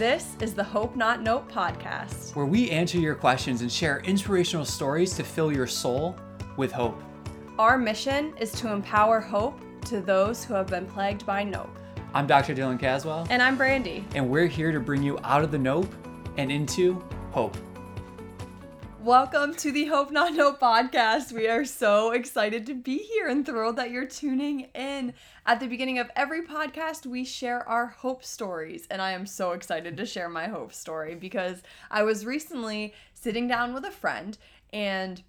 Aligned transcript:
This 0.00 0.34
is 0.40 0.54
the 0.54 0.64
Hope 0.64 0.96
Not 0.96 1.20
Nope 1.20 1.52
podcast. 1.52 2.34
where 2.34 2.46
we 2.46 2.70
answer 2.70 2.96
your 2.96 3.14
questions 3.14 3.60
and 3.60 3.70
share 3.70 3.98
inspirational 4.00 4.64
stories 4.64 5.12
to 5.16 5.22
fill 5.22 5.52
your 5.52 5.66
soul 5.66 6.16
with 6.56 6.72
hope. 6.72 6.98
Our 7.58 7.76
mission 7.76 8.32
is 8.38 8.50
to 8.52 8.72
empower 8.72 9.20
hope 9.20 9.60
to 9.84 10.00
those 10.00 10.42
who 10.42 10.54
have 10.54 10.68
been 10.68 10.86
plagued 10.86 11.26
by 11.26 11.44
nope. 11.44 11.68
I'm 12.14 12.26
Dr. 12.26 12.54
Dylan 12.54 12.80
Caswell, 12.80 13.26
And 13.28 13.42
I'm 13.42 13.58
Brandy. 13.58 14.06
and 14.14 14.30
we're 14.30 14.46
here 14.46 14.72
to 14.72 14.80
bring 14.80 15.02
you 15.02 15.18
out 15.22 15.44
of 15.44 15.50
the 15.50 15.58
nope 15.58 15.92
and 16.38 16.50
into 16.50 16.98
hope. 17.30 17.58
Welcome 19.04 19.54
to 19.54 19.72
the 19.72 19.86
Hope 19.86 20.10
Not 20.10 20.34
Nope 20.34 20.60
podcast. 20.60 21.32
We 21.32 21.48
are 21.48 21.64
so 21.64 22.10
excited 22.10 22.66
to 22.66 22.74
be 22.74 22.98
here 22.98 23.28
and 23.28 23.46
thrilled 23.46 23.76
that 23.76 23.90
you're 23.90 24.04
tuning 24.04 24.68
in. 24.74 25.14
At 25.46 25.58
the 25.58 25.68
beginning 25.68 25.98
of 25.98 26.10
every 26.14 26.42
podcast, 26.42 27.06
we 27.06 27.24
share 27.24 27.66
our 27.66 27.86
hope 27.86 28.22
stories, 28.22 28.86
and 28.90 29.00
I 29.00 29.12
am 29.12 29.24
so 29.24 29.52
excited 29.52 29.96
to 29.96 30.04
share 30.04 30.28
my 30.28 30.48
hope 30.48 30.74
story 30.74 31.14
because 31.14 31.62
I 31.90 32.02
was 32.02 32.26
recently 32.26 32.92
sitting 33.14 33.48
down 33.48 33.72
with 33.72 33.86
a 33.86 33.90
friend 33.90 34.36
and 34.70 35.22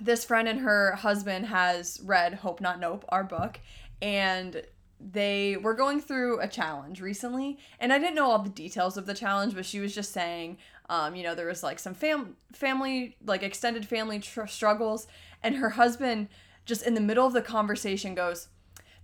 this 0.00 0.24
friend 0.24 0.48
and 0.48 0.60
her 0.60 0.92
husband 0.92 1.44
has 1.46 2.00
read 2.02 2.32
Hope 2.32 2.62
Not 2.62 2.80
Nope, 2.80 3.04
our 3.10 3.24
book, 3.24 3.60
and 4.00 4.62
they 4.98 5.58
were 5.58 5.74
going 5.74 6.00
through 6.00 6.40
a 6.40 6.48
challenge 6.48 7.00
recently, 7.02 7.58
and 7.78 7.92
I 7.92 7.98
didn't 7.98 8.14
know 8.14 8.30
all 8.30 8.38
the 8.38 8.48
details 8.48 8.96
of 8.96 9.04
the 9.04 9.12
challenge, 9.12 9.54
but 9.54 9.66
she 9.66 9.80
was 9.80 9.94
just 9.94 10.12
saying, 10.12 10.56
um, 10.88 11.16
you 11.16 11.22
know, 11.22 11.34
there 11.34 11.46
was 11.46 11.62
like 11.62 11.78
some 11.78 11.94
fam- 11.94 12.36
family, 12.52 13.16
like 13.24 13.42
extended 13.42 13.86
family 13.86 14.20
tr- 14.20 14.46
struggles, 14.46 15.06
and 15.42 15.56
her 15.56 15.70
husband 15.70 16.28
just 16.64 16.86
in 16.86 16.94
the 16.94 17.00
middle 17.00 17.26
of 17.26 17.32
the 17.32 17.42
conversation 17.42 18.14
goes, 18.14 18.48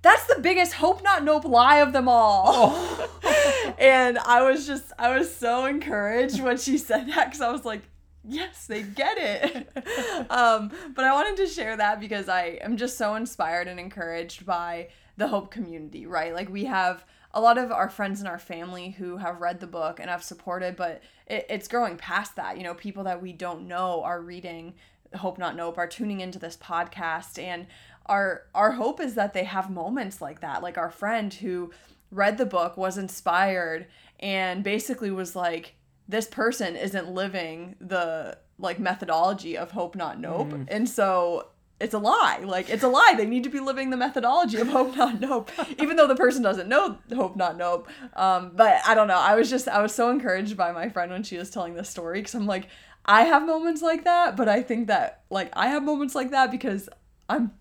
"That's 0.02 0.26
the 0.26 0.40
biggest 0.40 0.74
Hope 0.74 1.02
Not 1.02 1.24
Nope 1.24 1.44
lie 1.44 1.78
of 1.78 1.92
them 1.92 2.08
all." 2.08 2.76
and 3.78 4.18
I 4.18 4.42
was 4.42 4.66
just, 4.66 4.92
I 4.98 5.16
was 5.16 5.34
so 5.34 5.66
encouraged 5.66 6.40
when 6.40 6.56
she 6.58 6.78
said 6.78 7.08
that 7.08 7.26
because 7.26 7.40
I 7.40 7.50
was 7.50 7.64
like, 7.64 7.82
yes, 8.24 8.66
they 8.66 8.82
get 8.82 9.18
it. 9.18 9.68
um, 10.30 10.70
but 10.94 11.04
I 11.04 11.12
wanted 11.12 11.36
to 11.38 11.46
share 11.46 11.76
that 11.76 12.00
because 12.00 12.28
I 12.28 12.58
am 12.62 12.76
just 12.76 12.98
so 12.98 13.14
inspired 13.14 13.68
and 13.68 13.80
encouraged 13.80 14.46
by 14.46 14.88
the 15.16 15.28
Hope 15.28 15.50
community, 15.50 16.06
right? 16.06 16.32
Like 16.32 16.48
we 16.48 16.64
have 16.64 17.04
a 17.34 17.40
lot 17.40 17.58
of 17.58 17.72
our 17.72 17.88
friends 17.88 18.20
and 18.20 18.28
our 18.28 18.38
family 18.38 18.90
who 18.90 19.16
have 19.16 19.40
read 19.40 19.60
the 19.60 19.66
book 19.66 19.98
and 19.98 20.10
have 20.10 20.22
supported, 20.22 20.76
but 20.76 21.02
it, 21.26 21.46
it's 21.48 21.68
growing 21.68 21.96
past 21.96 22.36
that. 22.36 22.56
You 22.56 22.64
know, 22.64 22.74
people 22.74 23.04
that 23.04 23.22
we 23.22 23.32
don't 23.32 23.66
know 23.66 24.02
are 24.02 24.20
reading 24.20 24.74
Hope 25.14 25.38
Not 25.38 25.56
Nope, 25.56 25.78
are 25.78 25.86
tuning 25.86 26.20
into 26.20 26.38
this 26.38 26.56
podcast, 26.56 27.42
and 27.42 27.66
our 28.06 28.42
our 28.54 28.72
hope 28.72 29.00
is 29.00 29.14
that 29.14 29.32
they 29.32 29.44
have 29.44 29.70
moments 29.70 30.20
like 30.20 30.40
that. 30.40 30.62
Like 30.62 30.78
our 30.78 30.90
friend 30.90 31.32
who 31.32 31.70
read 32.10 32.38
the 32.38 32.46
book 32.46 32.76
was 32.76 32.98
inspired 32.98 33.86
and 34.20 34.62
basically 34.62 35.10
was 35.10 35.34
like 35.34 35.74
this 36.08 36.26
person 36.26 36.76
isn't 36.76 37.08
living 37.08 37.74
the 37.80 38.36
like 38.58 38.78
methodology 38.78 39.56
of 39.56 39.70
hope 39.72 39.96
not 39.96 40.20
nope 40.20 40.48
mm. 40.48 40.64
and 40.68 40.88
so 40.88 41.48
it's 41.82 41.94
a 41.94 41.98
lie. 41.98 42.40
Like 42.44 42.70
it's 42.70 42.82
a 42.82 42.88
lie. 42.88 43.14
They 43.16 43.26
need 43.26 43.44
to 43.44 43.50
be 43.50 43.60
living 43.60 43.90
the 43.90 43.96
methodology 43.96 44.58
of 44.58 44.68
hope 44.68 44.96
not 44.96 45.20
nope. 45.20 45.50
Even 45.78 45.96
though 45.96 46.06
the 46.06 46.14
person 46.14 46.42
doesn't 46.42 46.68
know 46.68 46.98
hope 47.14 47.36
not 47.36 47.56
nope. 47.56 47.88
Um, 48.14 48.52
but 48.54 48.80
i 48.86 48.94
don't 48.94 49.08
know. 49.08 49.18
I 49.18 49.34
was 49.34 49.50
just 49.50 49.68
i 49.68 49.82
was 49.82 49.94
so 49.94 50.10
encouraged 50.10 50.56
by 50.56 50.72
my 50.72 50.88
friend 50.88 51.10
when 51.10 51.22
she 51.22 51.36
was 51.36 51.50
telling 51.50 51.74
this 51.74 51.88
story 51.88 52.20
because 52.20 52.34
i'm 52.34 52.46
like 52.46 52.68
i 53.04 53.22
have 53.22 53.44
moments 53.44 53.82
like 53.82 54.04
that 54.04 54.36
but 54.36 54.48
i 54.48 54.62
think 54.62 54.86
that 54.86 55.22
like 55.30 55.50
i 55.54 55.68
have 55.68 55.82
moments 55.82 56.14
like 56.14 56.30
that 56.30 56.50
because 56.50 56.88
i'm 57.28 57.52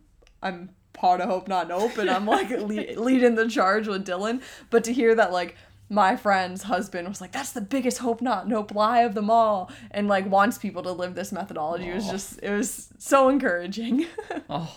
i'm 0.41 0.69
part 0.93 1.21
of 1.21 1.29
hope 1.29 1.47
not 1.47 1.67
nope 1.67 1.97
and 1.97 2.09
i'm 2.09 2.25
like 2.25 2.49
lead, 2.49 2.97
leading 2.97 3.35
the 3.35 3.47
charge 3.47 3.87
with 3.87 4.05
dylan. 4.05 4.41
But 4.69 4.83
to 4.85 4.93
hear 4.93 5.15
that 5.15 5.31
like 5.31 5.55
my 5.91 6.15
friend's 6.15 6.63
husband 6.63 7.07
was 7.07 7.21
like 7.21 7.31
that's 7.31 7.51
the 7.51 7.61
biggest 7.61 7.99
hope 7.99 8.21
not 8.21 8.47
nope 8.47 8.73
lie 8.73 9.01
of 9.01 9.13
them 9.13 9.29
all 9.29 9.69
and 9.91 10.07
like 10.07 10.29
wants 10.29 10.57
people 10.57 10.81
to 10.81 10.91
live 10.91 11.13
this 11.15 11.31
methodology 11.31 11.89
it 11.89 11.93
was 11.93 12.07
oh. 12.07 12.11
just 12.11 12.39
it 12.41 12.49
was 12.49 12.89
so 12.97 13.29
encouraging 13.29 14.05
Oh, 14.49 14.73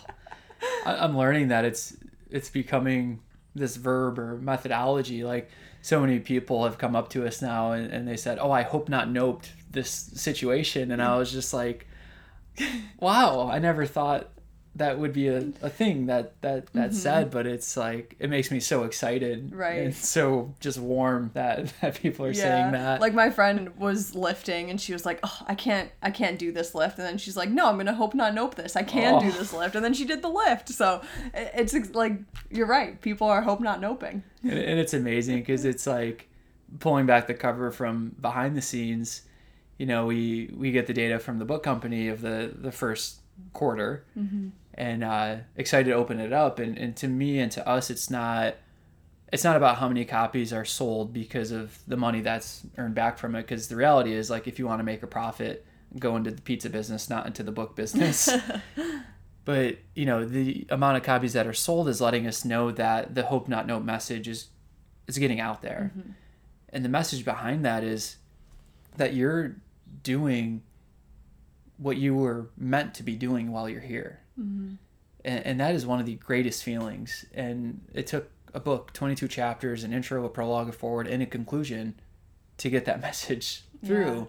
I, 0.84 0.96
I'm 0.96 1.16
learning 1.16 1.48
that 1.48 1.64
it's 1.64 1.96
it's 2.30 2.50
becoming 2.50 3.20
this 3.54 3.76
verb 3.76 4.18
or 4.18 4.36
methodology. 4.36 5.24
Like 5.24 5.50
so 5.82 6.00
many 6.00 6.18
people 6.18 6.64
have 6.64 6.78
come 6.78 6.96
up 6.96 7.10
to 7.10 7.26
us 7.26 7.42
now 7.42 7.72
and, 7.72 7.92
and 7.92 8.06
they 8.08 8.16
said, 8.16 8.38
"Oh, 8.40 8.50
I 8.50 8.62
hope 8.62 8.88
not 8.88 9.08
noped 9.08 9.48
this 9.70 9.90
situation," 9.90 10.90
and 10.90 11.02
I 11.02 11.16
was 11.18 11.32
just 11.32 11.54
like, 11.54 11.86
"Wow, 13.00 13.48
I 13.50 13.58
never 13.58 13.86
thought." 13.86 14.30
That 14.76 14.98
would 14.98 15.12
be 15.12 15.28
a, 15.28 15.38
a 15.62 15.70
thing 15.70 16.06
that 16.06 16.40
that 16.42 16.72
that 16.72 16.94
said, 16.94 17.30
but 17.30 17.46
it's 17.46 17.76
like 17.76 18.16
it 18.18 18.28
makes 18.28 18.50
me 18.50 18.58
so 18.58 18.82
excited, 18.84 19.50
Mm-hmm. 19.50 19.56
Right. 19.56 19.78
And 19.84 19.94
so 19.94 20.52
just 20.58 20.78
warm 20.78 21.30
that 21.34 21.72
that 21.80 21.94
people 21.94 22.26
are 22.26 22.34
saying 22.34 22.72
that. 22.72 23.00
like 23.00 23.14
my 23.14 23.30
friend 23.30 23.76
was 23.78 24.14
lifting 24.16 24.70
and 24.70 24.80
she 24.80 24.92
was 24.92 25.06
like 25.06 25.20
oh 25.22 25.38
i 25.46 25.54
can't 25.54 25.90
i 26.02 26.10
can't 26.10 26.38
do 26.38 26.50
this 26.50 26.74
lift 26.74 26.98
and 26.98 27.06
then 27.06 27.18
she's 27.18 27.36
like 27.36 27.50
no 27.50 27.68
i'm 27.68 27.76
gonna 27.76 27.94
hope 27.94 28.14
not 28.14 28.34
nope 28.34 28.54
this 28.56 28.74
i 28.76 28.82
can 28.82 29.20
do 29.22 29.28
Oh. 29.28 29.30
this 29.30 29.52
lift 29.52 29.74
and 29.76 29.84
then 29.84 29.94
she 29.94 30.04
did 30.04 30.22
the 30.22 30.28
lift 30.28 30.68
so 30.70 31.00
it's 31.34 31.74
like 31.94 32.14
you're 32.50 32.66
right 32.66 33.00
people 33.00 33.26
are 33.28 33.42
hope 33.42 33.60
not 33.60 33.80
noping 33.80 34.22
and, 34.42 34.52
and 34.58 34.78
it's 34.80 34.94
amazing 34.94 35.38
because 35.38 35.64
it's 35.64 35.86
like 35.86 36.28
pulling 36.80 37.06
back 37.06 37.26
the 37.28 37.34
cover 37.34 37.70
from 37.70 38.14
behind 38.20 38.56
the 38.56 38.62
scenes 38.62 39.22
you 39.78 39.86
know 39.86 40.06
we 40.06 40.50
we 40.56 40.72
get 40.72 40.86
the 40.86 40.94
data 40.94 41.18
from 41.18 41.38
the 41.38 41.44
book 41.44 41.62
company 41.62 42.08
of 42.08 42.20
the 42.20 42.52
the 42.56 42.72
first 42.72 43.20
quarter 43.52 44.04
and 44.74 45.04
uh 45.04 45.36
excited 45.56 45.90
to 45.90 45.96
open 45.96 46.20
it 46.20 46.32
up. 46.32 46.58
And 46.58 46.76
and 46.78 46.96
to 46.96 47.08
me 47.08 47.38
and 47.38 47.50
to 47.52 47.66
us 47.66 47.90
it's 47.90 48.10
not 48.10 48.56
it's 49.32 49.44
not 49.44 49.56
about 49.56 49.78
how 49.78 49.88
many 49.88 50.04
copies 50.04 50.52
are 50.52 50.64
sold 50.64 51.12
because 51.12 51.50
of 51.50 51.78
the 51.88 51.96
money 51.96 52.20
that's 52.20 52.62
earned 52.78 52.94
back 52.94 53.18
from 53.18 53.34
it. 53.34 53.42
Because 53.42 53.68
the 53.68 53.76
reality 53.76 54.12
is 54.12 54.30
like 54.30 54.46
if 54.46 54.58
you 54.58 54.66
want 54.66 54.80
to 54.80 54.84
make 54.84 55.02
a 55.02 55.06
profit 55.06 55.66
go 55.98 56.16
into 56.16 56.30
the 56.30 56.42
pizza 56.42 56.68
business 56.68 57.08
not 57.08 57.26
into 57.26 57.42
the 57.42 57.52
book 57.52 57.76
business. 57.76 58.28
But 59.44 59.76
you 59.94 60.06
know 60.06 60.24
the 60.24 60.66
amount 60.70 60.96
of 60.96 61.02
copies 61.02 61.34
that 61.34 61.46
are 61.46 61.52
sold 61.52 61.88
is 61.88 62.00
letting 62.00 62.26
us 62.26 62.44
know 62.44 62.70
that 62.72 63.14
the 63.14 63.24
hope 63.24 63.46
not 63.46 63.66
nope 63.66 63.82
message 63.82 64.26
is 64.26 64.48
is 65.06 65.18
getting 65.18 65.38
out 65.38 65.60
there. 65.60 65.92
And 66.70 66.84
the 66.84 66.88
message 66.88 67.24
behind 67.24 67.64
that 67.64 67.84
is 67.84 68.16
that 68.96 69.12
you're 69.12 69.56
doing 70.02 70.62
what 71.76 71.98
you 71.98 72.14
were 72.14 72.48
meant 72.56 72.94
to 72.94 73.02
be 73.02 73.16
doing 73.16 73.52
while 73.52 73.68
you're 73.68 73.80
here 73.80 74.20
Mm-hmm. 74.40 74.74
and, 75.24 75.46
and 75.46 75.60
that 75.60 75.74
is 75.74 75.86
one 75.86 76.00
of 76.00 76.06
the 76.06 76.16
greatest 76.16 76.62
feelings. 76.62 77.24
And 77.34 77.80
it 77.94 78.06
took 78.06 78.30
a 78.52 78.60
book 78.60 78.92
22 78.92 79.28
chapters 79.28 79.84
an 79.84 79.92
intro 79.92 80.24
a 80.24 80.28
prologue 80.28 80.68
a 80.68 80.72
forward 80.72 81.06
and 81.06 81.22
a 81.22 81.26
conclusion 81.26 81.94
to 82.58 82.70
get 82.70 82.84
that 82.84 83.00
message 83.08 83.62
through. 83.84 84.28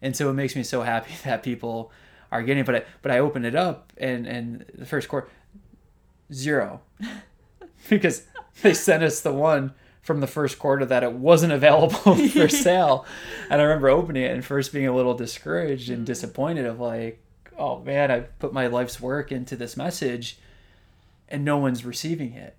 And 0.00 0.16
so 0.16 0.30
it 0.30 0.34
makes 0.34 0.56
me 0.56 0.62
so 0.62 0.82
happy 0.82 1.12
that 1.24 1.42
people 1.42 1.92
are 2.30 2.42
getting 2.42 2.62
it. 2.62 2.66
But 2.66 2.76
I, 2.76 2.84
but 3.02 3.12
I 3.12 3.18
opened 3.18 3.46
it 3.46 3.54
up 3.54 3.92
and 3.96 4.26
and 4.26 4.64
the 4.74 4.86
first 4.86 5.08
quarter 5.08 5.28
zero. 6.32 6.80
Because 7.90 8.26
they 8.62 8.74
sent 8.74 9.02
us 9.02 9.20
the 9.20 9.32
one 9.32 9.74
from 10.02 10.20
the 10.20 10.26
first 10.26 10.58
quarter 10.58 10.84
that 10.84 11.02
it 11.02 11.12
wasn't 11.12 11.52
available 11.52 12.14
for 12.14 12.48
sale. 12.48 13.04
And 13.50 13.60
I 13.60 13.64
remember 13.64 13.88
opening 13.88 14.22
it 14.22 14.32
and 14.32 14.44
first 14.44 14.72
being 14.72 14.86
a 14.86 14.94
little 14.94 15.14
discouraged 15.14 15.88
and 15.88 15.98
mm-hmm. 15.98 16.04
disappointed 16.04 16.66
of 16.66 16.78
like 16.80 17.21
oh 17.58 17.80
man 17.80 18.10
I 18.10 18.20
put 18.20 18.52
my 18.52 18.66
life's 18.66 19.00
work 19.00 19.32
into 19.32 19.56
this 19.56 19.76
message 19.76 20.38
and 21.28 21.44
no 21.44 21.58
one's 21.58 21.84
receiving 21.84 22.34
it 22.34 22.56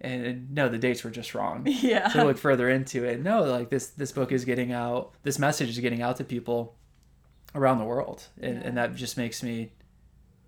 and 0.00 0.52
no 0.52 0.68
the 0.68 0.78
dates 0.78 1.02
were 1.04 1.10
just 1.10 1.34
wrong 1.34 1.62
yeah 1.66 2.08
to 2.08 2.24
look 2.24 2.38
further 2.38 2.68
into 2.68 3.04
it. 3.04 3.22
No, 3.22 3.42
like 3.44 3.70
this 3.70 3.88
this 3.88 4.12
book 4.12 4.30
is 4.30 4.44
getting 4.44 4.72
out. 4.72 5.12
This 5.22 5.38
message 5.38 5.70
is 5.70 5.78
getting 5.78 6.02
out 6.02 6.16
to 6.18 6.24
people 6.24 6.74
around 7.54 7.78
the 7.78 7.84
world, 7.84 8.26
and, 8.40 8.62
and 8.62 8.76
that 8.76 8.94
just 8.94 9.16
makes 9.16 9.42
me 9.42 9.72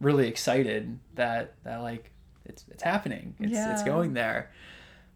really 0.00 0.28
excited 0.28 0.98
that 1.14 1.54
that 1.64 1.78
like 1.78 2.10
it's 2.44 2.64
it's 2.70 2.82
happening. 2.82 3.34
It's 3.40 3.58
it's 3.58 3.82
going 3.82 4.12
there. 4.14 4.50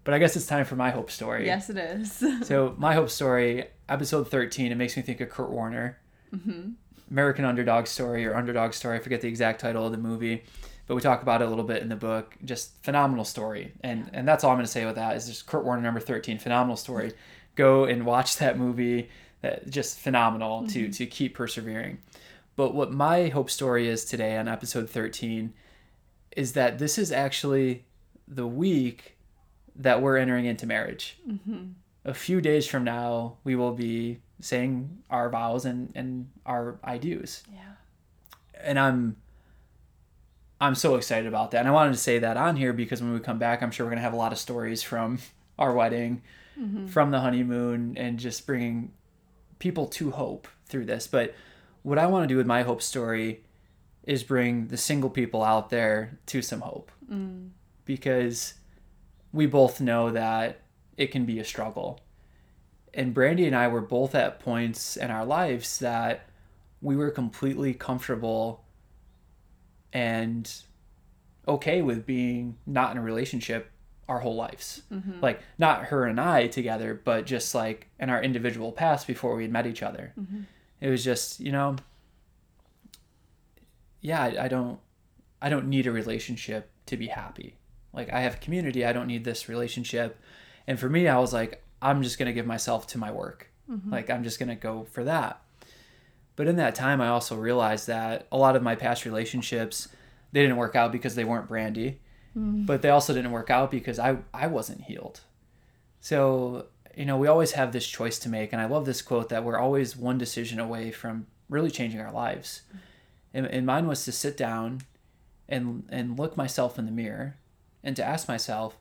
But 0.05 0.15
I 0.15 0.19
guess 0.19 0.35
it's 0.35 0.47
time 0.47 0.65
for 0.65 0.75
my 0.75 0.91
hope 0.91 1.13
story. 1.13 1.47
yes 1.47 1.71
it 1.71 1.77
is 1.77 2.25
So 2.43 2.75
my 2.77 2.95
hope 2.95 3.11
story, 3.11 3.67
episode 3.89 4.29
thirteen, 4.29 4.73
it 4.73 4.77
makes 4.77 4.97
me 4.97 5.03
think 5.03 5.21
of 5.21 5.29
Kurt 5.29 5.51
Warner, 5.51 5.99
mm-hmm. 6.35 6.71
American 7.13 7.45
Underdog 7.45 7.87
Story 7.87 8.27
or 8.27 8.35
Underdog 8.35 8.73
Story. 8.73 8.97
I 8.97 9.01
forget 9.01 9.21
the 9.21 9.29
exact 9.29 9.61
title 9.61 9.87
of 9.87 9.93
the 9.93 9.99
movie, 9.99 10.43
but 10.87 10.95
we 10.95 11.01
talk 11.01 11.23
about 11.23 11.43
it 11.43 11.45
a 11.45 11.49
little 11.49 11.65
bit 11.65 11.83
in 11.83 11.89
the 11.89 11.97
book. 11.97 12.37
Just 12.45 12.83
phenomenal 12.83 13.25
story, 13.25 13.73
and 13.85 14.11
and 14.13 14.27
that's 14.27 14.43
all 14.43 14.51
I'm 14.51 14.57
going 14.57 14.67
to 14.67 14.73
say 14.73 14.87
with 14.87 14.97
that 14.97 15.17
is 15.17 15.27
just 15.27 15.47
Kurt 15.47 15.65
Warner 15.65 15.83
number 15.83 16.01
thirteen, 16.01 16.39
phenomenal 16.39 16.77
story. 16.77 17.13
Go 17.55 17.85
and 17.85 18.05
watch 18.07 18.39
that 18.39 18.59
movie. 18.59 19.11
That 19.43 19.69
just 19.69 19.99
phenomenal 20.01 20.67
to 20.69 20.85
mm-hmm. 20.85 20.91
to 20.91 21.07
keep 21.07 21.35
persevering. 21.35 21.99
But 22.57 22.75
what 22.75 22.93
my 22.93 23.29
hope 23.29 23.51
story 23.51 23.89
is 23.89 24.05
today 24.05 24.37
on 24.37 24.49
episode 24.49 24.89
thirteen 24.89 25.53
is 26.37 26.55
that 26.55 26.79
this 26.79 26.97
is 26.97 27.13
actually 27.13 27.85
the 28.27 28.47
week 28.47 29.17
that 29.77 30.01
we're 30.01 30.17
entering 30.17 30.47
into 30.47 30.67
marriage 30.67 31.19
mm-hmm. 31.29 31.65
a 32.05 32.15
few 32.15 32.41
days 32.41 32.67
from 32.67 32.85
now 32.85 33.37
we 33.45 33.57
will 33.57 33.73
be 33.73 34.21
saying 34.43 34.99
our 35.09 35.31
vows 35.31 35.65
and, 35.65 35.93
and 35.95 36.29
our 36.45 36.79
I 36.85 36.99
do's. 36.99 37.43
yeah 37.53 37.61
And 38.55 38.79
I'm 38.79 39.17
I'm 40.61 40.75
so 40.77 40.95
excited 40.95 41.27
about 41.27 41.51
that. 41.51 41.59
And 41.59 41.69
I 41.69 41.73
wanted 41.73 41.93
to 41.93 41.99
say 41.99 42.21
that 42.21 42.37
on 42.37 42.55
here 42.55 42.73
because 42.73 43.03
when 43.03 43.13
we 43.13 43.19
come 43.19 43.39
back, 43.39 43.63
I'm 43.63 43.71
sure 43.71 43.87
we're 43.87 43.91
gonna 43.91 44.03
have 44.03 44.13
a 44.13 44.17
lot 44.17 44.33
of 44.33 44.39
stories 44.39 44.83
from 44.83 45.19
our 45.59 45.73
wedding 45.73 46.23
mm-hmm. 46.59 46.87
from 46.87 47.11
the 47.11 47.21
honeymoon 47.21 47.95
and 47.97 48.19
just 48.19 48.47
bringing 48.47 48.93
people 49.59 49.87
to 49.87 50.11
hope 50.11 50.49
through 50.67 50.85
this. 50.85 51.07
But 51.07 51.35
what 51.83 51.99
I 51.99 52.07
want 52.07 52.25
to 52.25 52.29
do 52.29 52.37
with 52.37 52.47
my 52.47 52.63
hope 52.63 52.83
story 52.83 53.43
is 54.05 54.23
bring 54.23 54.69
the 54.69 54.77
single 54.77 55.11
people 55.11 55.43
out 55.43 55.71
there 55.71 56.19
to 56.27 56.43
some 56.43 56.61
hope 56.61 56.91
mm. 57.11 57.51
because 57.85 58.55
we 59.33 59.47
both 59.47 59.81
know 59.81 60.11
that 60.11 60.61
it 60.97 61.09
can 61.09 61.25
be 61.25 61.39
a 61.39 61.45
struggle. 61.45 62.01
And 62.95 63.15
Brandy 63.15 63.47
and 63.47 63.57
I 63.57 63.69
were 63.69 63.81
both 63.81 64.15
at 64.15 64.41
points 64.41 64.97
in 64.97 65.11
our 65.11 65.25
lives 65.25 65.79
that 65.79 66.27
we 66.81 66.97
were 66.97 67.11
completely 67.11 67.73
comfortable 67.73 68.65
and 69.93 70.51
okay 71.47 71.83
with 71.83 72.07
being 72.07 72.57
not 72.67 72.93
in 72.93 72.99
a 72.99 73.03
relationship 73.03 73.71
our 74.09 74.19
whole 74.19 74.35
lives. 74.35 74.83
Mm-hmm. 74.93 75.21
Like 75.21 75.41
not 75.59 75.87
her 75.87 76.05
and 76.05 76.21
I 76.21 76.49
together, 76.49 77.01
but 77.03 77.25
just 77.25 77.55
like 77.55 77.89
in 77.99 78.11
our 78.11 78.23
individual 78.23 78.73
paths 78.73 79.05
before 79.05 79.37
we 79.37 79.43
had 79.43 79.53
met 79.53 79.67
each 79.67 79.83
other. 79.83 80.13
Mm-hmm. 80.19 80.43
It 80.81 80.91
was 80.91 81.05
just, 81.05 81.41
you 81.41 81.53
know, 81.53 81.77
yeah, 84.01 84.23
I, 84.23 84.45
I 84.45 84.49
don't 84.49 84.81
I 85.41 85.49
don't 85.49 85.69
need 85.69 85.87
a 85.87 85.93
relationship 85.93 86.71
to 86.87 86.97
be 86.97 87.07
happy. 87.07 87.57
Like 87.93 88.13
I 88.13 88.21
have 88.21 88.41
community, 88.41 88.85
I 88.85 88.93
don't 88.93 89.07
need 89.07 89.25
this 89.25 89.49
relationship. 89.49 90.21
And 90.67 90.79
for 90.79 90.89
me, 90.89 91.09
I 91.09 91.19
was 91.19 91.33
like, 91.33 91.63
I'm 91.83 92.03
just 92.03 92.19
gonna 92.19 92.33
give 92.33 92.47
myself 92.47 92.87
to 92.89 92.99
my 92.99 93.11
work. 93.11 93.51
Mm-hmm. 93.71 93.93
Like 93.93 94.09
I'm 94.11 94.25
just 94.25 94.39
gonna 94.39 94.57
go 94.57 94.85
for 94.85 95.05
that. 95.05 95.43
But 96.37 96.47
in 96.47 96.57
that 96.57 96.75
time, 96.75 97.01
I 97.01 97.09
also 97.09 97.37
realized 97.37 97.87
that 97.89 98.27
a 98.33 98.39
lot 98.39 98.57
of 98.57 98.63
my 98.63 98.75
past 98.75 99.05
relationships, 99.05 99.89
they 100.33 100.41
didn't 100.41 100.57
work 100.57 100.75
out 100.75 100.93
because 100.93 101.15
they 101.15 101.25
weren't 101.25 101.49
brandy, 101.49 102.01
mm. 102.37 102.65
but 102.65 102.81
they 102.81 102.89
also 102.89 103.13
didn't 103.13 103.33
work 103.33 103.51
out 103.51 103.71
because 103.71 103.99
I 103.99 104.19
I 104.33 104.47
wasn't 104.47 104.83
healed. 104.83 105.21
So 106.01 106.67
you 106.97 107.07
know, 107.07 107.17
we 107.17 107.27
always 107.29 107.53
have 107.53 107.73
this 107.73 107.87
choice 107.87 108.19
to 108.21 108.29
make, 108.29 108.53
and 108.53 108.61
I 108.61 108.67
love 108.67 108.85
this 108.85 109.03
quote 109.03 109.29
that 109.31 109.45
we're 109.45 109.59
always 109.59 109.97
one 109.97 110.19
decision 110.19 110.59
away 110.59 110.91
from 110.91 111.27
really 111.49 111.71
changing 111.71 112.01
our 112.01 112.13
lives. 112.13 112.63
And, 113.35 113.47
and 113.47 113.65
mine 113.65 113.87
was 113.87 114.05
to 114.05 114.13
sit 114.13 114.37
down 114.37 114.83
and 115.49 115.85
and 115.89 116.19
look 116.19 116.37
myself 116.37 116.79
in 116.79 116.87
the 116.87 116.93
mirror 116.93 117.37
and 117.83 117.97
to 117.97 118.05
ask 118.05 118.29
myself, 118.29 118.77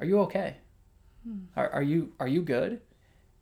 "Are 0.00 0.06
you 0.06 0.20
okay? 0.20 0.56
Hmm. 1.26 1.38
Are, 1.56 1.70
are 1.70 1.82
you 1.82 2.12
are 2.20 2.28
you 2.28 2.42
good?" 2.42 2.80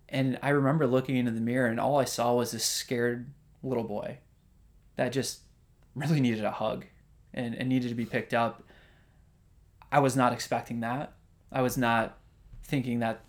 And 0.09 0.39
I 0.43 0.51
remember 0.51 0.87
looking 0.87 1.17
into 1.17 1.33
the 1.33 1.41
mirror, 1.41 1.67
and 1.67 1.81
all 1.81 1.99
I 1.99 2.05
saw 2.05 2.35
was 2.35 2.53
this 2.53 2.65
scared 2.65 3.31
little 3.63 3.85
boy 3.85 4.19
that 4.97 5.13
just 5.13 5.41
really 5.95 6.21
needed 6.21 6.45
a 6.45 6.51
hug 6.51 6.85
and, 7.33 7.55
and 7.55 7.69
needed 7.69 7.89
to 7.89 7.95
be 7.95 8.05
picked 8.05 8.35
up. 8.35 8.63
I 9.91 10.01
was 10.01 10.17
not 10.17 10.33
expecting 10.33 10.81
that. 10.81 11.15
I 11.51 11.63
was 11.63 11.77
not 11.77 12.19
thinking 12.65 13.01
that. 13.01 13.21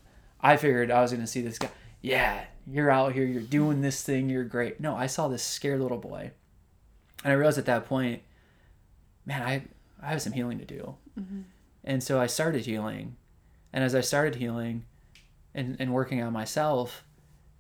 I 0.42 0.58
figured 0.58 0.92
I 0.92 1.02
was 1.02 1.12
going 1.12 1.22
to 1.22 1.28
see 1.28 1.42
this 1.42 1.58
guy. 1.58 1.70
Yeah, 2.02 2.46
you're 2.68 2.92
out 2.92 3.14
here, 3.14 3.26
you're 3.26 3.42
doing 3.42 3.82
this 3.82 4.04
thing, 4.04 4.30
you're 4.30 4.44
great. 4.44 4.80
No, 4.80 4.96
I 4.96 5.08
saw 5.08 5.28
this 5.28 5.44
scared 5.44 5.82
little 5.82 5.98
boy. 5.98 6.32
And 7.24 7.34
I 7.34 7.36
realized 7.36 7.58
at 7.58 7.66
that 7.66 7.88
point, 7.88 8.22
man, 9.26 9.42
I, 9.42 9.64
I 10.02 10.10
have 10.10 10.22
some 10.22 10.34
healing 10.34 10.60
to 10.60 10.66
do. 10.66 10.96
Mm-hmm. 11.20 11.42
And 11.84 12.04
so 12.04 12.20
I 12.20 12.28
started 12.28 12.66
healing. 12.66 13.16
And 13.76 13.84
as 13.84 13.94
I 13.94 14.00
started 14.00 14.36
healing 14.36 14.86
and, 15.54 15.76
and 15.80 15.94
working 15.94 16.24
on 16.24 16.32
myself, 16.32 17.04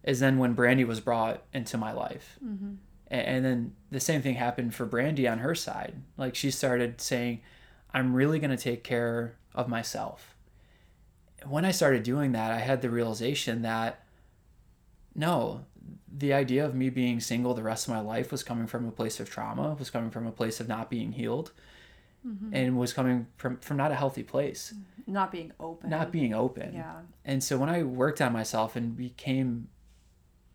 is 0.01 0.21
then 0.21 0.38
when 0.38 0.53
Brandy 0.53 0.85
was 0.85 1.01
brought 1.01 1.44
into 1.53 1.77
my 1.77 1.91
life. 1.91 2.39
Mm-hmm. 2.44 2.75
And, 3.07 3.27
and 3.27 3.45
then 3.45 3.75
the 3.91 4.00
same 4.00 4.21
thing 4.21 4.35
happened 4.35 4.73
for 4.73 4.85
Brandy 4.85 5.27
on 5.27 5.39
her 5.39 5.53
side. 5.53 5.95
Like 6.15 6.33
she 6.33 6.51
started 6.51 7.01
saying, 7.01 7.41
I'm 7.94 8.15
really 8.15 8.39
going 8.39 8.56
to 8.56 8.57
take 8.57 8.81
care 8.81 9.35
of 9.53 9.67
myself. 9.67 10.38
When 11.45 11.65
I 11.65 11.71
started 11.71 12.03
doing 12.03 12.31
that, 12.31 12.50
I 12.50 12.59
had 12.59 12.81
the 12.81 12.89
realization 12.89 13.62
that 13.63 14.06
no, 15.13 15.65
the 16.09 16.31
idea 16.31 16.65
of 16.65 16.75
me 16.75 16.89
being 16.89 17.19
single 17.19 17.53
the 17.53 17.62
rest 17.62 17.88
of 17.88 17.94
my 17.94 18.00
life 18.00 18.31
was 18.31 18.41
coming 18.41 18.67
from 18.67 18.88
a 18.88 18.91
place 18.91 19.19
of 19.19 19.29
trauma, 19.29 19.75
was 19.77 19.89
coming 19.89 20.12
from 20.12 20.27
a 20.27 20.31
place 20.31 20.62
of 20.62 20.69
not 20.69 20.89
being 20.89 21.12
healed, 21.12 21.51
Mm-hmm. 22.25 22.56
and 22.56 22.77
was 22.77 22.92
coming 22.92 23.27
from, 23.38 23.57
from 23.57 23.77
not 23.77 23.92
a 23.92 23.95
healthy 23.95 24.24
place, 24.24 24.74
mm-hmm. 24.74 25.13
Not 25.13 25.31
being 25.31 25.51
open. 25.60 25.92
not 25.92 26.12
being 26.12 26.33
open. 26.33 26.74
Yeah. 26.74 27.01
And 27.24 27.44
so 27.44 27.57
when 27.57 27.69
I 27.69 27.83
worked 27.83 28.19
on 28.19 28.33
myself 28.33 28.75
and 28.75 28.98
became 28.98 29.68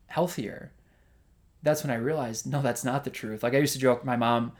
healthier, 0.08 0.72
that's 1.62 1.84
when 1.84 1.92
I 1.92 1.96
realized, 1.96 2.50
no, 2.50 2.60
that's 2.60 2.84
not 2.84 3.04
the 3.04 3.10
truth. 3.10 3.44
Like 3.44 3.54
I 3.54 3.58
used 3.58 3.74
to 3.74 3.78
joke, 3.78 4.04
my 4.04 4.16
mom, 4.16 4.52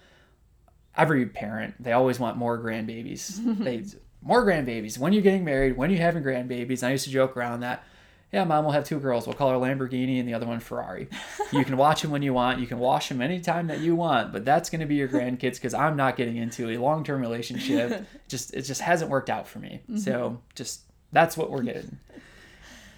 every 0.96 1.26
parent, 1.26 1.74
they 1.82 1.92
always 1.92 2.20
want 2.20 2.36
more 2.36 2.58
grandbabies. 2.58 3.58
they 3.64 3.84
more 4.22 4.44
grandbabies. 4.44 4.98
When 4.98 5.12
you're 5.12 5.22
getting 5.22 5.44
married, 5.44 5.76
when 5.76 5.90
you're 5.90 6.00
having 6.00 6.22
grandbabies. 6.22 6.82
And 6.82 6.88
I 6.88 6.92
used 6.92 7.04
to 7.04 7.10
joke 7.10 7.36
around 7.36 7.60
that. 7.60 7.84
Yeah, 8.32 8.44
mom 8.44 8.64
we'll 8.64 8.74
have 8.74 8.84
two 8.84 9.00
girls. 9.00 9.26
We'll 9.26 9.34
call 9.34 9.50
her 9.50 9.56
Lamborghini 9.56 10.20
and 10.20 10.28
the 10.28 10.34
other 10.34 10.46
one 10.46 10.60
Ferrari. 10.60 11.08
You 11.52 11.64
can 11.64 11.76
watch 11.76 12.02
them 12.02 12.12
when 12.12 12.22
you 12.22 12.32
want. 12.32 12.60
You 12.60 12.66
can 12.68 12.78
wash 12.78 13.08
them 13.08 13.20
anytime 13.20 13.66
that 13.66 13.80
you 13.80 13.96
want. 13.96 14.32
But 14.32 14.44
that's 14.44 14.70
going 14.70 14.82
to 14.82 14.86
be 14.86 14.94
your 14.94 15.08
grandkids 15.08 15.54
because 15.54 15.74
I'm 15.74 15.96
not 15.96 16.16
getting 16.16 16.36
into 16.36 16.70
a 16.70 16.76
long-term 16.76 17.20
relationship. 17.20 18.06
just 18.28 18.54
it 18.54 18.62
just 18.62 18.80
hasn't 18.80 19.10
worked 19.10 19.28
out 19.28 19.48
for 19.48 19.58
me. 19.58 19.80
Mm-hmm. 19.82 19.96
So 19.96 20.40
just 20.54 20.82
that's 21.10 21.36
what 21.36 21.50
we're 21.50 21.62
getting. 21.62 21.98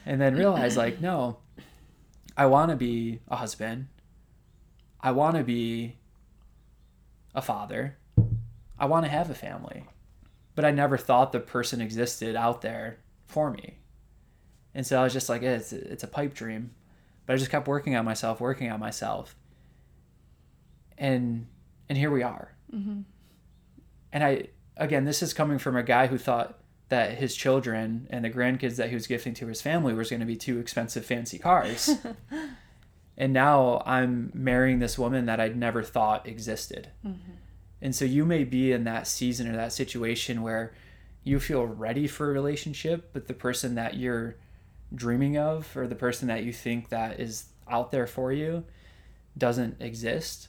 And 0.04 0.20
then 0.20 0.36
realize 0.36 0.76
like 0.76 1.00
no, 1.00 1.38
I 2.36 2.44
want 2.44 2.72
to 2.72 2.76
be 2.76 3.20
a 3.26 3.36
husband. 3.36 3.88
I 5.00 5.12
want 5.12 5.36
to 5.36 5.44
be 5.44 5.96
a 7.34 7.40
father. 7.40 7.96
I 8.78 8.84
want 8.84 9.06
to 9.06 9.10
have 9.10 9.30
a 9.30 9.34
family. 9.34 9.84
But 10.54 10.66
I 10.66 10.72
never 10.72 10.98
thought 10.98 11.32
the 11.32 11.40
person 11.40 11.80
existed 11.80 12.36
out 12.36 12.60
there 12.60 12.98
for 13.26 13.50
me. 13.50 13.78
And 14.74 14.86
so 14.86 15.00
I 15.00 15.04
was 15.04 15.12
just 15.12 15.28
like, 15.28 15.42
eh, 15.42 15.54
it's, 15.54 15.72
it's 15.72 16.04
a 16.04 16.08
pipe 16.08 16.34
dream. 16.34 16.70
But 17.26 17.34
I 17.34 17.36
just 17.36 17.50
kept 17.50 17.68
working 17.68 17.94
on 17.96 18.04
myself, 18.04 18.40
working 18.40 18.70
on 18.70 18.80
myself. 18.80 19.36
And 20.98 21.46
and 21.88 21.98
here 21.98 22.10
we 22.10 22.22
are. 22.22 22.52
And 24.12 24.24
I 24.24 24.48
again, 24.76 25.04
this 25.04 25.22
is 25.22 25.34
coming 25.34 25.58
from 25.58 25.76
a 25.76 25.82
guy 25.82 26.06
who 26.06 26.18
thought 26.18 26.58
that 26.88 27.16
his 27.18 27.34
children 27.34 28.06
and 28.10 28.24
the 28.24 28.30
grandkids 28.30 28.76
that 28.76 28.88
he 28.88 28.94
was 28.94 29.06
gifting 29.06 29.34
to 29.34 29.46
his 29.46 29.62
family 29.62 29.94
was 29.94 30.10
going 30.10 30.20
to 30.20 30.26
be 30.26 30.36
two 30.36 30.58
expensive 30.58 31.04
fancy 31.04 31.38
cars. 31.38 31.90
and 33.16 33.32
now 33.32 33.82
I'm 33.86 34.30
marrying 34.34 34.78
this 34.78 34.98
woman 34.98 35.26
that 35.26 35.40
I'd 35.40 35.56
never 35.56 35.82
thought 35.82 36.28
existed. 36.28 36.88
And 37.80 37.94
so 37.94 38.04
you 38.04 38.24
may 38.24 38.44
be 38.44 38.72
in 38.72 38.84
that 38.84 39.06
season 39.06 39.48
or 39.48 39.56
that 39.56 39.72
situation 39.72 40.42
where 40.42 40.74
you 41.24 41.40
feel 41.40 41.64
ready 41.64 42.06
for 42.06 42.30
a 42.30 42.32
relationship, 42.32 43.10
but 43.12 43.26
the 43.26 43.34
person 43.34 43.74
that 43.76 43.96
you're 43.96 44.36
dreaming 44.94 45.38
of 45.38 45.76
or 45.76 45.86
the 45.86 45.94
person 45.94 46.28
that 46.28 46.44
you 46.44 46.52
think 46.52 46.88
that 46.90 47.20
is 47.20 47.46
out 47.68 47.90
there 47.90 48.06
for 48.06 48.32
you 48.32 48.64
doesn't 49.36 49.80
exist. 49.80 50.48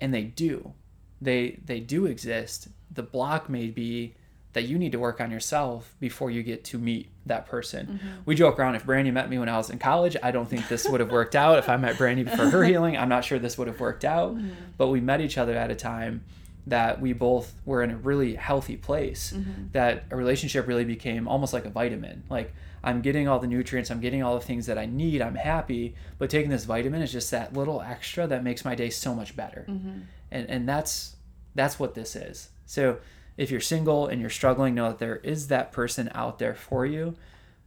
And 0.00 0.12
they 0.12 0.24
do. 0.24 0.72
They 1.20 1.60
they 1.64 1.80
do 1.80 2.06
exist. 2.06 2.68
The 2.90 3.02
block 3.02 3.48
may 3.48 3.68
be 3.68 4.14
that 4.52 4.64
you 4.64 4.78
need 4.78 4.92
to 4.92 4.98
work 4.98 5.20
on 5.20 5.30
yourself 5.30 5.94
before 5.98 6.30
you 6.30 6.42
get 6.42 6.64
to 6.64 6.78
meet 6.78 7.08
that 7.24 7.46
person. 7.46 7.86
Mm-hmm. 7.86 8.08
We 8.26 8.34
joke 8.34 8.58
around 8.58 8.74
if 8.74 8.84
Brandy 8.84 9.10
met 9.10 9.30
me 9.30 9.38
when 9.38 9.48
I 9.48 9.56
was 9.56 9.70
in 9.70 9.78
college, 9.78 10.16
I 10.22 10.30
don't 10.30 10.48
think 10.48 10.68
this 10.68 10.86
would 10.86 11.00
have 11.00 11.10
worked 11.10 11.34
out. 11.34 11.58
If 11.58 11.70
I 11.70 11.76
met 11.78 11.96
Brandy 11.96 12.24
for 12.24 12.50
her 12.50 12.62
healing, 12.64 12.96
I'm 12.98 13.08
not 13.08 13.24
sure 13.24 13.38
this 13.38 13.56
would 13.56 13.68
have 13.68 13.80
worked 13.80 14.04
out. 14.04 14.34
Mm-hmm. 14.36 14.50
But 14.76 14.88
we 14.88 15.00
met 15.00 15.22
each 15.22 15.38
other 15.38 15.56
at 15.56 15.70
a 15.70 15.74
time 15.74 16.22
that 16.66 17.00
we 17.00 17.12
both 17.12 17.54
were 17.64 17.82
in 17.82 17.90
a 17.90 17.96
really 17.96 18.34
healthy 18.34 18.76
place 18.76 19.32
mm-hmm. 19.34 19.68
that 19.72 20.04
a 20.10 20.16
relationship 20.16 20.66
really 20.68 20.84
became 20.84 21.26
almost 21.26 21.52
like 21.52 21.64
a 21.64 21.70
vitamin 21.70 22.22
like 22.30 22.54
i'm 22.84 23.00
getting 23.00 23.28
all 23.28 23.38
the 23.38 23.46
nutrients 23.46 23.90
i'm 23.90 24.00
getting 24.00 24.22
all 24.22 24.34
the 24.38 24.44
things 24.44 24.66
that 24.66 24.78
i 24.78 24.86
need 24.86 25.20
i'm 25.22 25.34
happy 25.34 25.94
but 26.18 26.30
taking 26.30 26.50
this 26.50 26.64
vitamin 26.64 27.02
is 27.02 27.12
just 27.12 27.30
that 27.30 27.52
little 27.52 27.80
extra 27.80 28.26
that 28.26 28.44
makes 28.44 28.64
my 28.64 28.74
day 28.74 28.90
so 28.90 29.14
much 29.14 29.34
better. 29.34 29.66
Mm-hmm. 29.68 30.00
And 30.30 30.48
and 30.48 30.68
that's 30.68 31.16
that's 31.54 31.78
what 31.78 31.94
this 31.94 32.14
is. 32.16 32.50
So 32.64 32.98
if 33.36 33.50
you're 33.50 33.60
single 33.60 34.06
and 34.06 34.20
you're 34.20 34.30
struggling 34.30 34.74
know 34.74 34.88
that 34.88 34.98
there 34.98 35.16
is 35.16 35.48
that 35.48 35.72
person 35.72 36.10
out 36.14 36.38
there 36.38 36.54
for 36.54 36.86
you. 36.86 37.16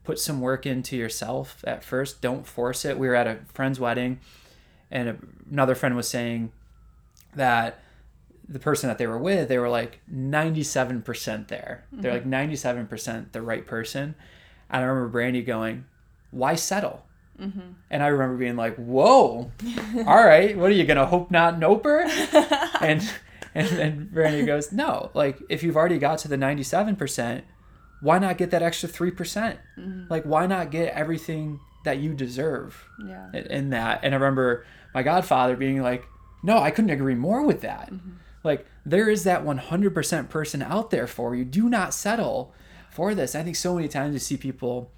Put 0.04 0.20
some 0.20 0.40
work 0.40 0.66
into 0.66 0.96
yourself 0.96 1.64
at 1.66 1.84
first. 1.84 2.22
Don't 2.22 2.46
force 2.46 2.86
it. 2.86 2.98
We 2.98 3.08
were 3.08 3.16
at 3.16 3.28
a 3.28 3.40
friend's 3.54 3.80
wedding 3.80 4.20
and 4.92 5.10
a, 5.10 5.18
another 5.52 5.76
friend 5.76 5.96
was 5.96 6.08
saying 6.08 6.52
that 7.36 7.80
the 8.48 8.60
person 8.60 8.88
that 8.88 9.00
they 9.00 9.08
were 9.08 9.18
with, 9.18 9.50
they 9.50 9.58
were 9.58 9.68
like 9.68 10.00
97% 10.10 11.48
there. 11.48 11.86
They're 11.92 12.22
mm-hmm. 12.22 12.32
like 12.32 12.88
97% 12.88 13.32
the 13.32 13.42
right 13.42 13.66
person. 13.66 14.16
And 14.76 14.84
I 14.84 14.88
remember 14.88 15.10
Brandy 15.10 15.42
going, 15.42 15.86
Why 16.32 16.56
settle? 16.56 17.06
Mm-hmm. 17.40 17.72
And 17.90 18.04
I 18.04 18.08
remember 18.08 18.38
being 18.38 18.56
like, 18.56 18.76
Whoa, 18.76 19.52
all 20.06 20.26
right, 20.26 20.58
what 20.58 20.70
are 20.70 20.74
you 20.74 20.86
going 20.86 20.98
to 20.98 21.06
hope 21.06 21.32
not 21.32 21.60
nope 21.60 21.84
her? 21.84 22.02
and, 22.82 23.10
and 23.54 23.68
then 23.70 24.10
Brandy 24.12 24.46
goes, 24.46 24.72
No, 24.72 25.12
like 25.14 25.40
if 25.50 25.64
you've 25.64 25.78
already 25.78 25.98
got 25.98 26.20
to 26.20 26.28
the 26.28 26.38
97%, 26.38 27.44
why 28.02 28.20
not 28.20 28.38
get 28.38 28.52
that 28.52 28.62
extra 28.62 28.90
3%? 28.90 29.16
percent 29.16 29.60
mm-hmm. 29.80 30.04
Like, 30.10 30.24
why 30.24 30.46
not 30.46 30.72
get 30.72 30.94
everything 30.94 31.60
that 31.86 32.00
you 32.00 32.14
deserve? 32.14 32.86
Yeah. 33.06 33.30
in- 33.34 33.46
in 33.46 33.70
that. 33.70 34.02
And 34.04 34.14
I 34.14 34.18
remember 34.18 34.66
my 34.94 35.04
godfather 35.04 35.56
being 35.56 35.82
like, 35.82 36.06
"No, 36.44 36.58
I 36.58 36.72
couldn't 36.72 36.90
agree 36.90 37.16
more 37.16 37.44
with 37.46 37.62
that. 37.62 37.92
Mm-hmm. 37.92 38.12
Like 38.44 38.66
there 38.86 39.10
is 39.10 39.24
that 39.24 39.44
100% 39.44 40.30
person 40.30 40.62
out 40.62 40.92
there 40.92 41.08
for 41.08 41.36
you. 41.36 41.44
Do 41.44 41.68
not 41.68 41.94
settle 41.94 42.54
for 42.96 43.14
this." 43.14 43.36
I 43.36 43.44
think 43.44 43.56
so 43.56 43.76
many 43.76 43.88
times 43.88 44.14
you 44.14 44.20
see 44.20 44.38
people 44.38 44.92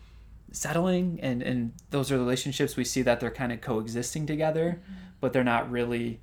settling 0.52 1.20
and 1.22 1.42
and 1.42 1.74
those 1.90 2.12
are 2.12 2.18
relationships 2.18 2.78
we 2.78 2.84
see 2.84 3.02
that 3.02 3.20
they're 3.20 3.32
kind 3.32 3.52
of 3.52 3.62
coexisting 3.62 4.26
together 4.26 4.80
mm-hmm. 4.82 4.94
but 5.20 5.34
they're 5.34 5.44
not 5.44 5.70
really 5.70 6.20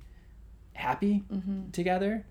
happy 0.73 1.23
mm-hmm. 1.31 1.69
together 1.71 2.25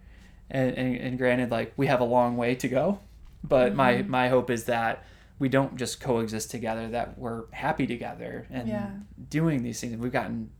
and, 0.50 0.76
and 0.76 0.96
and 0.96 1.18
granted 1.18 1.50
like 1.50 1.72
we 1.76 1.86
have 1.86 2.00
a 2.00 2.04
long 2.04 2.36
way 2.36 2.54
to 2.54 2.68
go 2.68 2.98
but 3.42 3.74
my 3.74 3.94
mm-hmm. 3.94 4.10
my 4.10 4.28
hope 4.28 4.50
is 4.50 4.64
that 4.64 5.04
we 5.38 5.48
don't 5.48 5.76
just 5.76 6.00
coexist 6.00 6.50
together 6.50 6.88
that 6.88 7.18
we're 7.18 7.44
happy 7.52 7.86
together 7.86 8.46
and 8.50 8.68
Yeah. 8.68 8.90
doing 9.30 9.62
these 9.62 9.80
things 9.80 9.96
we've 9.96 10.12
gotten 10.12 10.50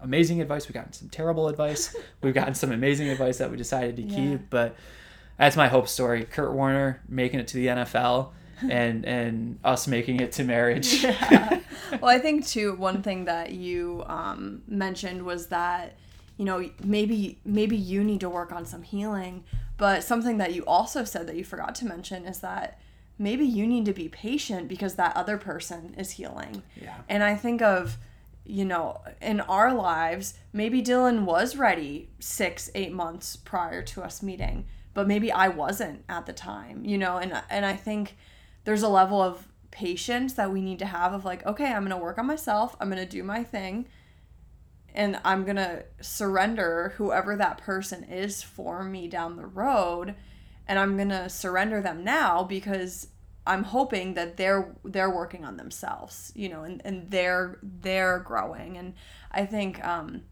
amazing 0.00 0.42
advice 0.42 0.68
we've 0.68 0.74
gotten 0.74 0.92
some 0.92 1.08
terrible 1.08 1.48
advice 1.48 1.96
we've 2.22 2.34
gotten 2.34 2.54
some 2.54 2.70
amazing 2.70 3.08
advice 3.08 3.38
that 3.38 3.50
we 3.50 3.56
decided 3.56 3.96
to 3.96 4.02
Yeah. 4.02 4.16
keep 4.16 4.50
but 4.50 4.76
that's 5.38 5.56
my 5.56 5.68
hope 5.68 5.88
story 5.88 6.24
kurt 6.24 6.52
warner 6.52 7.02
making 7.08 7.40
it 7.40 7.48
to 7.48 7.54
the 7.54 7.66
nfl 7.66 8.30
and 8.70 9.04
and 9.04 9.58
us 9.64 9.86
making 9.86 10.20
it 10.20 10.32
to 10.32 10.42
marriage 10.42 11.04
yeah. 11.04 11.60
Well, 12.00 12.10
I 12.10 12.18
think 12.18 12.46
too 12.46 12.74
one 12.74 13.02
thing 13.02 13.24
that 13.26 13.52
you 13.52 14.04
um, 14.06 14.62
mentioned 14.66 15.22
was 15.22 15.48
that 15.48 15.96
you 16.36 16.44
know 16.44 16.68
maybe 16.82 17.38
maybe 17.44 17.76
you 17.76 18.04
need 18.04 18.20
to 18.20 18.28
work 18.28 18.52
on 18.52 18.66
some 18.66 18.82
healing, 18.82 19.44
but 19.76 20.02
something 20.02 20.38
that 20.38 20.54
you 20.54 20.64
also 20.66 21.04
said 21.04 21.26
that 21.28 21.36
you 21.36 21.44
forgot 21.44 21.74
to 21.76 21.86
mention 21.86 22.24
is 22.24 22.40
that 22.40 22.80
maybe 23.18 23.44
you 23.44 23.66
need 23.66 23.84
to 23.86 23.92
be 23.92 24.08
patient 24.08 24.68
because 24.68 24.96
that 24.96 25.16
other 25.16 25.38
person 25.38 25.94
is 25.96 26.12
healing. 26.12 26.62
Yeah. 26.80 26.96
And 27.08 27.22
I 27.22 27.34
think 27.34 27.62
of 27.62 27.96
you 28.44 28.64
know 28.64 29.00
in 29.20 29.40
our 29.40 29.72
lives 29.74 30.34
maybe 30.52 30.82
Dylan 30.82 31.24
was 31.24 31.56
ready 31.56 32.08
6 32.20 32.70
8 32.74 32.92
months 32.92 33.36
prior 33.36 33.82
to 33.82 34.02
us 34.02 34.22
meeting, 34.22 34.66
but 34.96 35.06
maybe 35.06 35.30
I 35.30 35.48
wasn't 35.48 36.02
at 36.08 36.26
the 36.26 36.32
time, 36.32 36.84
you 36.84 36.98
know, 36.98 37.18
and 37.18 37.40
and 37.50 37.64
I 37.64 37.76
think 37.76 38.16
there's 38.64 38.82
a 38.82 38.88
level 38.88 39.22
of 39.22 39.46
patience 39.70 40.32
that 40.32 40.50
we 40.50 40.62
need 40.62 40.78
to 40.78 40.86
have 40.86 41.12
of 41.12 41.24
like 41.24 41.44
okay 41.44 41.66
i'm 41.66 41.82
gonna 41.82 41.98
work 41.98 42.16
on 42.16 42.26
myself 42.26 42.74
i'm 42.80 42.88
gonna 42.88 43.04
do 43.04 43.22
my 43.22 43.44
thing 43.44 43.86
and 44.94 45.20
i'm 45.22 45.44
gonna 45.44 45.82
surrender 46.00 46.94
whoever 46.96 47.36
that 47.36 47.58
person 47.58 48.02
is 48.04 48.42
for 48.42 48.82
me 48.82 49.06
down 49.06 49.36
the 49.36 49.44
road 49.44 50.14
and 50.66 50.78
i'm 50.78 50.96
gonna 50.96 51.28
surrender 51.28 51.82
them 51.82 52.02
now 52.02 52.42
because 52.42 53.08
i'm 53.46 53.64
hoping 53.64 54.14
that 54.14 54.38
they're 54.38 54.74
they're 54.82 55.14
working 55.14 55.44
on 55.44 55.58
themselves 55.58 56.32
you 56.34 56.48
know 56.48 56.62
and, 56.62 56.80
and 56.86 57.10
they're 57.10 57.58
they're 57.62 58.20
growing 58.20 58.78
and 58.78 58.94
i 59.30 59.44
think 59.44 59.84
um 59.84 60.22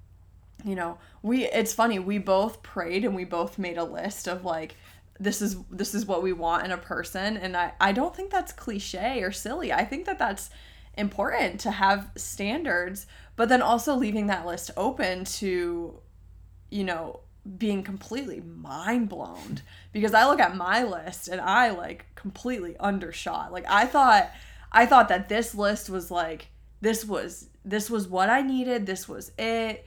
you 0.65 0.75
know 0.75 0.99
we 1.23 1.45
it's 1.47 1.75
funny 1.75 1.99
we 1.99 2.19
both 2.19 2.63
prayed 2.63 3.05
and 3.05 3.15
we 3.15 3.25
both 3.25 3.59
made 3.59 3.77
a 3.77 3.85
list 3.85 4.27
of 4.27 4.45
like 4.45 4.77
this 5.21 5.41
is 5.41 5.57
this 5.71 5.95
is 5.95 6.07
what 6.07 6.23
we 6.23 6.33
want 6.33 6.65
in 6.65 6.73
a 6.73 6.79
person. 6.79 7.37
And 7.37 7.57
i 7.57 7.73
i 7.81 7.93
don't 7.93 8.15
think 8.15 8.31
that's 8.31 8.53
cliche 8.53 9.23
or 9.23 9.33
silly. 9.33 9.73
I 9.73 9.85
think 9.85 10.07
that 10.07 10.19
that's 10.19 10.51
important 10.97 11.61
to 11.61 11.71
have 11.71 12.11
standards 12.17 13.07
but 13.37 13.49
then 13.49 13.61
also 13.61 13.97
leaving 13.97 14.29
that 14.29 14.47
list 14.47 14.71
open 14.77 15.25
to 15.25 15.99
you 16.71 16.85
know 16.85 17.21
being 17.59 17.83
completely 17.83 18.41
mind 18.41 19.09
blown. 19.09 19.61
Because 19.93 20.15
i 20.15 20.27
look 20.27 20.41
at 20.41 20.57
my 20.57 20.83
list 20.83 21.29
and 21.29 21.41
i 21.41 21.71
like 21.71 22.07
completely 22.15 22.77
undershot. 22.81 23.53
Like 23.53 23.67
i 23.69 23.87
thought 23.87 24.31
i 24.73 24.87
thought 24.87 25.09
that 25.09 25.29
this 25.29 25.55
list 25.55 25.91
was 25.91 26.11
like 26.11 26.49
this 26.81 27.05
was 27.05 27.49
this 27.65 27.89
was 27.89 28.07
what 28.09 28.29
i 28.29 28.43
needed 28.43 28.85
this 28.85 29.09
was 29.09 29.33
it 29.39 29.87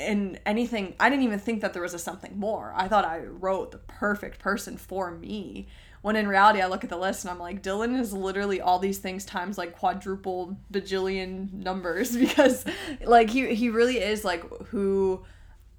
and 0.00 0.40
anything 0.46 0.94
i 0.98 1.08
didn't 1.08 1.24
even 1.24 1.38
think 1.38 1.60
that 1.60 1.72
there 1.72 1.82
was 1.82 1.94
a 1.94 1.98
something 1.98 2.38
more. 2.38 2.72
I 2.76 2.88
thought 2.88 3.04
i 3.04 3.20
wrote 3.20 3.72
the 3.72 3.78
perfect 3.78 4.38
person 4.38 4.76
for 4.76 5.10
me. 5.10 5.68
When 6.02 6.16
in 6.16 6.28
reality 6.28 6.60
i 6.62 6.66
look 6.66 6.82
at 6.82 6.90
the 6.90 6.96
list 6.96 7.24
and 7.24 7.30
i'm 7.30 7.38
like 7.38 7.62
dylan 7.62 7.98
is 7.98 8.12
literally 8.12 8.60
all 8.60 8.78
these 8.78 8.98
things 8.98 9.24
times 9.24 9.58
like 9.58 9.76
quadruple 9.76 10.56
bajillion 10.72 11.52
numbers 11.52 12.16
because 12.24 12.64
like 13.04 13.28
he 13.28 13.54
he 13.54 13.68
really 13.68 13.98
is 13.98 14.24
like 14.24 14.42
who 14.68 15.22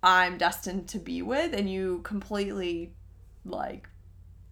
i'm 0.03 0.37
destined 0.37 0.87
to 0.89 0.99
be 0.99 1.23
with 1.23 1.53
and 1.53 1.67
you 1.69 2.01
completely 2.03 2.93
like 3.45 3.89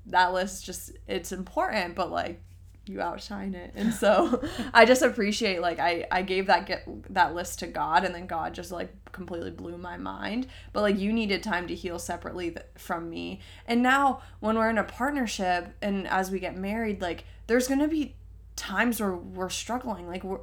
that 0.08 0.34
list 0.34 0.66
just 0.66 0.92
it's 1.08 1.32
important 1.32 1.94
but 1.94 2.10
like 2.12 2.42
you 2.90 3.02
outshine 3.02 3.54
it. 3.54 3.72
And 3.76 3.94
so 3.94 4.44
i 4.74 4.84
just 4.84 5.02
appreciate 5.02 5.62
like 5.62 5.80
i 5.80 6.06
i 6.12 6.22
gave 6.22 6.48
that 6.48 6.66
get 6.66 6.88
that 7.14 7.36
list 7.36 7.60
to 7.60 7.68
god 7.68 8.04
and 8.04 8.14
then 8.14 8.26
god 8.26 8.54
just 8.54 8.72
like 8.72 8.92
completely 9.12 9.52
blew 9.52 9.78
my 9.78 9.98
mind. 9.98 10.48
But 10.74 10.82
like 10.82 10.98
you 10.98 11.14
needed 11.14 11.44
time 11.44 11.68
to 11.68 11.76
heal 11.76 12.00
separately 12.00 12.52
th- 12.52 12.66
from 12.76 13.10
me. 13.10 13.40
And 13.68 13.84
now 13.84 14.22
when 14.40 14.58
we're 14.58 14.70
in 14.70 14.78
a 14.78 14.84
partnership 14.84 15.76
and 15.82 16.08
as 16.08 16.32
we 16.32 16.40
get 16.40 16.58
married 16.58 17.02
like 17.02 17.26
there's 17.48 17.68
gonna 17.68 17.88
be 17.88 18.16
times 18.56 19.00
where 19.00 19.16
we're 19.16 19.50
struggling. 19.50 20.08
Like 20.08 20.24
we're 20.24 20.42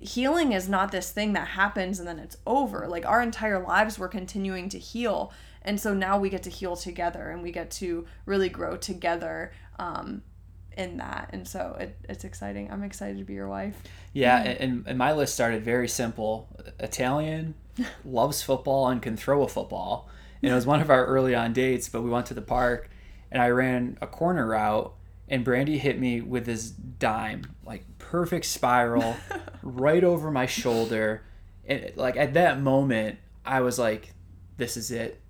healing 0.00 0.52
is 0.52 0.68
not 0.68 0.92
this 0.92 1.10
thing 1.10 1.32
that 1.32 1.48
happens 1.48 1.98
and 1.98 2.06
then 2.06 2.18
it's 2.18 2.36
over. 2.46 2.86
Like 2.86 3.04
our 3.04 3.20
entire 3.20 3.62
lives 3.62 3.98
we're 3.98 4.08
continuing 4.08 4.68
to 4.70 4.78
heal. 4.78 5.32
And 5.62 5.80
so 5.80 5.92
now 5.92 6.18
we 6.18 6.30
get 6.30 6.44
to 6.44 6.50
heal 6.50 6.76
together 6.76 7.30
and 7.30 7.42
we 7.42 7.50
get 7.50 7.70
to 7.72 8.06
really 8.24 8.48
grow 8.48 8.76
together 8.76 9.52
um, 9.78 10.22
in 10.78 10.96
that 10.96 11.28
and 11.32 11.46
so 11.46 11.76
it, 11.78 11.96
it's 12.08 12.24
exciting 12.24 12.70
i'm 12.70 12.82
excited 12.82 13.18
to 13.18 13.24
be 13.24 13.34
your 13.34 13.48
wife 13.48 13.82
Yeah, 14.12 14.44
mm. 14.44 14.56
and, 14.60 14.84
and 14.86 14.98
my 14.98 15.12
list 15.12 15.34
started 15.34 15.62
very 15.62 15.88
simple. 15.88 16.48
Italian, 16.80 17.54
loves 18.04 18.42
football, 18.42 18.88
and 18.88 19.00
can 19.02 19.16
throw 19.16 19.42
a 19.42 19.48
football. 19.48 20.08
And 20.42 20.50
it 20.50 20.54
was 20.54 20.66
one 20.66 20.80
of 20.80 20.90
our 20.90 21.04
early 21.06 21.34
on 21.34 21.52
dates, 21.52 21.88
but 21.88 22.02
we 22.02 22.10
went 22.10 22.26
to 22.26 22.34
the 22.34 22.42
park 22.42 22.90
and 23.30 23.42
I 23.42 23.48
ran 23.48 23.98
a 24.00 24.06
corner 24.06 24.46
route 24.46 24.94
and 25.28 25.44
Brandy 25.44 25.78
hit 25.78 25.98
me 25.98 26.20
with 26.20 26.46
this 26.46 26.70
dime, 26.70 27.42
like 27.66 27.84
perfect 27.98 28.46
spiral, 28.46 29.16
right 29.62 30.02
over 30.02 30.30
my 30.30 30.46
shoulder. 30.46 31.22
And 31.66 31.92
like 31.96 32.16
at 32.16 32.34
that 32.34 32.60
moment, 32.60 33.18
I 33.44 33.60
was 33.60 33.78
like, 33.78 34.14
this 34.56 34.76
is 34.76 34.90
it. 34.90 35.20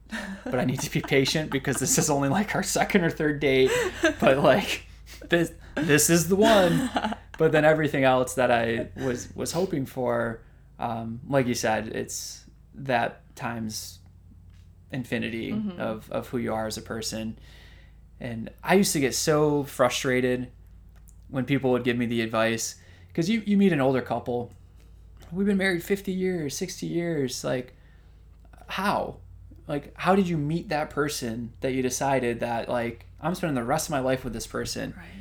But 0.44 0.58
I 0.60 0.64
need 0.64 0.80
to 0.80 0.90
be 0.90 1.00
patient 1.00 1.50
because 1.50 1.76
this 1.76 1.98
is 1.98 2.08
only 2.08 2.28
like 2.28 2.54
our 2.54 2.62
second 2.62 3.02
or 3.02 3.10
third 3.10 3.40
date. 3.40 3.70
But 4.20 4.38
like 4.38 4.86
this 5.28 5.52
this 5.74 6.10
is 6.10 6.28
the 6.28 6.36
one. 6.36 6.90
But 7.38 7.52
then 7.52 7.64
everything 7.64 8.02
else 8.02 8.34
that 8.34 8.50
I 8.50 8.88
was 8.96 9.28
was 9.34 9.52
hoping 9.52 9.86
for, 9.86 10.42
um, 10.78 11.20
like 11.28 11.46
you 11.46 11.54
said, 11.54 11.88
it's 11.88 12.44
that 12.74 13.22
times 13.36 14.00
infinity 14.90 15.54
of 15.78 16.10
of 16.10 16.28
who 16.28 16.38
you 16.38 16.52
are 16.52 16.66
as 16.66 16.76
a 16.76 16.82
person. 16.82 17.38
And 18.20 18.50
I 18.64 18.74
used 18.74 18.92
to 18.94 19.00
get 19.00 19.14
so 19.14 19.62
frustrated 19.62 20.50
when 21.28 21.44
people 21.44 21.70
would 21.70 21.84
give 21.84 21.96
me 21.96 22.06
the 22.06 22.22
advice 22.22 22.74
because 23.08 23.30
you 23.30 23.42
you 23.46 23.56
meet 23.56 23.72
an 23.72 23.80
older 23.80 24.02
couple, 24.02 24.52
we've 25.30 25.46
been 25.46 25.56
married 25.56 25.84
fifty 25.84 26.12
years, 26.12 26.56
sixty 26.56 26.86
years, 26.86 27.44
like 27.44 27.74
how, 28.66 29.18
like 29.66 29.92
how 29.96 30.14
did 30.16 30.28
you 30.28 30.36
meet 30.36 30.70
that 30.70 30.90
person 30.90 31.52
that 31.60 31.72
you 31.72 31.82
decided 31.82 32.40
that 32.40 32.68
like 32.68 33.06
I'm 33.20 33.34
spending 33.34 33.54
the 33.54 33.64
rest 33.64 33.88
of 33.88 33.90
my 33.90 34.00
life 34.00 34.24
with 34.24 34.32
this 34.32 34.46
person 34.46 34.94
right 34.96 35.18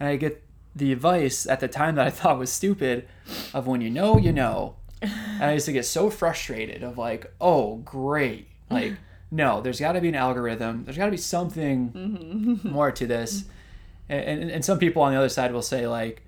and 0.00 0.08
I 0.08 0.16
get 0.16 0.42
the 0.74 0.92
advice 0.92 1.46
at 1.46 1.60
the 1.60 1.68
time 1.68 1.96
that 1.96 2.06
I 2.06 2.10
thought 2.18 2.38
was 2.38 2.50
stupid 2.50 3.06
of 3.52 3.66
when 3.66 3.82
you 3.82 3.90
know, 3.90 4.16
you 4.18 4.32
know. 4.32 4.76
And 5.02 5.44
I 5.44 5.52
used 5.52 5.66
to 5.66 5.72
get 5.72 5.86
so 5.86 6.10
frustrated 6.10 6.82
of 6.82 6.98
like, 6.98 7.32
oh, 7.40 7.76
great. 7.76 8.48
Like, 8.70 8.94
no, 9.30 9.60
there's 9.60 9.80
got 9.80 9.92
to 9.92 10.00
be 10.00 10.08
an 10.08 10.14
algorithm. 10.14 10.84
There's 10.84 10.96
got 10.96 11.06
to 11.06 11.10
be 11.10 11.16
something 11.16 11.92
mm-hmm. 11.92 12.68
more 12.72 12.90
to 12.90 13.06
this. 13.06 13.44
And, 14.08 14.42
and, 14.42 14.50
and 14.50 14.64
some 14.64 14.78
people 14.78 15.02
on 15.02 15.12
the 15.12 15.18
other 15.18 15.28
side 15.28 15.52
will 15.52 15.62
say 15.62 15.86
like, 15.86 16.26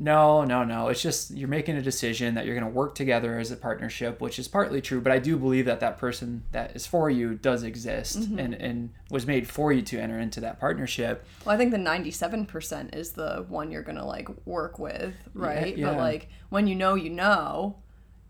no, 0.00 0.44
no, 0.44 0.62
no. 0.62 0.88
It's 0.88 1.02
just 1.02 1.32
you're 1.32 1.48
making 1.48 1.76
a 1.76 1.82
decision 1.82 2.34
that 2.34 2.46
you're 2.46 2.54
going 2.54 2.70
to 2.70 2.72
work 2.72 2.94
together 2.94 3.38
as 3.38 3.50
a 3.50 3.56
partnership, 3.56 4.20
which 4.20 4.38
is 4.38 4.46
partly 4.46 4.80
true. 4.80 5.00
But 5.00 5.10
I 5.10 5.18
do 5.18 5.36
believe 5.36 5.64
that 5.64 5.80
that 5.80 5.98
person 5.98 6.44
that 6.52 6.76
is 6.76 6.86
for 6.86 7.10
you 7.10 7.34
does 7.34 7.64
exist 7.64 8.20
mm-hmm. 8.20 8.38
and, 8.38 8.54
and 8.54 8.90
was 9.10 9.26
made 9.26 9.48
for 9.48 9.72
you 9.72 9.82
to 9.82 9.98
enter 10.00 10.18
into 10.18 10.40
that 10.40 10.60
partnership. 10.60 11.24
well 11.44 11.54
i 11.54 11.58
think 11.58 11.70
the 11.70 11.78
97% 11.78 12.94
is 12.94 13.12
the 13.12 13.44
one 13.48 13.70
you're 13.70 13.82
gonna 13.82 14.06
like 14.06 14.28
work 14.46 14.78
with 14.78 15.14
right 15.34 15.76
yeah. 15.76 15.86
but 15.86 15.98
like 15.98 16.28
when 16.50 16.66
you 16.66 16.74
know 16.74 16.94
you 16.94 17.10
know 17.10 17.76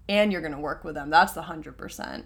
and 0.09 0.33
you're 0.33 0.41
gonna 0.41 0.61
work 0.61 0.85
with 0.85 0.95
them 0.95 1.11
that's 1.11 1.33
the 1.33 1.43
100% 1.43 1.77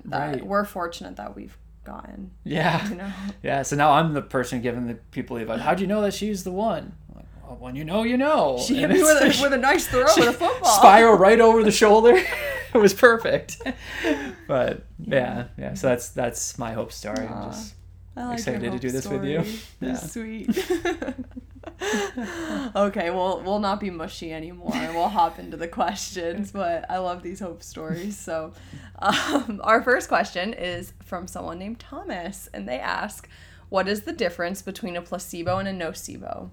that 0.05 0.35
Right. 0.35 0.47
we're 0.47 0.65
fortunate 0.65 1.17
that 1.17 1.35
we've 1.35 1.57
gotten 1.85 2.31
Yeah. 2.45 2.89
you 2.89 2.97
know 2.97 3.13
Yeah. 3.43 3.63
So 3.63 3.75
now 3.77 3.93
I'm 3.93 4.13
the 4.13 4.23
person 4.23 4.61
giving 4.61 4.87
the 4.87 4.95
people 5.11 5.37
the 5.37 5.43
advice. 5.43 5.61
How'd 5.63 5.81
you 5.81 5.87
know 5.87 6.01
that 6.03 6.15
she's 6.15 6.45
the 6.45 6.53
one? 6.53 6.93
Well, 7.53 7.67
when 7.67 7.77
you 7.77 7.85
know, 7.85 8.03
you 8.03 8.17
know. 8.17 8.59
she 8.59 8.77
hit 8.77 8.85
And 8.85 8.95
me 8.95 9.03
with 9.03 9.23
a, 9.23 9.43
with 9.43 9.53
a 9.53 9.59
nice 9.59 9.87
throw 9.87 10.05
with 10.17 10.29
a 10.29 10.33
football 10.33 10.79
Spiral 10.79 11.19
right 11.19 11.39
over 11.39 11.63
the 11.63 11.71
shoulder. 11.71 12.17
it 12.75 12.79
was 12.79 12.95
perfect. 12.95 13.61
But 14.49 14.85
yeah, 14.99 15.47
yeah. 15.57 15.73
So 15.75 15.87
that's 15.87 16.11
that's 16.11 16.59
my 16.59 16.73
hope 16.73 16.93
story. 16.93 17.27
I'm 17.27 17.51
just 17.51 17.75
I 18.17 18.25
like 18.25 18.39
excited 18.39 18.73
to 18.73 18.79
do 18.79 18.91
this 18.91 19.07
with 19.07 19.25
you. 19.25 19.45
Yeah. 19.81 19.95
Sweet. 19.95 20.51
okay, 22.77 23.11
well, 23.11 23.41
we'll 23.43 23.61
not 23.61 23.81
be 23.81 23.89
mushy 23.89 24.31
anymore. 24.31 24.73
We'll 24.93 25.09
hop 25.09 25.39
into 25.39 25.57
the 25.57 25.69
questions, 25.69 26.53
but 26.53 26.85
I 26.91 26.99
love 26.99 27.23
these 27.23 27.41
hope 27.41 27.63
stories. 27.63 28.19
So, 28.19 28.53
um, 28.99 29.61
our 29.65 29.83
first 29.83 30.09
question 30.09 30.53
is 30.53 30.93
from 31.03 31.27
someone 31.27 31.59
named 31.59 31.79
Thomas, 31.79 32.51
and 32.53 32.69
they 32.69 32.81
ask, 32.81 33.29
"What 33.71 33.89
is 33.89 34.03
the 34.03 34.13
difference 34.13 34.61
between 34.61 34.97
a 34.97 35.03
placebo 35.03 35.59
and 35.59 35.69
a 35.69 35.73
nocebo?" 35.73 36.51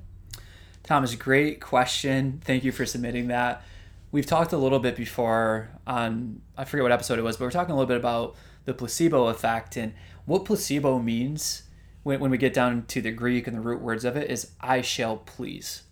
Thomas, 0.83 1.15
great 1.15 1.61
question. 1.61 2.41
Thank 2.43 2.63
you 2.63 2.71
for 2.71 2.85
submitting 2.85 3.27
that. 3.27 3.63
We've 4.11 4.25
talked 4.25 4.53
a 4.53 4.57
little 4.57 4.79
bit 4.79 4.95
before 4.95 5.69
on, 5.85 6.41
I 6.57 6.65
forget 6.65 6.83
what 6.83 6.91
episode 6.91 7.19
it 7.19 7.23
was, 7.23 7.37
but 7.37 7.45
we're 7.45 7.51
talking 7.51 7.73
a 7.73 7.75
little 7.75 7.87
bit 7.87 7.97
about 7.97 8.35
the 8.65 8.73
placebo 8.73 9.27
effect 9.27 9.77
and 9.77 9.93
what 10.25 10.45
placebo 10.45 10.99
means 10.99 11.63
when, 12.03 12.19
when 12.19 12.31
we 12.31 12.37
get 12.37 12.53
down 12.53 12.85
to 12.87 13.01
the 13.01 13.11
Greek 13.11 13.45
and 13.45 13.55
the 13.55 13.61
root 13.61 13.81
words 13.81 14.05
of 14.05 14.15
it 14.15 14.31
is 14.31 14.51
I 14.59 14.81
shall 14.81 15.17
please. 15.17 15.83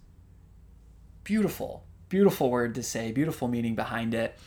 Beautiful, 1.24 1.86
beautiful 2.10 2.50
word 2.50 2.74
to 2.75 2.84
say, 2.84 3.12
beautiful 3.12 3.48
meaning 3.48 3.75
behind 3.75 4.13
it. 4.13 4.38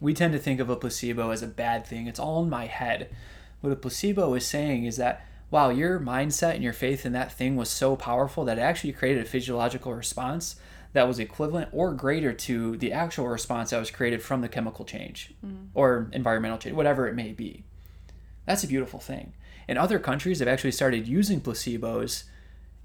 We 0.00 0.14
tend 0.14 0.32
to 0.32 0.38
think 0.38 0.58
of 0.58 0.70
a 0.70 0.76
placebo 0.76 1.30
as 1.30 1.42
a 1.42 1.46
bad 1.46 1.86
thing. 1.86 2.06
It's 2.06 2.18
all 2.18 2.42
in 2.42 2.50
my 2.50 2.66
head. 2.66 3.14
What 3.60 3.72
a 3.72 3.76
placebo 3.76 4.34
is 4.34 4.46
saying 4.46 4.86
is 4.86 4.96
that 4.96 5.24
wow, 5.50 5.70
your 5.70 5.98
mindset 5.98 6.54
and 6.54 6.62
your 6.62 6.72
faith 6.72 7.04
in 7.04 7.12
that 7.12 7.32
thing 7.32 7.56
was 7.56 7.68
so 7.68 7.96
powerful 7.96 8.44
that 8.44 8.58
it 8.58 8.62
actually 8.62 8.92
created 8.92 9.24
a 9.24 9.28
physiological 9.28 9.92
response 9.92 10.56
that 10.92 11.06
was 11.06 11.18
equivalent 11.18 11.68
or 11.72 11.92
greater 11.92 12.32
to 12.32 12.76
the 12.76 12.92
actual 12.92 13.28
response 13.28 13.70
that 13.70 13.78
was 13.78 13.90
created 13.90 14.22
from 14.22 14.40
the 14.40 14.48
chemical 14.48 14.84
change 14.84 15.34
mm. 15.44 15.68
or 15.74 16.08
environmental 16.12 16.58
change, 16.58 16.74
whatever 16.74 17.06
it 17.06 17.14
may 17.14 17.32
be. 17.32 17.64
That's 18.46 18.64
a 18.64 18.68
beautiful 18.68 19.00
thing. 19.00 19.34
And 19.68 19.78
other 19.78 19.98
countries 19.98 20.40
have 20.40 20.48
actually 20.48 20.72
started 20.72 21.06
using 21.06 21.40
placebos 21.40 22.24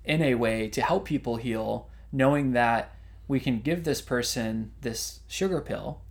in 0.04 0.22
a 0.22 0.36
way 0.36 0.68
to 0.70 0.82
help 0.82 1.06
people 1.06 1.38
heal, 1.38 1.90
knowing 2.12 2.52
that 2.52 2.96
we 3.28 3.40
can 3.40 3.60
give 3.60 3.84
this 3.84 4.02
person 4.02 4.72
this 4.82 5.22
sugar 5.28 5.62
pill 5.62 6.02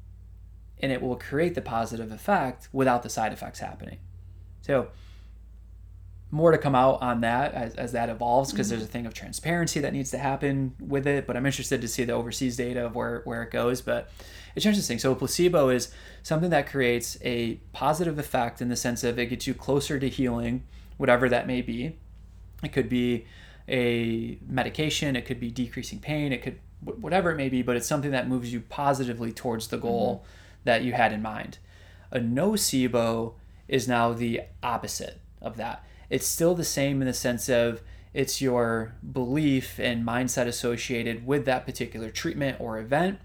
and 0.81 0.91
it 0.91 1.01
will 1.01 1.17
create 1.17 1.55
the 1.55 1.63
positive 1.63 2.11
effect 2.11 2.69
without 2.73 3.03
the 3.03 3.09
side 3.09 3.33
effects 3.33 3.61
happening. 3.61 3.99
So, 4.61 4.89
more 6.35 6.51
to 6.51 6.59
come 6.59 6.75
out 6.75 7.01
on 7.01 7.21
that 7.21 7.55
as, 7.55 7.77
as 7.77 7.93
that 7.93 8.09
evolves 8.09 8.51
because 8.51 8.67
mm-hmm. 8.67 8.79
there's 8.79 8.89
a 8.89 8.91
thing 8.91 9.07
of 9.07 9.15
transparency 9.15 9.79
that 9.79 9.93
needs 9.93 10.11
to 10.11 10.19
happen 10.19 10.75
with 10.81 11.07
it 11.07 11.29
but 11.29 11.37
i'm 11.37 11.47
interested 11.47 11.81
to 11.81 11.87
see 11.87 12.03
the 12.03 12.13
overseas 12.13 12.57
data 12.57 12.85
of 12.85 12.97
where, 12.97 13.21
where 13.25 13.45
it 13.45 13.53
goes 13.53 13.81
but 13.81 14.11
it's 14.57 14.67
interesting 14.67 14.99
so 14.99 15.13
a 15.13 15.15
placebo 15.15 15.69
is 15.69 15.93
something 16.25 16.51
that 16.51 16.67
creates 16.67 17.17
a 17.23 17.55
positive 17.73 18.19
effect 18.19 18.61
in 18.61 18.69
the 18.69 18.75
sense 18.75 19.05
of 19.05 19.17
it 19.17 19.27
gets 19.27 19.47
you 19.47 19.55
closer 19.55 19.97
to 20.01 20.09
healing 20.09 20.65
whatever 20.97 21.29
that 21.29 21.47
may 21.47 21.63
be 21.63 21.97
it 22.65 22.73
could 22.73 22.89
be 22.89 23.25
a 23.69 24.37
medication 24.45 25.15
it 25.15 25.25
could 25.25 25.39
be 25.39 25.53
decreasing 25.53 26.01
pain 26.01 26.33
it 26.33 26.43
could 26.43 26.59
whatever 26.81 27.31
it 27.31 27.37
may 27.37 27.49
be 27.49 27.63
but 27.63 27.77
it's 27.77 27.87
something 27.87 28.11
that 28.11 28.29
moves 28.29 28.53
you 28.53 28.61
positively 28.61 29.33
towards 29.33 29.69
the 29.69 29.79
goal 29.79 30.17
mm-hmm. 30.17 30.31
that 30.65 30.83
you 30.83 30.93
had 30.93 31.13
in 31.13 31.23
mind 31.23 31.59
a 32.11 32.19
nocebo 32.19 33.35
is 33.69 33.87
now 33.87 34.13
the 34.13 34.41
opposite 34.65 35.21
of 35.41 35.57
that 35.57 35.85
it's 36.15 36.29
still 36.29 36.55
the 36.55 36.63
same 36.63 37.03
in 37.03 37.09
the 37.09 37.13
sense 37.13 37.49
of 37.49 37.83
it's 38.13 38.41
your 38.41 38.95
belief 39.13 39.81
and 39.81 40.07
mindset 40.07 40.47
associated 40.47 41.27
with 41.27 41.45
that 41.45 41.67
particular 41.67 42.09
treatment 42.09 42.57
or 42.61 42.79
event. 42.79 43.19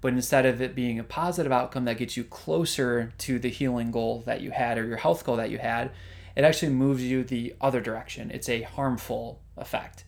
But 0.00 0.12
instead 0.12 0.46
of 0.46 0.62
it 0.62 0.72
being 0.72 1.00
a 1.00 1.02
positive 1.02 1.50
outcome 1.50 1.86
that 1.86 1.98
gets 1.98 2.16
you 2.16 2.22
closer 2.22 3.12
to 3.18 3.40
the 3.40 3.48
healing 3.48 3.90
goal 3.90 4.22
that 4.26 4.42
you 4.42 4.52
had 4.52 4.78
or 4.78 4.86
your 4.86 4.98
health 4.98 5.24
goal 5.24 5.34
that 5.38 5.50
you 5.50 5.58
had, 5.58 5.90
it 6.36 6.44
actually 6.44 6.70
moves 6.70 7.02
you 7.02 7.24
the 7.24 7.52
other 7.60 7.80
direction. 7.80 8.30
It's 8.30 8.48
a 8.48 8.62
harmful 8.62 9.40
effect. 9.56 10.04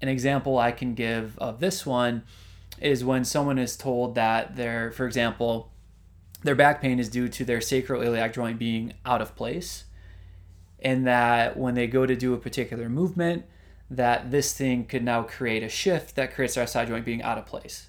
An 0.00 0.06
example 0.06 0.58
I 0.58 0.70
can 0.70 0.94
give 0.94 1.36
of 1.38 1.58
this 1.58 1.84
one 1.84 2.22
is 2.80 3.04
when 3.04 3.24
someone 3.24 3.58
is 3.58 3.76
told 3.76 4.14
that 4.14 4.54
their, 4.54 4.92
for 4.92 5.06
example, 5.06 5.72
their 6.44 6.54
back 6.54 6.80
pain 6.80 7.00
is 7.00 7.08
due 7.08 7.28
to 7.30 7.44
their 7.44 7.58
sacroiliac 7.58 8.32
joint 8.32 8.60
being 8.60 8.92
out 9.04 9.20
of 9.20 9.34
place 9.34 9.86
and 10.80 11.06
that 11.06 11.56
when 11.56 11.74
they 11.74 11.86
go 11.86 12.06
to 12.06 12.16
do 12.16 12.34
a 12.34 12.38
particular 12.38 12.88
movement, 12.88 13.44
that 13.90 14.30
this 14.30 14.52
thing 14.52 14.84
could 14.84 15.02
now 15.02 15.22
create 15.22 15.62
a 15.62 15.68
shift 15.68 16.14
that 16.16 16.34
creates 16.34 16.56
our 16.56 16.66
side 16.66 16.88
joint 16.88 17.04
being 17.04 17.22
out 17.22 17.38
of 17.38 17.46
place. 17.46 17.88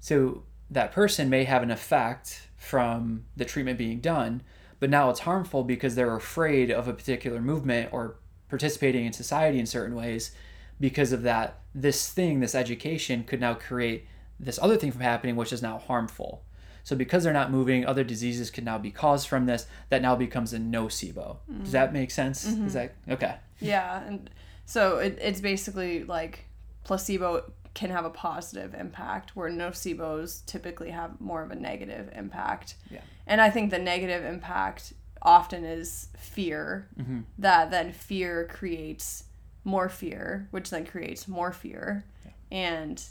So 0.00 0.44
that 0.70 0.92
person 0.92 1.28
may 1.28 1.44
have 1.44 1.62
an 1.62 1.70
effect 1.70 2.48
from 2.56 3.24
the 3.36 3.44
treatment 3.44 3.78
being 3.78 4.00
done, 4.00 4.42
but 4.78 4.90
now 4.90 5.10
it's 5.10 5.20
harmful 5.20 5.64
because 5.64 5.94
they're 5.94 6.16
afraid 6.16 6.70
of 6.70 6.88
a 6.88 6.92
particular 6.92 7.40
movement 7.40 7.92
or 7.92 8.16
participating 8.48 9.06
in 9.06 9.12
society 9.12 9.58
in 9.58 9.66
certain 9.66 9.94
ways 9.94 10.32
because 10.78 11.12
of 11.12 11.22
that 11.22 11.60
this 11.74 12.10
thing 12.10 12.40
this 12.40 12.54
education 12.54 13.24
could 13.24 13.40
now 13.40 13.54
create 13.54 14.06
this 14.38 14.58
other 14.60 14.76
thing 14.76 14.92
from 14.92 15.00
happening 15.00 15.36
which 15.36 15.52
is 15.52 15.62
now 15.62 15.78
harmful 15.78 16.44
so 16.84 16.96
because 16.96 17.24
they're 17.24 17.32
not 17.32 17.50
moving, 17.50 17.86
other 17.86 18.04
diseases 18.04 18.50
can 18.50 18.64
now 18.64 18.78
be 18.78 18.90
caused 18.90 19.28
from 19.28 19.46
this. 19.46 19.66
That 19.88 20.02
now 20.02 20.16
becomes 20.16 20.52
a 20.52 20.58
nocebo. 20.58 21.36
Mm-hmm. 21.50 21.62
Does 21.62 21.72
that 21.72 21.86
mm-hmm. 21.86 21.94
make 21.94 22.10
sense? 22.10 22.46
Mm-hmm. 22.46 22.66
Is 22.66 22.72
that 22.74 22.94
okay? 23.08 23.36
Yeah, 23.60 24.02
and 24.02 24.28
so 24.66 24.98
it, 24.98 25.18
it's 25.20 25.40
basically 25.40 26.04
like 26.04 26.46
placebo 26.84 27.52
can 27.74 27.90
have 27.90 28.04
a 28.04 28.10
positive 28.10 28.74
impact 28.74 29.34
where 29.34 29.50
nocebos 29.50 30.44
typically 30.46 30.90
have 30.90 31.20
more 31.20 31.42
of 31.42 31.50
a 31.50 31.54
negative 31.54 32.10
impact. 32.14 32.74
Yeah. 32.90 33.00
And 33.26 33.40
I 33.40 33.50
think 33.50 33.70
the 33.70 33.78
negative 33.78 34.24
impact 34.24 34.92
often 35.22 35.64
is 35.64 36.08
fear 36.16 36.88
mm-hmm. 36.98 37.20
that 37.38 37.70
then 37.70 37.92
fear 37.92 38.46
creates 38.50 39.24
more 39.64 39.88
fear, 39.88 40.48
which 40.50 40.70
then 40.70 40.84
creates 40.84 41.28
more 41.28 41.52
fear. 41.52 42.04
Yeah. 42.24 42.32
And 42.50 43.04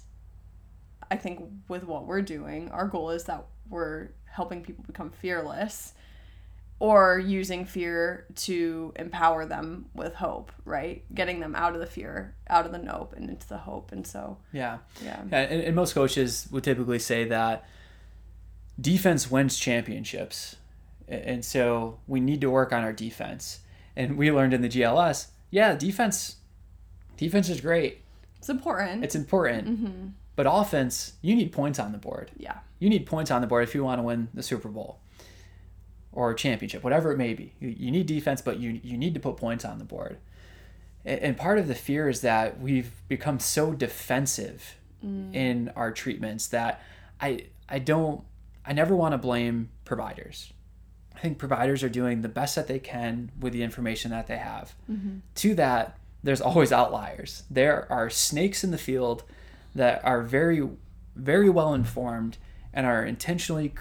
I 1.09 1.15
think 1.15 1.43
with 1.67 1.83
what 1.83 2.05
we're 2.05 2.21
doing, 2.21 2.69
our 2.71 2.87
goal 2.87 3.09
is 3.11 3.23
that 3.25 3.45
we're 3.71 4.09
helping 4.25 4.61
people 4.61 4.83
become 4.85 5.09
fearless 5.09 5.93
or 6.81 7.19
using 7.19 7.63
fear 7.63 8.25
to 8.35 8.91
empower 8.95 9.45
them 9.45 9.85
with 9.93 10.15
hope, 10.15 10.51
right? 10.65 11.03
Getting 11.13 11.39
them 11.39 11.55
out 11.55 11.75
of 11.75 11.79
the 11.79 11.85
fear, 11.85 12.33
out 12.49 12.65
of 12.65 12.71
the 12.71 12.79
nope, 12.79 13.13
and 13.15 13.29
into 13.29 13.47
the 13.47 13.59
hope. 13.59 13.91
And 13.91 14.05
so, 14.05 14.37
yeah, 14.51 14.79
yeah. 15.03 15.21
yeah 15.29 15.41
and, 15.41 15.61
and 15.61 15.75
most 15.75 15.93
coaches 15.93 16.47
would 16.49 16.63
typically 16.63 16.97
say 16.97 17.25
that 17.25 17.65
defense 18.79 19.29
wins 19.29 19.59
championships, 19.59 20.55
and 21.07 21.45
so 21.45 21.99
we 22.07 22.19
need 22.19 22.41
to 22.41 22.49
work 22.49 22.73
on 22.73 22.83
our 22.83 22.93
defense. 22.93 23.59
And 23.95 24.17
we 24.17 24.31
learned 24.31 24.55
in 24.55 24.63
the 24.63 24.69
GLS, 24.69 25.27
yeah, 25.51 25.75
defense, 25.75 26.37
defense 27.15 27.47
is 27.47 27.61
great. 27.61 28.01
It's 28.39 28.49
important. 28.49 29.03
It's 29.03 29.13
important. 29.13 29.67
Mm-hmm. 29.67 30.07
But 30.35 30.47
offense, 30.49 31.13
you 31.21 31.35
need 31.35 31.51
points 31.51 31.79
on 31.79 31.91
the 31.91 31.97
board. 31.97 32.31
Yeah. 32.37 32.59
You 32.79 32.89
need 32.89 33.05
points 33.05 33.31
on 33.31 33.41
the 33.41 33.47
board 33.47 33.63
if 33.63 33.75
you 33.75 33.83
want 33.83 33.99
to 33.99 34.03
win 34.03 34.29
the 34.33 34.43
Super 34.43 34.69
Bowl 34.69 34.99
or 36.11 36.33
championship, 36.33 36.83
whatever 36.83 37.11
it 37.11 37.17
may 37.17 37.33
be. 37.33 37.53
You, 37.59 37.69
you 37.69 37.91
need 37.91 38.05
defense, 38.05 38.41
but 38.41 38.59
you, 38.59 38.79
you 38.83 38.97
need 38.97 39.13
to 39.13 39.19
put 39.19 39.37
points 39.37 39.63
on 39.63 39.77
the 39.77 39.85
board. 39.85 40.17
And, 41.05 41.19
and 41.19 41.37
part 41.37 41.57
of 41.57 41.67
the 41.67 41.75
fear 41.75 42.09
is 42.09 42.21
that 42.21 42.59
we've 42.59 42.91
become 43.07 43.39
so 43.39 43.73
defensive 43.73 44.75
mm. 45.05 45.33
in 45.33 45.71
our 45.75 45.91
treatments 45.91 46.47
that 46.47 46.81
I 47.19 47.45
I 47.69 47.79
don't 47.79 48.23
I 48.65 48.73
never 48.73 48.95
want 48.95 49.13
to 49.13 49.17
blame 49.17 49.69
providers. 49.85 50.53
I 51.15 51.19
think 51.19 51.37
providers 51.37 51.83
are 51.83 51.89
doing 51.89 52.21
the 52.21 52.29
best 52.29 52.55
that 52.55 52.67
they 52.67 52.79
can 52.79 53.31
with 53.39 53.53
the 53.53 53.63
information 53.63 54.11
that 54.11 54.27
they 54.27 54.37
have. 54.37 54.73
Mm-hmm. 54.89 55.17
To 55.35 55.55
that, 55.55 55.97
there's 56.23 56.41
always 56.41 56.71
outliers. 56.71 57.43
There 57.49 57.91
are 57.91 58.09
snakes 58.09 58.63
in 58.63 58.71
the 58.71 58.77
field 58.77 59.23
that 59.75 60.03
are 60.03 60.21
very, 60.21 60.67
very 61.15 61.49
well 61.49 61.73
informed 61.73 62.37
and 62.73 62.85
are 62.85 63.05
intentionally 63.05 63.73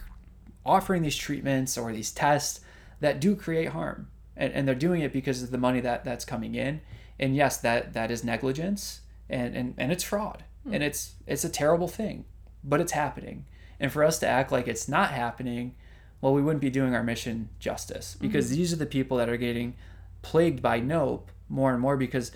offering 0.64 1.02
these 1.02 1.16
treatments 1.16 1.76
or 1.78 1.92
these 1.92 2.12
tests 2.12 2.60
that 3.00 3.20
do 3.20 3.34
create 3.34 3.68
harm. 3.68 4.08
And, 4.36 4.52
and 4.52 4.68
they're 4.68 4.74
doing 4.74 5.00
it 5.00 5.12
because 5.12 5.42
of 5.42 5.50
the 5.50 5.58
money 5.58 5.80
that, 5.80 6.04
that's 6.04 6.24
coming 6.24 6.54
in. 6.54 6.80
And 7.18 7.34
yes, 7.34 7.56
that, 7.58 7.92
that 7.92 8.10
is 8.10 8.24
negligence 8.24 9.00
and, 9.28 9.54
and, 9.56 9.74
and 9.76 9.92
it's 9.92 10.04
fraud. 10.04 10.44
Mm. 10.66 10.74
And 10.74 10.82
it's 10.82 11.14
it's 11.26 11.44
a 11.44 11.48
terrible 11.48 11.88
thing, 11.88 12.24
but 12.62 12.80
it's 12.80 12.92
happening. 12.92 13.46
And 13.78 13.90
for 13.90 14.04
us 14.04 14.18
to 14.18 14.26
act 14.26 14.52
like 14.52 14.68
it's 14.68 14.88
not 14.88 15.10
happening, 15.10 15.74
well, 16.20 16.34
we 16.34 16.42
wouldn't 16.42 16.60
be 16.60 16.70
doing 16.70 16.94
our 16.94 17.02
mission 17.02 17.48
justice 17.58 18.16
because 18.20 18.46
mm-hmm. 18.46 18.56
these 18.56 18.72
are 18.72 18.76
the 18.76 18.86
people 18.86 19.16
that 19.16 19.28
are 19.28 19.38
getting 19.38 19.74
plagued 20.22 20.60
by 20.60 20.80
nope 20.80 21.30
more 21.48 21.72
and 21.72 21.80
more 21.80 21.96
because 21.96 22.30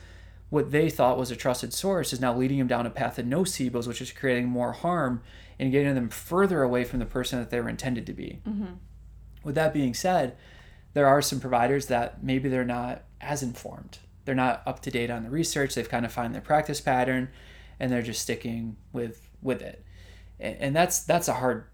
what 0.55 0.71
they 0.71 0.89
thought 0.89 1.19
was 1.19 1.33
a 1.33 1.37
trusted 1.37 1.73
source 1.73 2.13
is 2.13 2.21
now 2.21 2.33
leading 2.33 2.59
them 2.59 2.69
down 2.69 2.87
a 2.87 2.91
path 2.91 3.19
of 3.19 3.27
nocebos, 3.27 3.89
which 3.89 4.01
is 4.01 4.13
creating 4.13 4.47
more 4.47 4.71
harm 4.71 5.21
and 5.59 5.73
getting 5.73 5.97
them 5.97 6.09
further 6.09 6.63
away 6.63 6.85
from 6.85 7.01
the 7.01 7.05
person 7.05 7.41
that 7.41 7.51
they 7.51 7.61
were 7.61 7.69
intended 7.69 8.07
to 8.07 8.13
be. 8.13 8.39
Mm-hmm. 8.47 8.75
With 9.43 9.57
that 9.57 9.75
being 9.75 9.95
said, 9.95 10.37
there 10.93 11.09
are 11.09 11.21
some 11.21 11.41
providers 11.41 11.87
that 11.87 12.23
maybe 12.23 12.49
they're 12.49 12.65
not 12.65 13.03
as 13.21 13.43
informed. 13.43 13.99
They're 14.25 14.35
not 14.37 14.63
up 14.65 14.79
to 14.83 14.93
date 14.93 15.11
on 15.11 15.25
the 15.25 15.29
research. 15.29 15.75
They've 15.75 15.89
kind 15.89 16.07
of 16.07 16.13
found 16.13 16.33
their 16.33 16.41
practice 16.41 16.81
pattern, 16.81 17.31
and 17.81 17.91
they're 17.91 18.01
just 18.01 18.23
sticking 18.23 18.77
with 18.93 19.29
with 19.43 19.61
it. 19.61 19.85
And, 20.39 20.57
and 20.61 20.77
that's 20.77 21.01
that's 21.01 21.27
a 21.27 21.35
hard 21.35 21.65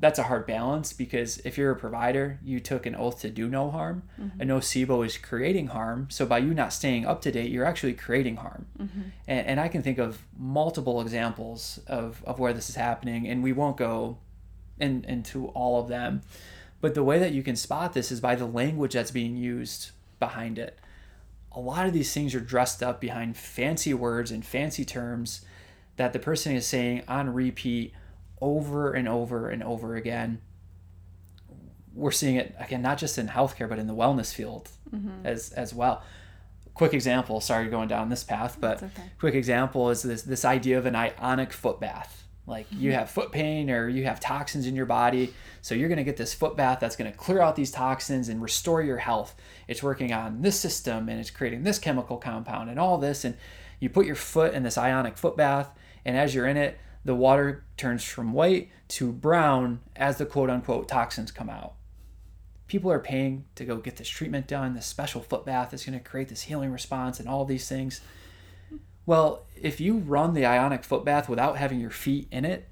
that's 0.00 0.18
a 0.18 0.24
hard 0.24 0.46
balance 0.46 0.94
because 0.94 1.38
if 1.38 1.58
you're 1.58 1.70
a 1.70 1.76
provider, 1.76 2.38
you 2.42 2.58
took 2.58 2.86
an 2.86 2.96
oath 2.96 3.20
to 3.20 3.28
do 3.28 3.48
no 3.48 3.70
harm. 3.70 4.02
Mm-hmm. 4.18 4.40
A 4.40 4.44
nocebo 4.46 5.04
is 5.04 5.18
creating 5.18 5.68
harm. 5.68 6.08
So 6.10 6.24
by 6.24 6.38
you 6.38 6.54
not 6.54 6.72
staying 6.72 7.04
up 7.04 7.20
to 7.22 7.30
date, 7.30 7.50
you're 7.50 7.66
actually 7.66 7.92
creating 7.92 8.36
harm. 8.36 8.66
Mm-hmm. 8.78 9.00
And, 9.28 9.46
and 9.46 9.60
I 9.60 9.68
can 9.68 9.82
think 9.82 9.98
of 9.98 10.22
multiple 10.38 11.02
examples 11.02 11.80
of, 11.86 12.24
of 12.24 12.38
where 12.38 12.54
this 12.54 12.70
is 12.70 12.76
happening, 12.76 13.28
and 13.28 13.42
we 13.42 13.52
won't 13.52 13.76
go 13.76 14.16
in, 14.78 15.04
into 15.06 15.48
all 15.48 15.78
of 15.78 15.88
them. 15.88 16.22
But 16.80 16.94
the 16.94 17.04
way 17.04 17.18
that 17.18 17.32
you 17.32 17.42
can 17.42 17.56
spot 17.56 17.92
this 17.92 18.10
is 18.10 18.20
by 18.20 18.36
the 18.36 18.46
language 18.46 18.94
that's 18.94 19.10
being 19.10 19.36
used 19.36 19.90
behind 20.18 20.58
it. 20.58 20.78
A 21.52 21.60
lot 21.60 21.86
of 21.86 21.92
these 21.92 22.14
things 22.14 22.34
are 22.34 22.40
dressed 22.40 22.82
up 22.82 23.02
behind 23.02 23.36
fancy 23.36 23.92
words 23.92 24.30
and 24.30 24.42
fancy 24.46 24.84
terms 24.86 25.44
that 25.96 26.14
the 26.14 26.18
person 26.18 26.54
is 26.54 26.66
saying 26.66 27.02
on 27.06 27.34
repeat 27.34 27.92
over 28.40 28.92
and 28.92 29.08
over 29.08 29.48
and 29.50 29.62
over 29.62 29.96
again. 29.96 30.40
We're 31.94 32.12
seeing 32.12 32.36
it 32.36 32.54
again, 32.58 32.82
not 32.82 32.98
just 32.98 33.18
in 33.18 33.28
healthcare, 33.28 33.68
but 33.68 33.78
in 33.78 33.86
the 33.86 33.94
wellness 33.94 34.32
field 34.34 34.68
Mm-hmm. 34.94 35.24
as 35.24 35.52
as 35.52 35.72
well. 35.72 36.02
Quick 36.74 36.94
example. 36.94 37.40
Sorry, 37.40 37.68
going 37.68 37.86
down 37.86 38.08
this 38.08 38.24
path, 38.24 38.56
but 38.60 38.82
okay. 38.82 39.02
quick 39.20 39.34
example 39.36 39.88
is 39.90 40.02
this 40.02 40.22
this 40.22 40.44
idea 40.44 40.78
of 40.78 40.86
an 40.86 40.96
ionic 40.96 41.52
foot 41.52 41.78
bath. 41.78 42.24
Like 42.44 42.66
you 42.72 42.90
have 42.90 43.08
foot 43.08 43.30
pain 43.30 43.70
or 43.70 43.88
you 43.88 44.02
have 44.04 44.18
toxins 44.18 44.66
in 44.66 44.74
your 44.74 44.86
body, 44.86 45.32
so 45.62 45.76
you're 45.76 45.88
gonna 45.88 46.02
get 46.02 46.16
this 46.16 46.34
foot 46.34 46.56
bath 46.56 46.78
that's 46.80 46.96
gonna 46.96 47.12
clear 47.12 47.40
out 47.40 47.54
these 47.54 47.70
toxins 47.70 48.28
and 48.28 48.42
restore 48.42 48.82
your 48.82 48.96
health. 48.96 49.36
It's 49.68 49.80
working 49.80 50.12
on 50.12 50.42
this 50.42 50.58
system 50.58 51.08
and 51.08 51.20
it's 51.20 51.30
creating 51.30 51.62
this 51.62 51.78
chemical 51.78 52.16
compound 52.16 52.68
and 52.68 52.80
all 52.80 52.98
this, 52.98 53.24
and 53.24 53.36
you 53.78 53.88
put 53.90 54.06
your 54.06 54.16
foot 54.16 54.54
in 54.54 54.64
this 54.64 54.76
ionic 54.76 55.16
foot 55.16 55.36
bath, 55.36 55.70
and 56.04 56.16
as 56.16 56.34
you're 56.34 56.48
in 56.48 56.56
it, 56.56 56.80
the 57.04 57.14
water 57.14 57.64
turns 57.76 58.04
from 58.04 58.32
white 58.32 58.70
to 58.88 59.12
brown 59.12 59.80
as 59.96 60.18
the 60.18 60.26
quote 60.26 60.50
unquote 60.50 60.88
toxins 60.88 61.30
come 61.30 61.48
out 61.48 61.74
people 62.70 62.92
are 62.92 63.00
paying 63.00 63.44
to 63.56 63.64
go 63.64 63.78
get 63.78 63.96
this 63.96 64.08
treatment 64.08 64.46
done, 64.46 64.74
this 64.74 64.86
special 64.86 65.20
foot 65.20 65.44
bath 65.44 65.74
is 65.74 65.84
going 65.84 65.98
to 65.98 66.04
create 66.04 66.28
this 66.28 66.42
healing 66.42 66.70
response 66.70 67.18
and 67.18 67.28
all 67.28 67.44
these 67.44 67.68
things. 67.68 68.00
Well, 69.04 69.44
if 69.60 69.80
you 69.80 69.98
run 69.98 70.34
the 70.34 70.46
ionic 70.46 70.84
foot 70.84 71.04
bath 71.04 71.28
without 71.28 71.58
having 71.58 71.80
your 71.80 71.90
feet 71.90 72.28
in 72.30 72.44
it, 72.44 72.68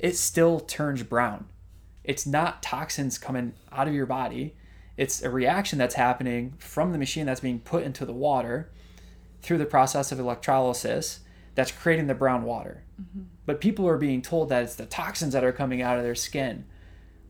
it 0.00 0.16
still 0.16 0.58
turns 0.58 1.04
brown. 1.04 1.46
It's 2.02 2.26
not 2.26 2.64
toxins 2.64 3.16
coming 3.16 3.52
out 3.70 3.86
of 3.86 3.94
your 3.94 4.06
body. 4.06 4.56
It's 4.96 5.22
a 5.22 5.30
reaction 5.30 5.78
that's 5.78 5.94
happening 5.94 6.54
from 6.58 6.90
the 6.90 6.98
machine 6.98 7.26
that's 7.26 7.40
being 7.40 7.60
put 7.60 7.84
into 7.84 8.04
the 8.04 8.12
water 8.12 8.72
through 9.40 9.58
the 9.58 9.66
process 9.66 10.10
of 10.10 10.18
electrolysis 10.18 11.20
that's 11.54 11.70
creating 11.70 12.08
the 12.08 12.14
brown 12.14 12.42
water. 12.42 12.82
Mm-hmm. 13.00 13.22
But 13.48 13.62
people 13.62 13.88
are 13.88 13.96
being 13.96 14.20
told 14.20 14.50
that 14.50 14.62
it's 14.64 14.74
the 14.74 14.84
toxins 14.84 15.32
that 15.32 15.42
are 15.42 15.52
coming 15.52 15.80
out 15.80 15.96
of 15.96 16.04
their 16.04 16.14
skin, 16.14 16.66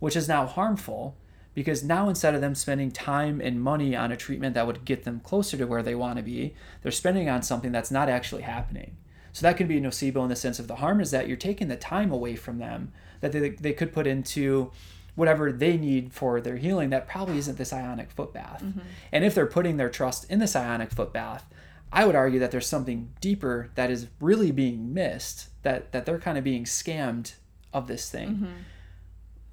which 0.01 0.17
is 0.17 0.27
now 0.27 0.47
harmful 0.47 1.17
because 1.55 1.85
now 1.85 2.09
instead 2.09 2.35
of 2.35 2.41
them 2.41 2.57
spending 2.57 2.91
time 2.91 3.41
and 3.41 3.63
money 3.63 3.95
on 3.95 4.11
a 4.11 4.17
treatment 4.17 4.57
that 4.57 4.67
would 4.67 4.85
get 4.85 5.05
them 5.05 5.21
closer 5.21 5.57
to 5.57 5.65
where 5.65 5.81
they 5.81 5.95
want 5.95 6.17
to 6.17 6.25
be, 6.25 6.57
they're 6.83 6.91
spending 6.91 7.29
on 7.29 7.45
something 7.45 7.71
that's 7.71 7.93
not 7.93 8.09
actually 8.09 8.43
happening. 8.43 8.97
So 9.33 9.47
that 9.47 9.57
could 9.57 9.69
be 9.69 9.79
a 9.79 9.81
nocebo 9.81 10.25
in 10.25 10.29
the 10.29 10.35
sense 10.35 10.59
of 10.59 10.67
the 10.67 10.75
harm 10.75 11.01
is 11.01 11.13
that 11.13 11.29
you're 11.29 11.37
taking 11.37 11.69
the 11.69 11.77
time 11.77 12.11
away 12.11 12.35
from 12.35 12.59
them 12.59 12.91
that 13.21 13.31
they, 13.31 13.51
they 13.51 13.73
could 13.73 13.93
put 13.93 14.09
into 14.09 14.73
whatever 15.15 15.53
they 15.53 15.77
need 15.77 16.13
for 16.13 16.41
their 16.41 16.57
healing 16.57 16.91
that 16.91 17.07
probably 17.07 17.39
isn't 17.39 17.59
this 17.59 17.73
ionic 17.73 18.11
foot 18.11 18.33
bath. 18.33 18.61
Mm-hmm. 18.65 18.81
And 19.13 19.25
if 19.25 19.37
they're 19.37 19.47
putting 19.47 19.77
their 19.77 19.89
trust 19.89 20.29
in 20.29 20.41
this 20.41 20.57
ionic 20.57 20.91
foot 20.91 21.13
bath, 21.13 21.47
I 21.93 22.05
would 22.05 22.15
argue 22.15 22.41
that 22.41 22.51
there's 22.51 22.67
something 22.67 23.13
deeper 23.21 23.71
that 23.75 23.91
is 23.91 24.09
really 24.21 24.51
being 24.51 24.93
missed, 24.93 25.49
that, 25.63 25.93
that 25.93 26.05
they're 26.07 26.19
kind 26.19 26.37
of 26.37 26.45
being 26.45 26.65
scammed 26.65 27.35
of 27.73 27.87
this 27.87 28.11
thing. 28.11 28.29
Mm-hmm. 28.29 28.47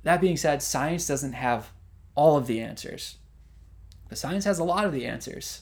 That 0.03 0.21
being 0.21 0.37
said, 0.37 0.61
science 0.61 1.07
doesn't 1.07 1.33
have 1.33 1.71
all 2.13 2.37
of 2.37 2.47
the 2.47 2.61
answers, 2.61 3.17
but 4.09 4.17
science 4.17 4.45
has 4.45 4.59
a 4.59 4.63
lot 4.63 4.85
of 4.85 4.91
the 4.91 5.05
answers. 5.05 5.61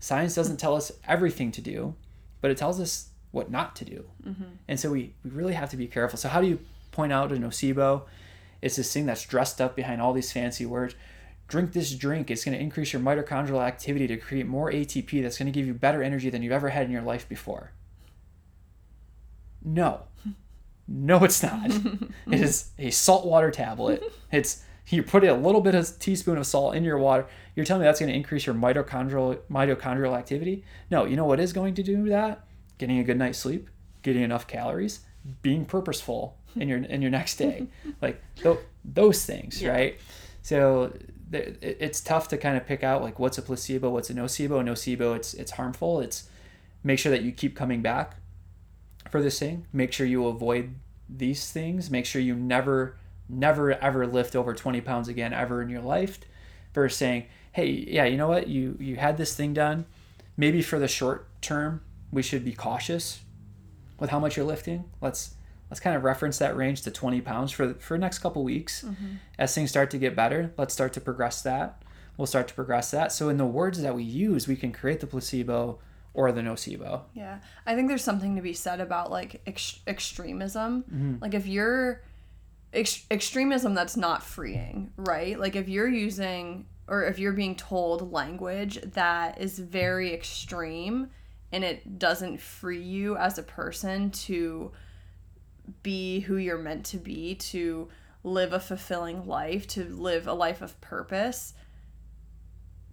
Science 0.00 0.34
doesn't 0.34 0.58
tell 0.58 0.76
us 0.76 0.92
everything 1.06 1.50
to 1.52 1.60
do, 1.60 1.94
but 2.40 2.50
it 2.50 2.56
tells 2.56 2.80
us 2.80 3.08
what 3.30 3.50
not 3.50 3.76
to 3.76 3.84
do. 3.84 4.04
Mm-hmm. 4.26 4.44
And 4.68 4.78
so 4.78 4.90
we, 4.90 5.14
we 5.24 5.30
really 5.30 5.54
have 5.54 5.70
to 5.70 5.76
be 5.76 5.86
careful. 5.86 6.18
So, 6.18 6.28
how 6.28 6.40
do 6.40 6.46
you 6.46 6.60
point 6.92 7.12
out 7.12 7.32
a 7.32 7.36
nocebo? 7.36 8.02
It's 8.60 8.76
this 8.76 8.92
thing 8.92 9.06
that's 9.06 9.24
dressed 9.24 9.60
up 9.60 9.76
behind 9.76 10.00
all 10.00 10.12
these 10.12 10.32
fancy 10.32 10.66
words. 10.66 10.94
Drink 11.48 11.72
this 11.72 11.94
drink. 11.94 12.30
It's 12.30 12.44
going 12.44 12.56
to 12.56 12.62
increase 12.62 12.92
your 12.92 13.02
mitochondrial 13.02 13.62
activity 13.62 14.06
to 14.06 14.16
create 14.16 14.46
more 14.46 14.70
ATP 14.70 15.22
that's 15.22 15.38
going 15.38 15.46
to 15.46 15.52
give 15.52 15.66
you 15.66 15.74
better 15.74 16.02
energy 16.02 16.30
than 16.30 16.42
you've 16.42 16.52
ever 16.52 16.68
had 16.68 16.84
in 16.86 16.92
your 16.92 17.02
life 17.02 17.28
before. 17.28 17.72
No. 19.64 20.02
No, 20.90 21.22
it's 21.22 21.42
not. 21.42 21.66
it 22.30 22.40
is 22.40 22.70
a 22.78 22.88
saltwater 22.88 23.50
tablet. 23.50 24.02
It's 24.32 24.64
you 24.88 25.02
put 25.02 25.22
a 25.22 25.34
little 25.34 25.60
bit 25.60 25.74
of 25.74 25.98
teaspoon 25.98 26.38
of 26.38 26.46
salt 26.46 26.74
in 26.76 26.82
your 26.82 26.96
water. 26.96 27.26
You're 27.54 27.66
telling 27.66 27.82
me 27.82 27.84
that's 27.86 28.00
going 28.00 28.10
to 28.10 28.16
increase 28.16 28.46
your 28.46 28.54
mitochondrial 28.54 29.36
mitochondrial 29.50 30.16
activity? 30.16 30.64
No, 30.90 31.04
you 31.04 31.14
know 31.14 31.26
what 31.26 31.40
is 31.40 31.52
going 31.52 31.74
to 31.74 31.82
do 31.82 32.08
that? 32.08 32.42
Getting 32.78 33.00
a 33.00 33.04
good 33.04 33.18
night's 33.18 33.36
sleep, 33.36 33.68
getting 34.00 34.22
enough 34.22 34.46
calories, 34.46 35.00
being 35.42 35.66
purposeful 35.66 36.38
in 36.56 36.70
your 36.70 36.78
in 36.78 37.02
your 37.02 37.10
next 37.10 37.36
day, 37.36 37.66
like 38.00 38.22
th- 38.36 38.56
those 38.82 39.26
things, 39.26 39.60
Yeah. 39.60 39.72
right? 39.72 40.00
So 40.40 40.90
it's 41.32 42.00
tough 42.00 42.28
to 42.28 42.38
kind 42.38 42.56
of 42.56 42.66
pick 42.66 42.82
out 42.82 43.02
like 43.02 43.18
what's 43.18 43.38
a 43.38 43.42
placebo, 43.42 43.90
what's 43.90 44.10
a 44.10 44.14
nocebo. 44.14 44.60
A 44.60 44.64
nocebo, 44.64 45.16
it's 45.16 45.34
it's 45.34 45.52
harmful. 45.52 46.00
It's 46.00 46.28
make 46.82 46.98
sure 46.98 47.10
that 47.10 47.22
you 47.22 47.32
keep 47.32 47.56
coming 47.56 47.82
back 47.82 48.16
for 49.10 49.22
this 49.22 49.38
thing. 49.38 49.66
Make 49.72 49.92
sure 49.92 50.06
you 50.06 50.26
avoid 50.26 50.74
these 51.08 51.50
things. 51.50 51.90
Make 51.90 52.06
sure 52.06 52.20
you 52.20 52.34
never, 52.34 52.96
never, 53.28 53.72
ever 53.72 54.06
lift 54.06 54.36
over 54.36 54.54
20 54.54 54.80
pounds 54.80 55.08
again 55.08 55.32
ever 55.32 55.62
in 55.62 55.68
your 55.68 55.82
life. 55.82 56.18
Versus 56.74 56.98
saying, 56.98 57.26
hey, 57.52 57.66
yeah, 57.66 58.04
you 58.04 58.16
know 58.16 58.28
what? 58.28 58.48
You 58.48 58.76
you 58.78 58.96
had 58.96 59.16
this 59.16 59.34
thing 59.34 59.52
done. 59.54 59.86
Maybe 60.36 60.62
for 60.62 60.78
the 60.78 60.88
short 60.88 61.26
term, 61.42 61.82
we 62.12 62.22
should 62.22 62.44
be 62.44 62.52
cautious 62.52 63.20
with 63.98 64.10
how 64.10 64.20
much 64.20 64.36
you're 64.36 64.46
lifting. 64.46 64.84
Let's 65.00 65.34
let's 65.70 65.80
kind 65.80 65.96
of 65.96 66.04
reference 66.04 66.38
that 66.38 66.56
range 66.56 66.82
to 66.82 66.90
20 66.90 67.20
pounds 67.20 67.52
for 67.52 67.74
for 67.74 67.94
the 67.94 68.00
next 68.00 68.18
couple 68.18 68.44
weeks. 68.44 68.82
Mm-hmm. 68.82 69.14
As 69.38 69.54
things 69.54 69.70
start 69.70 69.90
to 69.90 69.98
get 69.98 70.16
better, 70.16 70.52
let's 70.56 70.74
start 70.74 70.92
to 70.94 71.00
progress 71.00 71.42
that. 71.42 71.82
We'll 72.16 72.26
start 72.26 72.48
to 72.48 72.54
progress 72.54 72.90
that. 72.90 73.12
So 73.12 73.28
in 73.28 73.36
the 73.36 73.46
words 73.46 73.80
that 73.82 73.94
we 73.94 74.02
use, 74.02 74.48
we 74.48 74.56
can 74.56 74.72
create 74.72 75.00
the 75.00 75.06
placebo 75.06 75.78
or 76.14 76.32
the 76.32 76.40
nocebo. 76.40 77.02
Yeah. 77.14 77.38
I 77.64 77.76
think 77.76 77.86
there's 77.88 78.02
something 78.02 78.34
to 78.34 78.42
be 78.42 78.52
said 78.52 78.80
about 78.80 79.10
like 79.10 79.40
ex- 79.46 79.78
extremism. 79.86 80.82
Mm-hmm. 80.82 81.14
Like 81.20 81.34
if 81.34 81.46
you're 81.46 82.02
ex- 82.72 83.06
extremism 83.10 83.74
that's 83.74 83.96
not 83.96 84.24
freeing, 84.24 84.92
right? 84.96 85.38
Like 85.38 85.54
if 85.54 85.68
you're 85.68 85.88
using 85.88 86.66
or 86.88 87.04
if 87.04 87.20
you're 87.20 87.32
being 87.32 87.54
told 87.54 88.12
language 88.12 88.80
that 88.82 89.40
is 89.40 89.58
very 89.58 90.12
extreme 90.12 91.10
and 91.52 91.62
it 91.62 91.98
doesn't 91.98 92.40
free 92.40 92.82
you 92.82 93.16
as 93.16 93.38
a 93.38 93.42
person 93.42 94.10
to 94.10 94.72
be 95.82 96.20
who 96.20 96.36
you're 96.36 96.58
meant 96.58 96.84
to 96.86 96.98
be, 96.98 97.34
to 97.34 97.88
live 98.24 98.52
a 98.52 98.60
fulfilling 98.60 99.26
life, 99.26 99.66
to 99.68 99.84
live 99.84 100.26
a 100.26 100.32
life 100.32 100.62
of 100.62 100.80
purpose, 100.80 101.54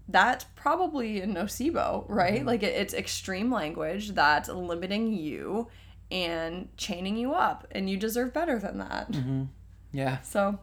that's 0.07 0.45
probably 0.55 1.19
a 1.21 1.27
nocebo, 1.27 2.05
right? 2.07 2.39
Mm-hmm. 2.39 2.47
Like 2.47 2.63
it, 2.63 2.75
it's 2.75 2.93
extreme 2.93 3.51
language 3.51 4.11
that's 4.11 4.49
limiting 4.49 5.13
you 5.13 5.67
and 6.11 6.69
chaining 6.77 7.17
you 7.17 7.33
up, 7.33 7.67
and 7.71 7.89
you 7.89 7.97
deserve 7.97 8.33
better 8.33 8.59
than 8.59 8.77
that. 8.77 9.11
Mm-hmm. 9.11 9.43
Yeah. 9.91 10.21
So, 10.21 10.59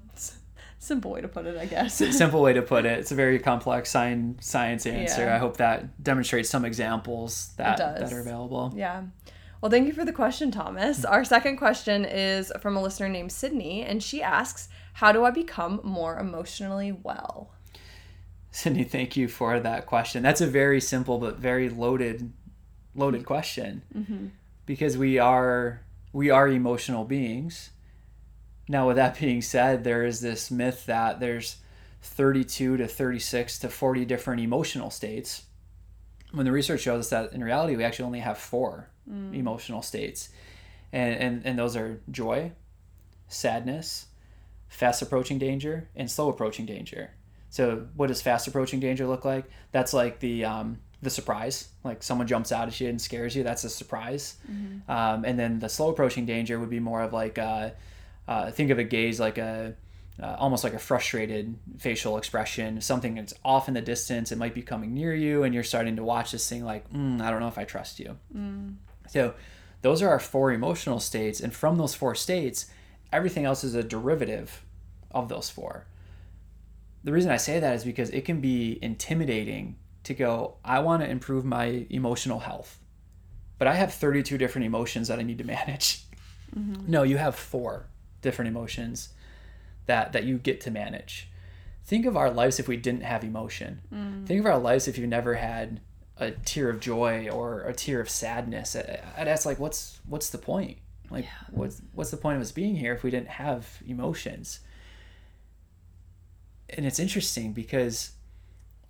simple 0.78 1.10
way 1.10 1.20
to 1.20 1.28
put 1.28 1.46
it, 1.46 1.56
I 1.56 1.66
guess. 1.66 1.94
simple 1.94 2.40
way 2.42 2.52
to 2.52 2.62
put 2.62 2.86
it. 2.86 2.98
It's 2.98 3.10
a 3.10 3.16
very 3.16 3.38
complex 3.38 3.90
science 3.90 4.46
science 4.46 4.86
answer. 4.86 5.22
Yeah. 5.22 5.34
I 5.34 5.38
hope 5.38 5.56
that 5.56 6.02
demonstrates 6.02 6.48
some 6.48 6.64
examples 6.64 7.52
that 7.56 7.78
that 7.78 8.12
are 8.12 8.20
available. 8.20 8.72
Yeah. 8.76 9.02
Well, 9.62 9.70
thank 9.70 9.86
you 9.86 9.92
for 9.92 10.04
the 10.04 10.12
question, 10.12 10.50
Thomas. 10.50 10.98
Mm-hmm. 10.98 11.12
Our 11.12 11.24
second 11.24 11.56
question 11.56 12.04
is 12.04 12.52
from 12.60 12.76
a 12.76 12.82
listener 12.82 13.08
named 13.08 13.30
Sydney, 13.30 13.82
and 13.82 14.02
she 14.02 14.20
asks, 14.20 14.68
How 14.94 15.12
do 15.12 15.24
I 15.24 15.30
become 15.30 15.80
more 15.84 16.18
emotionally 16.18 16.90
well? 16.90 17.52
Sydney, 18.50 18.82
thank 18.82 19.16
you 19.16 19.28
for 19.28 19.60
that 19.60 19.86
question. 19.86 20.22
That's 20.22 20.40
a 20.40 20.48
very 20.48 20.80
simple 20.80 21.18
but 21.18 21.38
very 21.38 21.70
loaded 21.70 22.32
loaded 22.94 23.24
question 23.24 23.82
mm-hmm. 23.96 24.26
because 24.66 24.98
we 24.98 25.18
are 25.18 25.82
we 26.12 26.28
are 26.28 26.48
emotional 26.48 27.04
beings. 27.04 27.70
Now, 28.68 28.88
with 28.88 28.96
that 28.96 29.18
being 29.18 29.42
said, 29.42 29.84
there 29.84 30.04
is 30.04 30.20
this 30.20 30.50
myth 30.50 30.86
that 30.86 31.20
there's 31.20 31.56
32 32.02 32.78
to 32.78 32.88
36 32.88 33.60
to 33.60 33.68
40 33.68 34.04
different 34.06 34.42
emotional 34.42 34.90
states. 34.90 35.44
When 36.32 36.46
the 36.46 36.52
research 36.52 36.80
shows 36.80 37.06
us 37.06 37.10
that 37.10 37.32
in 37.32 37.44
reality, 37.44 37.76
we 37.76 37.84
actually 37.84 38.06
only 38.06 38.20
have 38.20 38.38
four 38.38 38.91
emotional 39.08 39.82
states, 39.82 40.28
and, 40.92 41.14
and 41.16 41.46
and 41.46 41.58
those 41.58 41.76
are 41.76 42.00
joy, 42.10 42.52
sadness, 43.28 44.06
fast 44.68 45.02
approaching 45.02 45.38
danger, 45.38 45.88
and 45.96 46.10
slow 46.10 46.28
approaching 46.28 46.66
danger. 46.66 47.10
So, 47.50 47.86
what 47.96 48.06
does 48.06 48.22
fast 48.22 48.46
approaching 48.48 48.80
danger 48.80 49.06
look 49.06 49.24
like? 49.24 49.44
That's 49.72 49.92
like 49.92 50.20
the 50.20 50.44
um, 50.44 50.78
the 51.02 51.10
surprise, 51.10 51.68
like 51.84 52.02
someone 52.02 52.26
jumps 52.26 52.52
out 52.52 52.68
at 52.68 52.80
you 52.80 52.88
and 52.88 53.00
scares 53.00 53.36
you. 53.36 53.42
That's 53.42 53.64
a 53.64 53.70
surprise. 53.70 54.36
Um, 54.88 55.24
and 55.24 55.38
then 55.38 55.58
the 55.58 55.68
slow 55.68 55.90
approaching 55.90 56.24
danger 56.24 56.58
would 56.58 56.70
be 56.70 56.80
more 56.80 57.02
of 57.02 57.12
like 57.12 57.38
uh, 57.38 57.70
uh, 58.28 58.50
think 58.52 58.70
of 58.70 58.78
a 58.78 58.84
gaze 58.84 59.18
like 59.20 59.36
a 59.36 59.74
uh, 60.22 60.36
almost 60.38 60.62
like 60.62 60.74
a 60.74 60.78
frustrated 60.78 61.56
facial 61.78 62.16
expression, 62.16 62.80
something 62.80 63.14
that's 63.16 63.34
off 63.44 63.66
in 63.68 63.74
the 63.74 63.80
distance. 63.80 64.30
It 64.30 64.38
might 64.38 64.54
be 64.54 64.62
coming 64.62 64.94
near 64.94 65.14
you, 65.14 65.42
and 65.42 65.52
you're 65.54 65.64
starting 65.64 65.96
to 65.96 66.04
watch 66.04 66.32
this 66.32 66.48
thing 66.48 66.64
like, 66.64 66.90
mm, 66.92 67.20
I 67.20 67.30
don't 67.30 67.40
know 67.40 67.48
if 67.48 67.58
I 67.58 67.64
trust 67.64 67.98
you. 67.98 68.16
So, 69.12 69.34
those 69.82 70.00
are 70.00 70.08
our 70.08 70.20
four 70.20 70.52
emotional 70.52 71.00
states, 71.00 71.40
and 71.40 71.52
from 71.52 71.76
those 71.76 71.94
four 71.94 72.14
states, 72.14 72.66
everything 73.12 73.44
else 73.44 73.62
is 73.64 73.74
a 73.74 73.82
derivative 73.82 74.64
of 75.10 75.28
those 75.28 75.50
four. 75.50 75.86
The 77.04 77.12
reason 77.12 77.30
I 77.30 77.36
say 77.36 77.58
that 77.60 77.74
is 77.74 77.84
because 77.84 78.08
it 78.10 78.24
can 78.24 78.40
be 78.40 78.78
intimidating 78.80 79.76
to 80.04 80.14
go, 80.14 80.54
I 80.64 80.78
want 80.78 81.02
to 81.02 81.10
improve 81.10 81.44
my 81.44 81.86
emotional 81.90 82.38
health. 82.40 82.78
but 83.58 83.68
I 83.68 83.74
have 83.74 83.92
32 83.94 84.38
different 84.38 84.66
emotions 84.66 85.08
that 85.08 85.18
I 85.18 85.22
need 85.22 85.38
to 85.38 85.44
manage. 85.58 86.04
Mm-hmm. 86.56 86.90
No, 86.90 87.02
you 87.02 87.16
have 87.18 87.34
four 87.36 87.86
different 88.22 88.48
emotions 88.48 89.10
that 89.86 90.12
that 90.12 90.24
you 90.24 90.38
get 90.38 90.60
to 90.62 90.70
manage. 90.70 91.28
Think 91.84 92.06
of 92.06 92.16
our 92.16 92.30
lives 92.30 92.58
if 92.60 92.68
we 92.68 92.76
didn't 92.76 93.02
have 93.02 93.24
emotion. 93.24 93.82
Mm. 93.92 94.26
Think 94.26 94.40
of 94.40 94.46
our 94.46 94.58
lives 94.58 94.86
if 94.88 94.96
you 94.98 95.06
never 95.06 95.34
had 95.34 95.80
a 96.22 96.30
tear 96.30 96.70
of 96.70 96.80
joy 96.80 97.28
or 97.28 97.62
a 97.62 97.74
tear 97.74 98.00
of 98.00 98.08
sadness. 98.08 98.76
I'd 98.76 99.28
ask 99.28 99.44
like, 99.44 99.58
what's 99.58 100.00
what's 100.06 100.30
the 100.30 100.38
point? 100.38 100.78
Like, 101.10 101.24
yeah. 101.24 101.30
what's 101.50 101.82
what's 101.94 102.10
the 102.10 102.16
point 102.16 102.36
of 102.36 102.42
us 102.42 102.52
being 102.52 102.76
here 102.76 102.94
if 102.94 103.02
we 103.02 103.10
didn't 103.10 103.28
have 103.28 103.82
emotions? 103.86 104.60
And 106.70 106.86
it's 106.86 106.98
interesting 106.98 107.52
because 107.52 108.12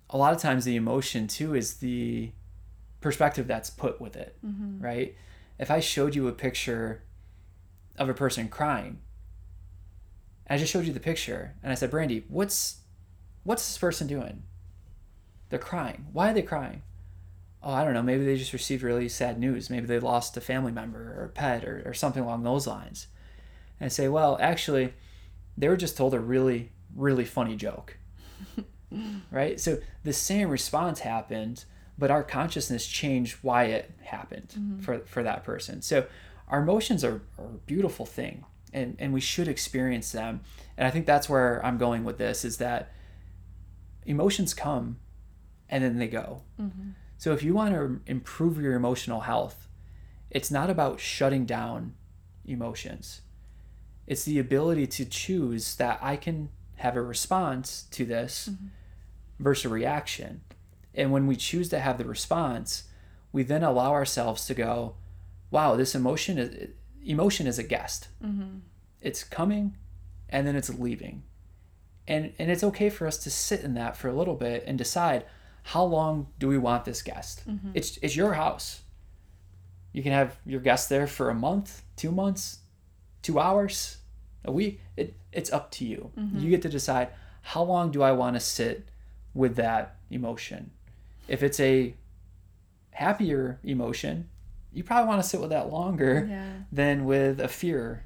a 0.09 0.17
lot 0.17 0.33
of 0.33 0.39
times 0.39 0.63
the 0.63 0.75
emotion 0.75 1.27
too 1.27 1.55
is 1.55 1.75
the 1.75 2.31
perspective 3.01 3.47
that's 3.47 3.69
put 3.69 3.99
with 3.99 4.15
it, 4.15 4.37
mm-hmm. 4.45 4.81
right? 4.81 5.15
If 5.59 5.69
I 5.69 5.79
showed 5.79 6.15
you 6.15 6.27
a 6.27 6.31
picture 6.31 7.03
of 7.97 8.09
a 8.09 8.13
person 8.13 8.47
crying, 8.47 8.99
I 10.47 10.57
just 10.57 10.71
showed 10.71 10.85
you 10.85 10.93
the 10.93 10.99
picture 10.99 11.55
and 11.63 11.71
I 11.71 11.75
said, 11.75 11.91
Brandy, 11.91 12.25
what's 12.29 12.77
what's 13.43 13.67
this 13.67 13.77
person 13.77 14.07
doing? 14.07 14.43
They're 15.49 15.59
crying. 15.59 16.07
Why 16.13 16.31
are 16.31 16.33
they 16.33 16.41
crying? 16.41 16.83
Oh, 17.63 17.71
I 17.71 17.83
don't 17.83 17.93
know, 17.93 18.03
maybe 18.03 18.25
they 18.25 18.35
just 18.35 18.53
received 18.53 18.83
really 18.83 19.07
sad 19.07 19.39
news. 19.39 19.69
Maybe 19.69 19.85
they 19.85 19.99
lost 19.99 20.35
a 20.35 20.41
family 20.41 20.71
member 20.71 21.15
or 21.17 21.25
a 21.25 21.29
pet 21.29 21.63
or, 21.63 21.81
or 21.85 21.93
something 21.93 22.23
along 22.23 22.43
those 22.43 22.67
lines. 22.67 23.07
And 23.79 23.85
I 23.85 23.89
say, 23.89 24.09
well, 24.09 24.37
actually, 24.41 24.93
they 25.57 25.69
were 25.69 25.77
just 25.77 25.95
told 25.95 26.13
a 26.13 26.19
really, 26.19 26.71
really 26.93 27.25
funny 27.25 27.55
joke. 27.55 27.97
right? 29.31 29.59
So 29.59 29.79
the 30.03 30.13
same 30.13 30.49
response 30.49 30.99
happened, 30.99 31.63
but 31.97 32.11
our 32.11 32.23
consciousness 32.23 32.85
changed 32.85 33.37
why 33.41 33.65
it 33.65 33.91
happened 34.03 34.49
mm-hmm. 34.57 34.79
for, 34.81 34.99
for 34.99 35.23
that 35.23 35.43
person. 35.43 35.81
So 35.81 36.05
our 36.49 36.61
emotions 36.61 37.03
are, 37.03 37.21
are 37.37 37.45
a 37.45 37.59
beautiful 37.65 38.05
thing 38.05 38.43
and, 38.73 38.97
and 38.99 39.13
we 39.13 39.21
should 39.21 39.47
experience 39.47 40.11
them. 40.11 40.41
And 40.77 40.85
I 40.85 40.91
think 40.91 41.05
that's 41.05 41.29
where 41.29 41.65
I'm 41.65 41.77
going 41.77 42.03
with 42.03 42.17
this 42.17 42.43
is 42.43 42.57
that 42.57 42.91
emotions 44.05 44.53
come 44.53 44.97
and 45.69 45.81
then 45.81 45.97
they 45.97 46.07
go. 46.07 46.41
Mm-hmm 46.59 46.89
so 47.23 47.31
if 47.31 47.41
you 47.41 47.53
want 47.53 47.73
to 47.73 48.01
improve 48.05 48.59
your 48.59 48.73
emotional 48.73 49.21
health, 49.21 49.69
it's 50.29 50.51
not 50.51 50.69
about 50.69 50.99
shutting 50.99 51.45
down 51.45 51.93
emotions. 52.43 53.21
It's 54.05 54.25
the 54.25 54.39
ability 54.39 54.87
to 54.87 55.05
choose 55.05 55.75
that 55.75 55.99
I 56.01 56.17
can 56.17 56.49
have 56.75 56.97
a 56.97 57.01
response 57.01 57.83
to 57.91 58.03
this 58.03 58.49
mm-hmm. 58.51 58.65
versus 59.39 59.63
a 59.63 59.69
reaction. 59.69 60.41
And 60.93 61.13
when 61.13 61.25
we 61.25 61.37
choose 61.37 61.69
to 61.69 61.79
have 61.79 61.97
the 61.97 62.03
response, 62.03 62.89
we 63.31 63.43
then 63.43 63.63
allow 63.63 63.93
ourselves 63.93 64.45
to 64.47 64.53
go, 64.53 64.95
wow, 65.49 65.77
this 65.77 65.95
emotion 65.95 66.37
is 66.37 66.71
emotion 67.05 67.47
is 67.47 67.57
a 67.57 67.63
guest. 67.63 68.09
Mm-hmm. 68.21 68.57
It's 68.99 69.23
coming 69.23 69.77
and 70.27 70.45
then 70.45 70.57
it's 70.57 70.77
leaving. 70.77 71.23
And 72.05 72.33
and 72.37 72.51
it's 72.51 72.65
okay 72.65 72.89
for 72.89 73.07
us 73.07 73.15
to 73.19 73.31
sit 73.31 73.61
in 73.61 73.75
that 73.75 73.95
for 73.95 74.09
a 74.09 74.13
little 74.13 74.35
bit 74.35 74.65
and 74.67 74.77
decide, 74.77 75.23
how 75.63 75.83
long 75.83 76.27
do 76.39 76.47
we 76.47 76.57
want 76.57 76.85
this 76.85 77.01
guest? 77.01 77.47
Mm-hmm. 77.47 77.71
It's 77.73 77.97
it's 77.97 78.15
your 78.15 78.33
house. 78.33 78.81
You 79.93 80.03
can 80.03 80.11
have 80.11 80.37
your 80.45 80.59
guest 80.59 80.89
there 80.89 81.07
for 81.07 81.29
a 81.29 81.33
month, 81.33 81.83
two 81.95 82.11
months, 82.11 82.59
two 83.21 83.39
hours, 83.39 83.97
a 84.43 84.51
week. 84.51 84.81
It 84.97 85.15
it's 85.31 85.51
up 85.51 85.71
to 85.71 85.85
you. 85.85 86.11
Mm-hmm. 86.17 86.39
You 86.39 86.49
get 86.49 86.61
to 86.63 86.69
decide 86.69 87.09
how 87.41 87.63
long 87.63 87.91
do 87.91 88.01
I 88.01 88.11
want 88.11 88.35
to 88.35 88.39
sit 88.39 88.87
with 89.33 89.55
that 89.55 89.97
emotion. 90.11 90.71
If 91.27 91.41
it's 91.41 91.59
a 91.59 91.95
happier 92.91 93.59
emotion, 93.63 94.29
you 94.71 94.83
probably 94.83 95.07
want 95.07 95.23
to 95.23 95.27
sit 95.27 95.39
with 95.39 95.49
that 95.49 95.71
longer 95.71 96.27
yeah. 96.29 96.51
than 96.71 97.05
with 97.05 97.39
a 97.39 97.47
fear 97.47 98.05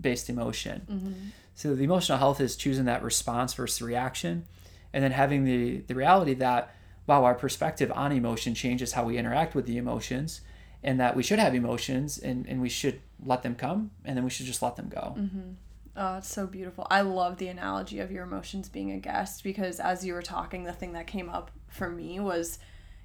based 0.00 0.28
emotion. 0.28 0.86
Mm-hmm. 0.90 1.12
So 1.54 1.74
the 1.74 1.84
emotional 1.84 2.18
health 2.18 2.40
is 2.40 2.54
choosing 2.54 2.84
that 2.84 3.02
response 3.02 3.54
versus 3.54 3.82
reaction 3.82 4.44
and 4.92 5.02
then 5.02 5.12
having 5.12 5.44
the 5.44 5.78
the 5.86 5.94
reality 5.94 6.34
that 6.34 6.74
wow, 7.08 7.24
our 7.24 7.34
perspective 7.34 7.90
on 7.94 8.12
emotion 8.12 8.54
changes 8.54 8.92
how 8.92 9.04
we 9.04 9.18
interact 9.18 9.54
with 9.54 9.66
the 9.66 9.78
emotions, 9.78 10.42
and 10.84 11.00
that 11.00 11.16
we 11.16 11.22
should 11.24 11.40
have 11.40 11.54
emotions 11.54 12.18
and, 12.18 12.46
and 12.46 12.60
we 12.60 12.68
should 12.68 13.00
let 13.24 13.42
them 13.42 13.56
come, 13.56 13.90
and 14.04 14.16
then 14.16 14.22
we 14.22 14.30
should 14.30 14.46
just 14.46 14.62
let 14.62 14.76
them 14.76 14.88
go. 14.88 15.16
Mm-hmm. 15.18 15.50
Oh, 15.96 16.18
it's 16.18 16.32
so 16.32 16.46
beautiful. 16.46 16.86
I 16.90 17.00
love 17.00 17.38
the 17.38 17.48
analogy 17.48 17.98
of 17.98 18.12
your 18.12 18.22
emotions 18.22 18.68
being 18.68 18.92
a 18.92 18.98
guest 18.98 19.42
because 19.42 19.80
as 19.80 20.06
you 20.06 20.14
were 20.14 20.22
talking, 20.22 20.62
the 20.62 20.72
thing 20.72 20.92
that 20.92 21.08
came 21.08 21.28
up 21.28 21.50
for 21.66 21.90
me 21.90 22.20
was 22.20 22.60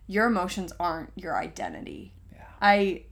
your 0.05 0.27
emotions 0.27 0.71
aren't 0.79 1.09
your 1.15 1.35
identity. 1.35 2.13
Yeah. 2.31 2.43
I 2.61 3.03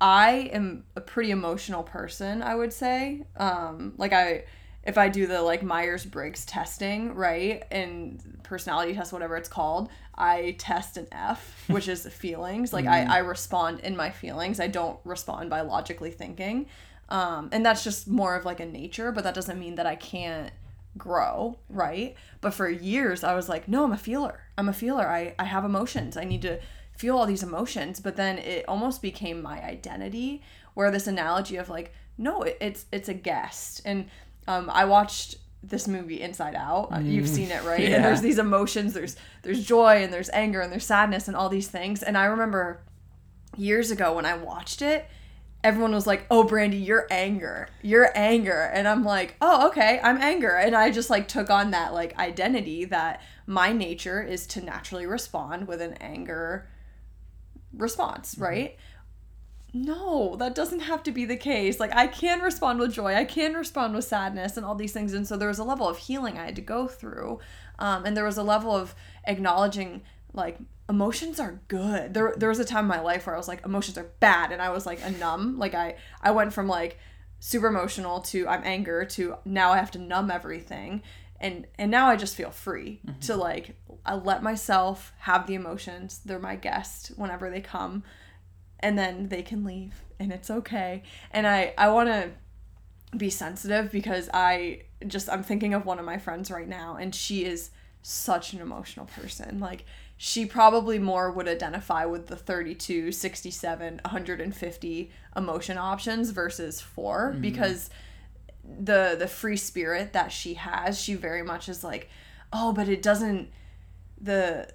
I 0.00 0.50
am 0.52 0.84
a 0.96 1.02
pretty 1.02 1.32
emotional 1.32 1.82
person, 1.82 2.42
I 2.42 2.54
would 2.54 2.72
say. 2.72 3.26
Um, 3.36 3.92
like 3.98 4.14
I 4.14 4.44
if 4.84 4.96
I 4.96 5.08
do 5.08 5.26
the 5.26 5.42
like 5.42 5.62
Myers 5.62 6.06
Briggs 6.06 6.44
testing, 6.44 7.14
right, 7.14 7.64
and 7.70 8.40
personality 8.42 8.94
test, 8.94 9.12
whatever 9.12 9.36
it's 9.36 9.48
called, 9.48 9.90
I 10.14 10.56
test 10.58 10.96
an 10.96 11.06
F, 11.12 11.64
which 11.68 11.88
is 11.88 12.06
feelings. 12.06 12.72
Like 12.72 12.86
mm. 12.86 12.90
I, 12.90 13.16
I 13.16 13.18
respond 13.18 13.80
in 13.80 13.96
my 13.96 14.10
feelings. 14.10 14.58
I 14.60 14.68
don't 14.68 14.98
respond 15.04 15.50
by 15.50 15.60
logically 15.60 16.10
thinking. 16.10 16.66
Um, 17.10 17.48
and 17.52 17.66
that's 17.66 17.84
just 17.84 18.08
more 18.08 18.36
of 18.36 18.44
like 18.44 18.60
a 18.60 18.66
nature, 18.66 19.12
but 19.12 19.24
that 19.24 19.34
doesn't 19.34 19.58
mean 19.58 19.74
that 19.74 19.86
I 19.86 19.96
can't 19.96 20.52
grow, 20.96 21.58
right? 21.68 22.14
But 22.40 22.54
for 22.54 22.68
years, 22.68 23.24
I 23.24 23.34
was 23.34 23.48
like, 23.48 23.68
no, 23.68 23.84
I'm 23.84 23.92
a 23.92 23.98
feeler. 23.98 24.44
I'm 24.56 24.68
a 24.68 24.72
feeler. 24.72 25.06
I, 25.08 25.34
I 25.38 25.44
have 25.44 25.64
emotions. 25.64 26.16
I 26.16 26.24
need 26.24 26.42
to 26.42 26.60
feel 26.96 27.16
all 27.16 27.26
these 27.26 27.42
emotions. 27.42 28.00
But 28.00 28.16
then 28.16 28.38
it 28.38 28.64
almost 28.68 29.02
became 29.02 29.42
my 29.42 29.62
identity, 29.62 30.42
where 30.74 30.90
this 30.90 31.06
analogy 31.06 31.56
of 31.56 31.68
like, 31.68 31.92
no, 32.16 32.42
it, 32.42 32.58
it's 32.60 32.86
it's 32.92 33.08
a 33.08 33.14
guest. 33.14 33.80
And 33.84 34.06
um, 34.46 34.70
I 34.70 34.84
watched 34.84 35.36
this 35.62 35.86
movie 35.86 36.20
Inside 36.20 36.54
Out. 36.54 36.90
Mm. 36.90 37.10
You've 37.10 37.28
seen 37.28 37.50
it, 37.50 37.62
right? 37.64 37.80
Yeah. 37.80 37.96
And 37.96 38.04
there's 38.04 38.22
these 38.22 38.38
emotions. 38.38 38.94
There's 38.94 39.16
there's 39.42 39.64
joy 39.64 40.02
and 40.02 40.12
there's 40.12 40.30
anger 40.30 40.60
and 40.60 40.72
there's 40.72 40.86
sadness 40.86 41.28
and 41.28 41.36
all 41.36 41.48
these 41.48 41.68
things. 41.68 42.02
And 42.02 42.16
I 42.16 42.24
remember 42.24 42.82
years 43.56 43.90
ago 43.90 44.14
when 44.14 44.26
I 44.26 44.36
watched 44.36 44.80
it, 44.80 45.06
everyone 45.62 45.92
was 45.92 46.06
like, 46.06 46.24
"Oh, 46.30 46.44
Brandy, 46.44 46.78
you're 46.78 47.06
anger. 47.10 47.68
You're 47.82 48.10
anger." 48.14 48.70
And 48.72 48.88
I'm 48.88 49.04
like, 49.04 49.36
"Oh, 49.40 49.68
okay, 49.68 50.00
I'm 50.02 50.18
anger." 50.18 50.56
And 50.56 50.74
I 50.74 50.90
just 50.90 51.10
like 51.10 51.28
took 51.28 51.50
on 51.50 51.72
that 51.72 51.92
like 51.92 52.18
identity 52.18 52.86
that 52.86 53.20
my 53.46 53.72
nature 53.72 54.22
is 54.22 54.46
to 54.48 54.64
naturally 54.64 55.06
respond 55.06 55.68
with 55.68 55.80
an 55.82 55.94
anger 55.94 56.68
response, 57.72 58.34
mm-hmm. 58.34 58.44
No, 59.72 60.36
that 60.36 60.54
doesn't 60.54 60.80
have 60.80 61.02
to 61.04 61.12
be 61.12 61.24
the 61.24 61.36
case. 61.36 61.80
Like, 61.80 61.94
I 61.94 62.06
can 62.06 62.40
respond 62.40 62.78
with 62.78 62.92
joy, 62.92 63.14
I 63.14 63.24
can 63.24 63.54
respond 63.54 63.94
with 63.94 64.04
sadness, 64.04 64.56
and 64.56 64.66
all 64.66 64.74
these 64.74 64.92
things. 64.92 65.14
And 65.14 65.26
so 65.26 65.36
there 65.36 65.48
was 65.48 65.58
a 65.58 65.64
level 65.64 65.88
of 65.88 65.98
healing 65.98 66.38
I 66.38 66.46
had 66.46 66.56
to 66.56 66.62
go 66.62 66.86
through. 66.86 67.38
Um, 67.78 68.04
and 68.04 68.16
there 68.16 68.24
was 68.24 68.36
a 68.36 68.42
level 68.42 68.74
of 68.74 68.94
acknowledging, 69.24 70.02
like, 70.32 70.58
emotions 70.88 71.38
are 71.38 71.60
good. 71.68 72.14
There, 72.14 72.34
there 72.36 72.48
was 72.48 72.58
a 72.58 72.64
time 72.64 72.84
in 72.84 72.88
my 72.88 73.00
life 73.00 73.26
where 73.26 73.34
I 73.34 73.38
was 73.38 73.48
like, 73.48 73.64
emotions 73.64 73.96
are 73.96 74.10
bad. 74.18 74.52
And 74.52 74.60
I 74.60 74.70
was 74.70 74.86
like, 74.86 75.00
a 75.02 75.10
numb. 75.10 75.58
Like, 75.58 75.74
I, 75.74 75.96
I 76.20 76.32
went 76.32 76.52
from 76.52 76.66
like 76.66 76.98
super 77.38 77.68
emotional 77.68 78.20
to 78.20 78.46
I'm 78.46 78.62
anger 78.64 79.04
to 79.04 79.36
now 79.44 79.72
I 79.72 79.78
have 79.78 79.92
to 79.92 79.98
numb 79.98 80.30
everything. 80.30 81.02
And, 81.40 81.66
and 81.78 81.90
now 81.90 82.08
I 82.08 82.16
just 82.16 82.34
feel 82.34 82.50
free 82.50 83.00
mm-hmm. 83.06 83.20
to 83.20 83.36
like 83.36 83.76
I 84.04 84.14
let 84.14 84.42
myself 84.42 85.12
have 85.20 85.46
the 85.46 85.54
emotions. 85.54 86.20
They're 86.24 86.38
my 86.38 86.56
guest 86.56 87.12
whenever 87.16 87.50
they 87.50 87.60
come 87.60 88.02
and 88.80 88.98
then 88.98 89.28
they 89.28 89.42
can 89.42 89.64
leave 89.64 89.94
and 90.18 90.32
it's 90.32 90.50
okay. 90.50 91.02
And 91.30 91.46
I 91.46 91.74
I 91.76 91.90
want 91.90 92.08
to 92.08 92.30
be 93.16 93.30
sensitive 93.30 93.90
because 93.90 94.28
I 94.32 94.82
just 95.06 95.28
I'm 95.28 95.42
thinking 95.42 95.74
of 95.74 95.86
one 95.86 95.98
of 95.98 96.04
my 96.04 96.18
friends 96.18 96.50
right 96.50 96.68
now 96.68 96.96
and 96.96 97.14
she 97.14 97.44
is 97.44 97.70
such 98.02 98.52
an 98.52 98.60
emotional 98.60 99.06
person. 99.06 99.58
Like 99.58 99.84
she 100.16 100.44
probably 100.44 100.98
more 100.98 101.30
would 101.30 101.48
identify 101.48 102.04
with 102.04 102.26
the 102.26 102.36
32, 102.36 103.10
67, 103.10 104.00
150 104.04 105.10
emotion 105.34 105.78
options 105.78 106.30
versus 106.30 106.80
4 106.80 107.32
mm-hmm. 107.32 107.40
because 107.40 107.90
the 108.62 109.16
the 109.18 109.26
free 109.26 109.56
spirit 109.56 110.12
that 110.12 110.30
she 110.30 110.54
has, 110.54 111.00
she 111.00 111.14
very 111.14 111.42
much 111.42 111.68
is 111.68 111.82
like, 111.82 112.08
"Oh, 112.52 112.72
but 112.72 112.88
it 112.88 113.02
doesn't 113.02 113.50
the 114.20 114.68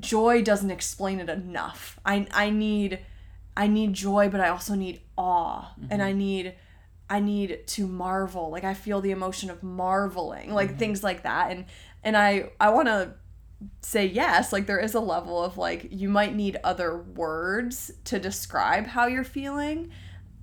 joy 0.00 0.42
doesn't 0.42 0.70
explain 0.70 1.20
it 1.20 1.28
enough. 1.28 1.98
I 2.04 2.26
I 2.32 2.50
need 2.50 3.00
I 3.56 3.66
need 3.66 3.92
joy, 3.92 4.28
but 4.28 4.40
I 4.40 4.48
also 4.48 4.74
need 4.74 5.00
awe, 5.16 5.62
mm-hmm. 5.62 5.86
and 5.90 6.02
I 6.02 6.12
need 6.12 6.54
I 7.10 7.20
need 7.20 7.66
to 7.68 7.86
marvel. 7.86 8.50
Like 8.50 8.64
I 8.64 8.74
feel 8.74 9.00
the 9.00 9.10
emotion 9.10 9.50
of 9.50 9.62
marveling, 9.62 10.52
like 10.52 10.70
mm-hmm. 10.70 10.78
things 10.78 11.02
like 11.02 11.22
that, 11.22 11.50
and 11.50 11.66
and 12.02 12.16
I 12.16 12.50
I 12.60 12.70
want 12.70 12.88
to 12.88 13.14
say 13.82 14.06
yes 14.06 14.52
like 14.52 14.66
there 14.66 14.78
is 14.78 14.94
a 14.94 15.00
level 15.00 15.42
of 15.42 15.58
like 15.58 15.88
you 15.90 16.08
might 16.08 16.34
need 16.34 16.56
other 16.62 16.96
words 16.96 17.90
to 18.04 18.18
describe 18.18 18.86
how 18.86 19.06
you're 19.06 19.24
feeling 19.24 19.90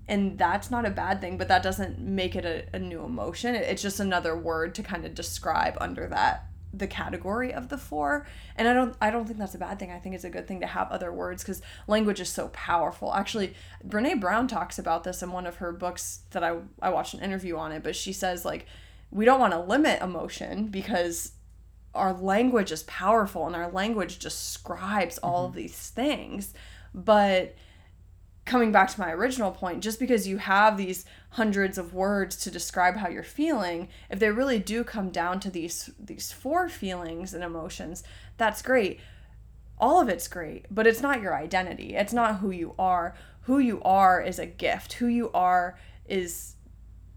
and 0.08 0.38
that's 0.38 0.70
not 0.70 0.86
a 0.86 0.90
bad 0.90 1.22
thing 1.22 1.38
but 1.38 1.48
that 1.48 1.64
doesn't 1.64 1.98
make 1.98 2.36
it 2.36 2.44
a, 2.44 2.66
a 2.76 2.80
new 2.80 3.04
emotion 3.06 3.56
it's 3.56 3.82
just 3.82 4.02
another 4.02 4.36
word 4.36 4.76
to 4.76 4.84
kind 4.84 5.06
of 5.06 5.16
describe 5.16 5.78
under 5.80 6.08
that 6.08 6.48
the 6.78 6.88
category 6.88 7.54
of 7.54 7.70
the 7.70 7.78
four. 7.78 8.28
And 8.56 8.68
i 8.68 8.74
don't 8.74 8.96
i 9.02 9.10
don't 9.10 9.26
think 9.26 9.40
that's 9.40 9.56
a 9.56 9.60
bad 9.60 9.80
thing. 9.80 9.92
I 9.92 10.00
think 10.00 10.16
it's 10.16 10.24
a 10.24 10.30
good 10.30 10.48
thing 10.48 10.62
to 10.62 10.68
have 10.68 10.92
other 10.92 11.12
words 11.12 11.44
because 11.44 11.62
language 11.88 12.20
is 12.20 12.30
so 12.30 12.50
powerful. 12.50 13.14
Actually 13.14 13.54
Brené 13.88 14.20
Brown 14.20 14.48
talks 14.48 14.80
about 14.80 15.04
this 15.04 15.22
in 15.24 15.32
one 15.32 15.46
of 15.46 15.58
her 15.58 15.72
books 15.72 16.22
that 16.32 16.44
i 16.44 16.58
i 16.82 16.90
watched 16.90 17.14
an 17.14 17.22
interview 17.22 17.58
on 17.58 17.72
it 17.72 17.84
but 17.84 17.96
she 17.96 18.14
says 18.14 18.46
like 18.46 18.66
we 19.12 19.26
don't 19.26 19.40
want 19.40 19.54
to 19.54 19.60
limit 19.60 20.02
emotion 20.02 20.68
because 20.68 21.32
our 21.96 22.14
language 22.14 22.72
is 22.72 22.84
powerful 22.84 23.48
and 23.48 23.56
our 23.56 23.72
language 23.72 24.20
describes 24.20 25.18
all 25.20 25.40
mm-hmm. 25.40 25.48
of 25.48 25.56
these 25.56 25.90
things. 25.90 26.54
But 26.94 27.56
coming 28.46 28.72
back 28.72 28.90
to 28.92 29.00
my 29.00 29.12
original 29.12 29.52
point, 29.52 29.84
just 29.84 30.00
because 30.00 30.28
you 30.28 30.38
have 30.38 30.78
these 30.78 31.06
hundreds 31.32 31.78
of 31.78 31.94
words 31.94 32.36
to 32.38 32.52
describe 32.52 32.96
how 32.98 33.10
you're 33.10 33.24
feeling, 33.24 33.90
if 34.10 34.20
they 34.20 34.30
really 34.30 34.60
do 34.60 34.84
come 34.84 35.10
down 35.10 35.40
to 35.42 35.50
these 35.50 35.90
these 36.00 36.32
four 36.32 36.70
feelings 36.70 37.34
and 37.34 37.44
emotions, 37.44 38.04
that's 38.38 38.62
great. 38.62 39.00
All 39.78 40.00
of 40.00 40.08
it's 40.08 40.28
great, 40.28 40.68
but 40.72 40.88
it's 40.88 41.02
not 41.02 41.22
your 41.22 41.36
identity. 41.36 41.96
It's 41.96 42.14
not 42.14 42.38
who 42.38 42.52
you 42.52 42.76
are. 42.80 43.16
Who 43.42 43.60
you 43.60 43.82
are 43.84 44.22
is 44.22 44.40
a 44.40 44.46
gift. 44.46 44.94
Who 44.94 45.08
you 45.08 45.32
are 45.34 45.78
is 46.08 46.55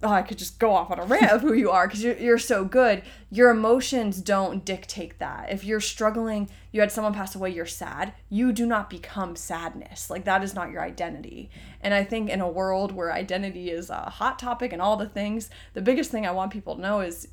oh, 0.03 0.11
I 0.11 0.23
could 0.23 0.39
just 0.39 0.59
go 0.59 0.75
off 0.75 0.91
on 0.91 1.01
a 1.01 1.05
rant 1.05 1.33
of 1.33 1.41
who 1.41 1.53
you 1.53 1.71
are 1.71 1.87
because 1.87 2.05
you're, 2.05 2.17
you're 2.17 2.39
so 2.39 2.65
good. 2.65 3.03
Your 3.31 3.51
emotions 3.51 4.21
don't 4.21 4.65
dictate 4.65 5.19
that. 5.19 5.51
If 5.51 5.65
you're 5.65 5.81
struggling, 5.81 6.49
you 6.71 6.81
had 6.81 6.93
someone 6.93 7.15
pass 7.15 7.35
away, 7.35 7.51
you're 7.51 7.67
sad, 7.67 8.13
you 8.29 8.53
do 8.53 8.65
not 8.65 8.91
become 8.91 9.35
sadness. 9.35 10.09
Like, 10.09 10.25
that 10.25 10.45
is 10.45 10.55
not 10.55 10.71
your 10.71 10.83
identity. 10.83 11.51
And 11.81 11.95
I 11.95 12.05
think 12.05 12.31
in 12.31 12.41
a 12.41 12.49
world 12.49 12.93
where 12.93 13.13
identity 13.13 13.71
is 13.71 13.91
a 13.91 14.11
hot 14.11 14.39
topic 14.39 14.73
and 14.73 14.81
all 14.81 14.97
the 14.97 15.09
things, 15.09 15.51
the 15.75 15.83
biggest 15.83 16.11
thing 16.11 16.27
I 16.27 16.31
want 16.31 16.53
people 16.53 16.77
to 16.77 16.81
know 16.81 17.01
is 17.01 17.29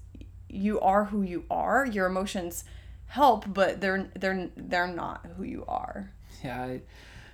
you 0.49 0.80
are 0.80 1.06
who 1.06 1.21
you 1.21 1.45
are. 1.51 1.86
Your 1.86 2.08
emotions 2.08 2.63
help, 3.08 3.45
but 3.54 3.82
they're 3.82 4.10
they're 4.15 4.49
they're 4.56 4.88
not 4.88 5.25
who 5.38 5.43
you 5.43 5.65
are. 5.67 6.12
Yeah, 6.43 6.62
I, 6.62 6.82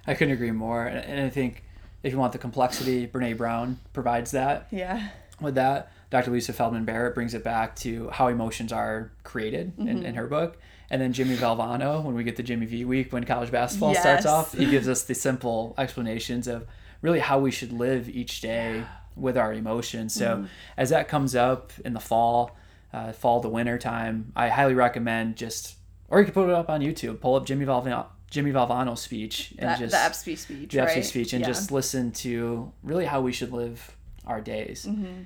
I 0.05 0.13
couldn't 0.13 0.33
agree 0.33 0.51
more. 0.51 0.85
And, 0.85 0.97
and 0.97 1.25
I 1.25 1.29
think 1.29 1.63
if 2.03 2.11
you 2.11 2.19
want 2.19 2.33
the 2.33 2.39
complexity, 2.39 3.07
Brené 3.07 3.37
Brown 3.37 3.79
provides 3.93 4.31
that. 4.31 4.67
Yeah 4.71 5.09
with 5.41 5.55
that. 5.55 5.91
Dr. 6.09 6.31
Lisa 6.31 6.53
Feldman 6.53 6.85
Barrett 6.85 7.15
brings 7.15 7.33
it 7.33 7.43
back 7.43 7.75
to 7.77 8.09
how 8.09 8.27
emotions 8.27 8.71
are 8.71 9.11
created 9.23 9.71
mm-hmm. 9.71 9.87
in, 9.87 10.05
in 10.05 10.15
her 10.15 10.27
book. 10.27 10.57
And 10.89 11.01
then 11.01 11.13
Jimmy 11.13 11.37
Valvano, 11.37 12.03
when 12.03 12.15
we 12.15 12.23
get 12.23 12.35
to 12.35 12.43
Jimmy 12.43 12.65
V 12.65 12.85
week, 12.85 13.13
when 13.13 13.23
college 13.23 13.49
basketball 13.49 13.93
yes. 13.93 14.01
starts 14.01 14.25
off, 14.25 14.53
he 14.53 14.69
gives 14.69 14.87
us 14.89 15.03
the 15.03 15.15
simple 15.15 15.73
explanations 15.77 16.47
of 16.47 16.67
really 17.01 17.19
how 17.19 17.39
we 17.39 17.49
should 17.49 17.71
live 17.71 18.09
each 18.09 18.41
day 18.41 18.83
with 19.15 19.37
our 19.37 19.53
emotions. 19.53 20.13
So 20.13 20.37
mm-hmm. 20.37 20.45
as 20.77 20.89
that 20.89 21.07
comes 21.07 21.33
up 21.33 21.71
in 21.85 21.93
the 21.93 21.99
fall, 21.99 22.57
uh, 22.93 23.13
fall 23.13 23.41
to 23.41 23.47
winter 23.47 23.77
time, 23.77 24.33
I 24.35 24.49
highly 24.49 24.73
recommend 24.73 25.37
just, 25.37 25.75
or 26.09 26.19
you 26.19 26.25
can 26.25 26.33
put 26.33 26.49
it 26.49 26.53
up 26.53 26.69
on 26.69 26.81
YouTube, 26.81 27.21
pull 27.21 27.35
up 27.35 27.45
Jimmy 27.45 27.65
Valvano, 27.65 28.07
Jimmy 28.31 28.51
Valvano's 28.51 29.01
speech 29.01 29.53
and 29.59 29.69
that, 29.69 29.77
just 29.77 29.91
the 29.91 29.97
ESPY 29.97 30.35
speech, 30.37 30.71
the 30.71 30.79
right? 30.79 31.05
Speech, 31.05 31.33
and 31.33 31.41
yeah. 31.41 31.47
just 31.47 31.69
listen 31.71 32.11
to 32.13 32.71
really 32.81 33.05
how 33.05 33.21
we 33.21 33.33
should 33.33 33.51
live 33.51 33.95
our 34.25 34.41
days. 34.41 34.87
Mm-hmm. 34.89 35.23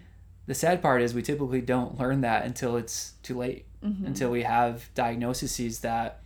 The 0.48 0.56
sad 0.56 0.82
part 0.82 1.02
is 1.02 1.14
we 1.14 1.22
typically 1.22 1.62
don't 1.62 2.00
learn 2.00 2.22
that 2.22 2.46
until 2.46 2.76
it's 2.76 3.14
too 3.22 3.38
late, 3.38 3.66
mm-hmm. 3.84 4.08
until 4.08 4.32
we 4.32 4.42
have 4.42 4.90
diagnoses 4.96 5.80
that 5.80 6.22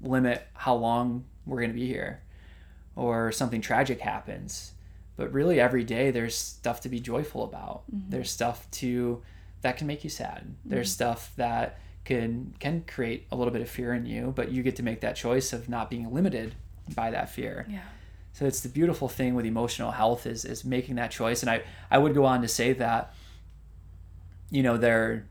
limit 0.00 0.46
how 0.54 0.74
long 0.74 1.24
we're 1.46 1.58
going 1.58 1.70
to 1.70 1.78
be 1.78 1.86
here 1.86 2.20
or 2.96 3.30
something 3.30 3.60
tragic 3.60 4.00
happens. 4.00 4.72
But 5.16 5.32
really, 5.32 5.60
every 5.60 5.84
day 5.84 6.10
there's 6.10 6.36
stuff 6.36 6.80
to 6.80 6.88
be 6.88 6.98
joyful 6.98 7.44
about. 7.44 7.84
Mm-hmm. 7.94 8.10
There's 8.10 8.30
stuff 8.30 8.68
to 8.72 9.22
that 9.62 9.76
can 9.76 9.86
make 9.86 10.02
you 10.02 10.10
sad. 10.10 10.56
There's 10.64 10.88
mm-hmm. 10.88 10.94
stuff 10.94 11.32
that 11.36 11.78
can 12.04 12.54
can 12.60 12.84
create 12.86 13.26
a 13.32 13.36
little 13.36 13.52
bit 13.52 13.62
of 13.62 13.68
fear 13.68 13.94
in 13.94 14.06
you, 14.06 14.32
but 14.34 14.50
you 14.50 14.62
get 14.62 14.76
to 14.76 14.82
make 14.82 15.00
that 15.00 15.16
choice 15.16 15.52
of 15.52 15.68
not 15.68 15.90
being 15.90 16.12
limited 16.12 16.54
by 16.94 17.10
that 17.10 17.30
fear. 17.30 17.66
Yeah. 17.68 17.80
So 18.32 18.46
it's 18.46 18.60
the 18.60 18.68
beautiful 18.68 19.08
thing 19.08 19.34
with 19.34 19.46
emotional 19.46 19.92
health 19.92 20.26
is 20.26 20.44
is 20.44 20.64
making 20.64 20.96
that 20.96 21.10
choice. 21.10 21.42
And 21.42 21.50
I, 21.50 21.62
I 21.90 21.98
would 21.98 22.14
go 22.14 22.24
on 22.24 22.42
to 22.42 22.48
say 22.48 22.72
that, 22.74 23.14
you 24.50 24.62
know, 24.62 24.76
there 24.76 25.26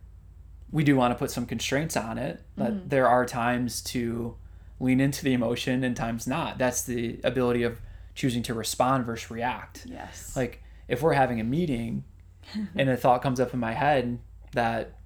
we 0.72 0.84
do 0.84 0.96
want 0.96 1.14
to 1.14 1.20
put 1.20 1.30
some 1.30 1.46
constraints 1.46 1.96
on 1.96 2.18
it, 2.18 2.42
but 2.58 2.72
mm-hmm. 2.72 2.88
there 2.90 3.08
are 3.08 3.26
times 3.26 3.82
to 3.82 4.36
lean 4.80 5.00
into 5.00 5.24
the 5.24 5.34
emotion 5.34 5.84
and 5.84 5.96
times 5.96 6.26
not. 6.26 6.58
That's 6.58 6.82
the 6.82 7.20
ability 7.24 7.62
of 7.62 7.80
choosing 8.16 8.42
to 8.44 8.54
respond 8.54 9.06
versus 9.06 9.30
react. 9.30 9.86
Yes. 9.86 10.36
Like 10.36 10.64
if 10.88 11.02
we're 11.02 11.14
having 11.14 11.40
a 11.40 11.44
meeting 11.44 12.04
and 12.76 12.90
a 12.90 12.98
thought 12.98 13.22
comes 13.22 13.40
up 13.40 13.54
in 13.54 13.60
my 13.60 13.74
head 13.74 14.20
that 14.54 14.98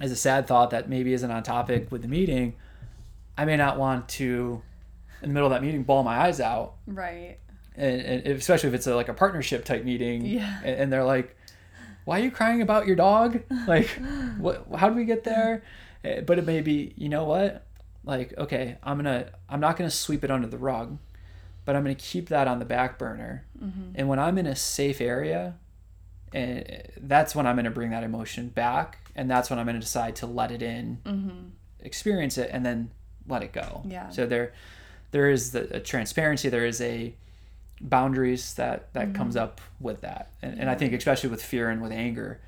is 0.00 0.12
a 0.12 0.16
sad 0.16 0.46
thought 0.46 0.70
that 0.70 0.88
maybe 0.88 1.12
isn't 1.12 1.30
on 1.30 1.42
topic 1.42 1.90
with 1.90 2.02
the 2.02 2.08
meeting, 2.08 2.54
I 3.38 3.44
may 3.44 3.56
not 3.56 3.78
want 3.78 4.08
to 4.10 4.62
in 5.22 5.30
the 5.30 5.34
middle 5.34 5.46
of 5.46 5.52
that 5.52 5.62
meeting 5.62 5.82
bawl 5.82 6.02
my 6.02 6.18
eyes 6.18 6.40
out. 6.40 6.74
Right. 6.86 7.38
And, 7.74 8.00
and 8.00 8.26
especially 8.28 8.68
if 8.68 8.74
it's 8.74 8.86
a, 8.86 8.94
like 8.94 9.08
a 9.08 9.14
partnership 9.14 9.64
type 9.64 9.84
meeting. 9.84 10.24
Yeah. 10.24 10.60
And, 10.64 10.80
and, 10.80 10.92
they're 10.92 11.04
like, 11.04 11.36
why 12.04 12.20
are 12.20 12.22
you 12.22 12.30
crying 12.30 12.62
about 12.62 12.86
your 12.86 12.96
dog? 12.96 13.42
Like, 13.66 13.88
what, 14.38 14.66
how 14.76 14.88
do 14.88 14.94
we 14.94 15.04
get 15.04 15.24
there? 15.24 15.64
Eh, 16.04 16.20
but 16.20 16.38
it 16.38 16.46
may 16.46 16.60
be, 16.60 16.94
you 16.96 17.08
know 17.08 17.24
what? 17.24 17.66
Like, 18.04 18.32
okay, 18.38 18.78
I'm 18.82 19.02
going 19.02 19.06
to, 19.06 19.32
I'm 19.48 19.60
not 19.60 19.76
going 19.76 19.90
to 19.90 19.94
sweep 19.94 20.22
it 20.22 20.30
under 20.30 20.46
the 20.46 20.58
rug, 20.58 20.98
but 21.64 21.74
I'm 21.74 21.82
going 21.82 21.96
to 21.96 22.02
keep 22.02 22.28
that 22.28 22.46
on 22.46 22.60
the 22.60 22.64
back 22.64 22.96
burner. 22.98 23.44
Mm-hmm. 23.60 23.92
And 23.96 24.08
when 24.08 24.20
I'm 24.20 24.38
in 24.38 24.46
a 24.46 24.54
safe 24.54 25.00
area, 25.00 25.56
and 26.36 26.64
eh, 26.68 26.82
that's 26.98 27.34
when 27.34 27.46
I'm 27.46 27.56
going 27.56 27.64
to 27.64 27.70
bring 27.70 27.90
that 27.90 28.04
emotion 28.04 28.48
back. 28.48 28.98
And 29.14 29.30
that's 29.30 29.48
when 29.48 29.58
I'm 29.58 29.64
going 29.64 29.76
to 29.76 29.80
decide 29.80 30.16
to 30.16 30.26
let 30.26 30.52
it 30.52 30.62
in, 30.62 30.98
mm-hmm. 31.04 31.48
experience 31.80 32.36
it, 32.36 32.50
and 32.52 32.64
then 32.64 32.90
let 33.26 33.42
it 33.42 33.52
go. 33.52 33.82
Yeah. 33.86 34.10
So 34.10 34.26
there, 34.26 34.52
there 35.10 35.30
is 35.30 35.52
the 35.52 35.80
transparency 35.80 36.48
there 36.48 36.66
is 36.66 36.80
a 36.80 37.14
boundaries 37.80 38.54
that 38.54 38.92
that 38.94 39.08
mm-hmm. 39.08 39.16
comes 39.16 39.36
up 39.36 39.60
with 39.80 40.00
that 40.00 40.30
and, 40.42 40.54
yeah. 40.54 40.62
and 40.62 40.70
i 40.70 40.74
think 40.74 40.92
especially 40.92 41.28
with 41.28 41.42
fear 41.42 41.68
and 41.68 41.82
with 41.82 41.92
anger 41.92 42.40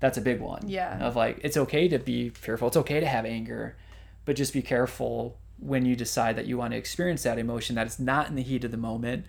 that's 0.00 0.18
a 0.18 0.20
big 0.20 0.40
one 0.40 0.62
yeah 0.66 0.98
of 0.98 1.16
like 1.16 1.38
it's 1.42 1.56
okay 1.56 1.88
to 1.88 1.98
be 1.98 2.28
fearful 2.30 2.68
it's 2.68 2.76
okay 2.76 3.00
to 3.00 3.06
have 3.06 3.24
anger 3.24 3.76
but 4.24 4.36
just 4.36 4.52
be 4.52 4.62
careful 4.62 5.36
when 5.58 5.86
you 5.86 5.96
decide 5.96 6.36
that 6.36 6.46
you 6.46 6.58
want 6.58 6.72
to 6.72 6.76
experience 6.76 7.22
that 7.22 7.38
emotion 7.38 7.76
that 7.76 7.86
it's 7.86 7.98
not 7.98 8.28
in 8.28 8.34
the 8.34 8.42
heat 8.42 8.64
of 8.64 8.70
the 8.70 8.76
moment 8.76 9.24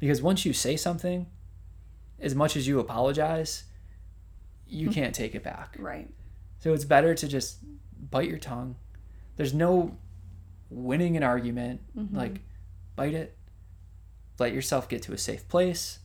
because 0.00 0.20
once 0.20 0.44
you 0.44 0.52
say 0.52 0.76
something 0.76 1.26
as 2.20 2.34
much 2.34 2.56
as 2.56 2.66
you 2.66 2.78
apologize 2.78 3.64
you 4.66 4.88
mm-hmm. 4.88 4.94
can't 4.94 5.14
take 5.14 5.34
it 5.34 5.42
back 5.42 5.76
right 5.78 6.08
so 6.58 6.72
it's 6.72 6.84
better 6.84 7.14
to 7.14 7.28
just 7.28 7.58
bite 8.10 8.28
your 8.28 8.38
tongue 8.38 8.76
there's 9.36 9.54
no 9.54 9.96
winning 10.70 11.16
an 11.16 11.22
argument, 11.22 11.80
mm-hmm. 11.96 12.16
like 12.16 12.40
bite 12.96 13.14
it, 13.14 13.36
let 14.38 14.52
yourself 14.52 14.88
get 14.88 15.02
to 15.02 15.12
a 15.12 15.18
safe 15.18 15.48
place, 15.48 16.00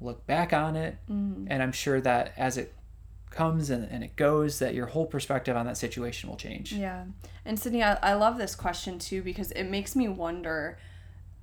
look 0.00 0.26
back 0.26 0.52
on 0.52 0.76
it, 0.76 0.98
mm-hmm. 1.10 1.46
and 1.50 1.62
I'm 1.62 1.72
sure 1.72 2.00
that 2.00 2.32
as 2.36 2.56
it 2.56 2.74
comes 3.30 3.70
and, 3.70 3.90
and 3.90 4.04
it 4.04 4.16
goes 4.16 4.60
that 4.60 4.74
your 4.74 4.86
whole 4.86 5.06
perspective 5.06 5.56
on 5.56 5.66
that 5.66 5.76
situation 5.76 6.28
will 6.28 6.36
change. 6.36 6.72
Yeah. 6.72 7.04
And 7.44 7.58
Sydney, 7.58 7.82
I, 7.82 7.94
I 8.02 8.14
love 8.14 8.38
this 8.38 8.54
question 8.54 8.98
too 8.98 9.22
because 9.22 9.50
it 9.52 9.64
makes 9.64 9.96
me 9.96 10.08
wonder 10.08 10.78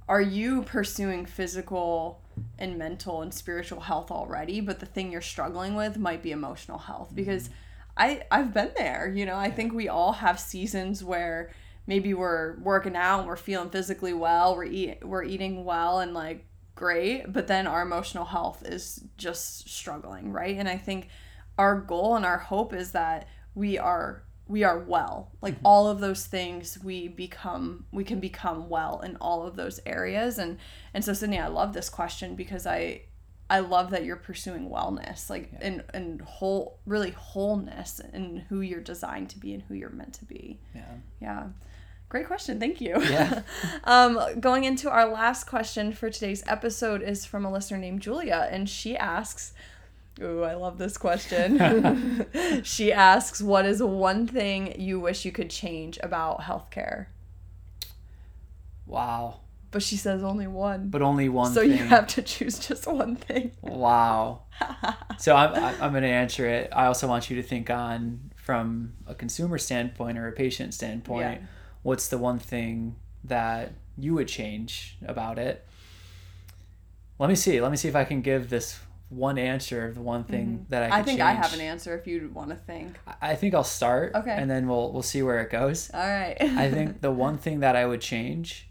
are 0.08 0.22
you 0.22 0.64
pursuing 0.64 1.26
physical 1.26 2.23
and 2.58 2.78
mental 2.78 3.22
and 3.22 3.34
spiritual 3.34 3.82
health 3.82 4.12
already 4.12 4.62
but 4.62 4.80
the 4.80 4.86
thing 4.86 5.12
you're 5.12 5.22
struggling 5.22 5.76
with 5.76 5.98
might 5.98 6.22
be 6.24 6.32
emotional 6.32 6.78
health 6.78 7.12
because 7.14 7.50
mm-hmm. 7.50 7.58
I 7.98 8.24
I've 8.32 8.54
been 8.54 8.72
there, 8.76 9.12
you 9.14 9.26
know. 9.26 9.38
I 9.38 9.52
think 9.52 9.74
we 9.74 9.88
all 9.88 10.14
have 10.14 10.40
seasons 10.40 11.04
where 11.04 11.52
maybe 11.86 12.14
we're 12.14 12.58
working 12.60 12.96
out 12.96 13.20
and 13.20 13.28
we're 13.28 13.36
feeling 13.36 13.70
physically 13.70 14.14
well, 14.14 14.56
we're 14.56 14.66
eat 14.66 15.06
we're 15.06 15.24
eating 15.24 15.66
well 15.66 16.00
and 16.00 16.14
like 16.14 16.46
great, 16.76 17.32
but 17.32 17.48
then 17.48 17.68
our 17.68 17.82
emotional 17.82 18.26
health 18.26 18.64
is 18.66 19.04
just 19.18 19.70
struggling, 19.70 20.32
right? 20.32 20.58
And 20.58 20.68
I 20.68 20.78
think 20.78 21.10
our 21.58 21.80
goal 21.80 22.16
and 22.16 22.26
our 22.26 22.40
hope 22.40 22.74
is 22.74 22.92
that 22.94 23.28
we 23.54 23.78
are 23.78 24.24
we 24.48 24.64
are 24.64 24.80
well. 24.80 25.32
Like 25.42 25.56
mm-hmm. 25.56 25.66
all 25.68 25.88
of 25.88 26.00
those 26.00 26.26
things 26.26 26.78
we 26.84 27.08
become 27.08 27.86
we 27.92 28.04
can 28.04 28.20
become 28.20 28.70
well 28.70 29.00
in 29.02 29.16
all 29.18 29.46
of 29.46 29.56
those 29.56 29.80
areas 29.86 30.38
and 30.38 30.58
and 30.94 31.04
so 31.04 31.14
Sydney, 31.14 31.40
I 31.40 31.48
love 31.48 31.74
this 31.74 31.90
question 31.90 32.36
because 32.36 32.66
I 32.68 33.04
I 33.50 33.60
love 33.60 33.92
that 33.92 34.04
you're 34.04 34.16
pursuing 34.16 34.70
wellness, 34.70 35.30
like 35.30 35.52
yeah. 35.54 35.60
and 35.62 35.84
and 35.94 36.22
whole 36.22 36.80
really 36.86 37.12
wholeness 37.12 38.02
in 38.14 38.38
who 38.50 38.62
you're 38.62 38.82
designed 38.82 39.30
to 39.32 39.40
be 39.40 39.54
and 39.54 39.64
who 39.64 39.76
you're 39.76 39.90
meant 39.90 40.14
to 40.16 40.26
be. 40.26 40.60
Yeah. 40.74 40.96
Yeah. 41.22 41.44
Great 42.10 42.28
question. 42.28 42.60
Thank 42.60 42.80
you. 42.80 43.02
Yeah. 43.02 43.42
um, 43.86 44.20
going 44.40 44.64
into 44.64 44.90
our 44.90 45.08
last 45.08 45.46
question 45.46 45.94
for 45.94 46.10
today's 46.10 46.44
episode 46.48 47.02
is 47.02 47.26
from 47.26 47.46
a 47.46 47.52
listener 47.52 47.78
named 47.78 48.02
Julia, 48.02 48.48
and 48.52 48.70
she 48.70 48.96
asks, 48.96 49.54
Ooh, 50.22 50.44
I 50.44 50.54
love 50.54 50.78
this 50.78 50.98
question. 50.98 52.26
she 52.64 52.94
asks, 52.94 53.42
What 53.42 53.66
is 53.66 53.82
one 53.82 54.28
thing 54.28 54.80
you 54.80 55.00
wish 55.00 55.26
you 55.26 55.32
could 55.32 55.50
change 55.50 55.98
about 56.04 56.42
healthcare? 56.42 57.08
Wow. 58.86 59.40
But 59.72 59.82
she 59.82 59.98
says 59.98 60.24
only 60.24 60.46
one. 60.46 60.90
But 60.90 61.02
only 61.02 61.30
one 61.30 61.52
so 61.52 61.62
thing. 61.62 61.72
you 61.72 61.78
have 61.78 62.06
to 62.08 62.22
choose 62.22 62.60
just 62.60 62.86
one 62.86 63.16
thing. 63.16 63.52
Wow. 63.62 64.44
so 65.18 65.36
I'm, 65.36 65.56
I'm 65.82 65.92
going 65.92 66.04
to 66.04 66.10
answer 66.10 66.48
it. 66.48 66.70
I 66.72 66.86
also 66.86 67.08
want 67.08 67.30
you 67.32 67.36
to 67.38 67.44
think 67.44 67.72
on 67.72 68.32
from 68.36 68.94
a 69.08 69.16
consumer 69.16 69.58
standpoint 69.58 70.18
or 70.20 70.28
a 70.28 70.32
patient 70.32 70.76
standpoint, 70.76 71.42
Yeah. 71.42 71.48
what's 71.82 72.08
the 72.10 72.20
one 72.20 72.38
thing 72.38 72.98
that 73.24 73.74
you 73.98 74.14
would 74.14 74.28
change 74.28 74.98
about 75.08 75.40
it? 75.40 75.66
Let 77.18 77.30
me 77.30 77.36
see. 77.36 77.60
Let 77.60 77.72
me 77.72 77.78
see 77.78 77.88
if 77.88 77.96
I 77.96 78.04
can 78.04 78.22
give 78.22 78.50
this 78.52 78.80
one 79.16 79.38
answer 79.38 79.88
of 79.88 79.96
the 79.96 80.02
one 80.02 80.24
thing 80.24 80.66
that 80.70 80.84
I 80.84 80.88
could 80.88 80.94
Mm-hmm. 80.94 81.02
I 81.02 81.04
think 81.04 81.22
I 81.22 81.32
have 81.34 81.54
an 81.54 81.62
answer 81.62 81.98
if 81.98 82.08
you 82.08 82.30
want 82.34 82.50
to 82.50 82.56
think. 82.56 82.98
I- 83.08 83.32
I 83.32 83.36
think 83.36 83.54
I'll 83.54 83.64
start. 83.64 84.14
Okay. 84.16 84.32
And 84.32 84.50
then 84.50 84.68
we'll 84.68 84.92
we'll 84.92 85.02
see 85.04 85.22
where 85.24 85.40
it 85.42 85.50
goes. 85.52 85.90
All 85.94 86.00
right. 86.00 86.36
I 86.42 86.70
think 86.76 87.02
the 87.02 87.12
one 87.12 87.38
thing 87.38 87.60
that 87.62 87.76
I 87.76 87.86
would 87.86 88.02
change 88.02 88.68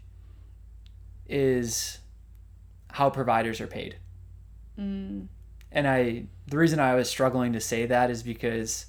is 1.27 1.99
how 2.91 3.09
providers 3.09 3.59
are 3.61 3.67
paid. 3.67 3.97
Mm, 4.79 5.27
And 5.71 5.87
I 5.87 6.25
the 6.47 6.57
reason 6.57 6.79
I 6.79 6.95
was 6.95 7.09
struggling 7.09 7.53
to 7.53 7.59
say 7.61 7.85
that 7.85 8.09
is 8.11 8.23
because 8.23 8.87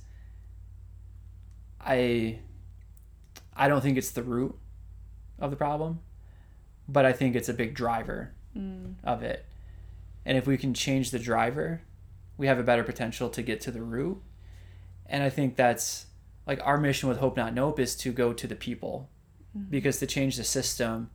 I 1.80 2.38
I 3.56 3.68
don't 3.68 3.80
think 3.80 3.96
it's 3.98 4.10
the 4.10 4.22
root 4.22 4.56
of 5.38 5.50
the 5.50 5.56
problem, 5.56 6.00
but 6.88 7.04
I 7.04 7.12
think 7.12 7.36
it's 7.36 7.48
a 7.48 7.54
big 7.54 7.74
driver 7.74 8.32
mm, 8.56 8.94
of 9.04 9.22
it. 9.22 9.44
And 10.26 10.38
if 10.38 10.46
we 10.46 10.56
can 10.56 10.74
change 10.74 11.10
the 11.10 11.18
driver, 11.18 11.82
we 12.36 12.46
have 12.46 12.58
a 12.58 12.62
better 12.62 12.84
potential 12.84 13.28
to 13.30 13.42
get 13.42 13.60
to 13.62 13.70
the 13.70 13.82
root. 13.82 14.20
And 15.06 15.22
I 15.22 15.30
think 15.30 15.56
that's 15.56 16.06
like 16.46 16.60
our 16.64 16.78
mission 16.78 17.08
with 17.08 17.18
Hope 17.18 17.36
Not 17.36 17.54
Nope 17.54 17.78
is 17.78 17.94
to 17.96 18.12
go 18.12 18.32
to 18.32 18.46
the 18.46 18.56
people. 18.56 19.10
Because 19.70 19.98
to 20.00 20.06
change 20.06 20.36
the 20.36 20.44
system, 20.44 21.10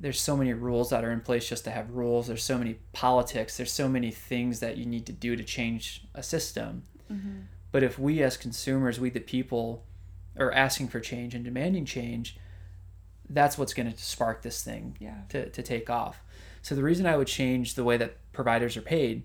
there's 0.00 0.20
so 0.20 0.36
many 0.36 0.52
rules 0.52 0.90
that 0.90 1.04
are 1.04 1.12
in 1.12 1.20
place 1.20 1.48
just 1.48 1.64
to 1.64 1.70
have 1.70 1.90
rules. 1.90 2.26
There's 2.26 2.42
so 2.42 2.58
many 2.58 2.78
politics. 2.92 3.56
There's 3.56 3.70
so 3.70 3.88
many 3.88 4.10
things 4.10 4.60
that 4.60 4.76
you 4.76 4.86
need 4.86 5.06
to 5.06 5.12
do 5.12 5.36
to 5.36 5.44
change 5.44 6.04
a 6.14 6.22
system. 6.22 6.82
mm-hmm. 7.10 7.42
But 7.70 7.82
if 7.82 7.98
we 7.98 8.22
as 8.22 8.36
consumers, 8.36 9.00
we 9.00 9.10
the 9.10 9.20
people, 9.20 9.84
are 10.38 10.52
asking 10.52 10.88
for 10.88 11.00
change 11.00 11.34
and 11.34 11.44
demanding 11.44 11.84
change, 11.84 12.36
that's 13.28 13.56
what's 13.56 13.74
going 13.74 13.90
to 13.90 13.98
spark 13.98 14.42
this 14.42 14.62
thing 14.62 14.96
yeah. 15.00 15.18
to, 15.28 15.48
to 15.50 15.62
take 15.62 15.88
off. 15.88 16.20
So 16.64 16.74
the 16.74 16.82
reason 16.82 17.04
I 17.04 17.18
would 17.18 17.26
change 17.26 17.74
the 17.74 17.84
way 17.84 17.98
that 17.98 18.16
providers 18.32 18.74
are 18.78 18.82
paid 18.82 19.24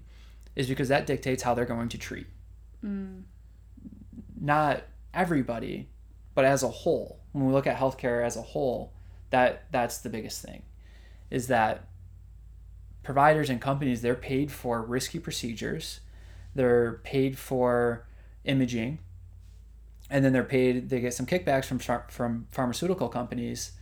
is 0.58 0.68
because 0.68 0.90
that 0.90 1.08
dictates 1.08 1.42
how 1.42 1.54
they're 1.54 1.64
going 1.64 1.88
to 1.88 1.98
treat 1.98 2.28
Mm, 2.86 3.24
not 4.40 4.84
everybody, 5.14 5.90
but 6.34 6.46
as 6.46 6.64
a 6.64 6.70
whole. 6.70 7.20
When 7.34 7.46
we 7.46 7.52
look 7.52 7.68
at 7.68 7.78
healthcare 7.78 8.26
as 8.26 8.38
a 8.38 8.42
whole, 8.42 8.94
that 9.32 9.66
that's 9.72 9.98
the 9.98 10.10
biggest 10.10 10.42
thing 10.42 10.64
is 11.30 11.48
that 11.48 11.90
providers 13.04 13.50
and 13.50 13.62
companies 13.62 14.02
they're 14.02 14.16
paid 14.16 14.52
for 14.52 14.82
risky 14.82 15.20
procedures. 15.20 16.00
They're 16.56 17.02
paid 17.04 17.38
for 17.38 18.08
imaging 18.46 19.00
and 20.10 20.24
then 20.26 20.34
they're 20.34 20.44
paid 20.44 20.90
they 20.90 21.02
get 21.02 21.14
some 21.14 21.26
kickbacks 21.26 21.66
from 21.66 21.80
from 22.10 22.48
pharmaceutical 22.50 23.10
companies 23.10 23.74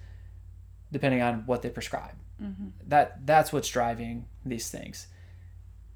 depending 0.91 1.21
on 1.21 1.45
what 1.45 1.61
they 1.61 1.69
prescribe 1.69 2.15
mhm. 2.41 2.71
that 2.87 3.25
that's 3.25 3.51
what's 3.53 3.67
driving 3.69 4.25
these 4.45 4.69
things. 4.69 5.07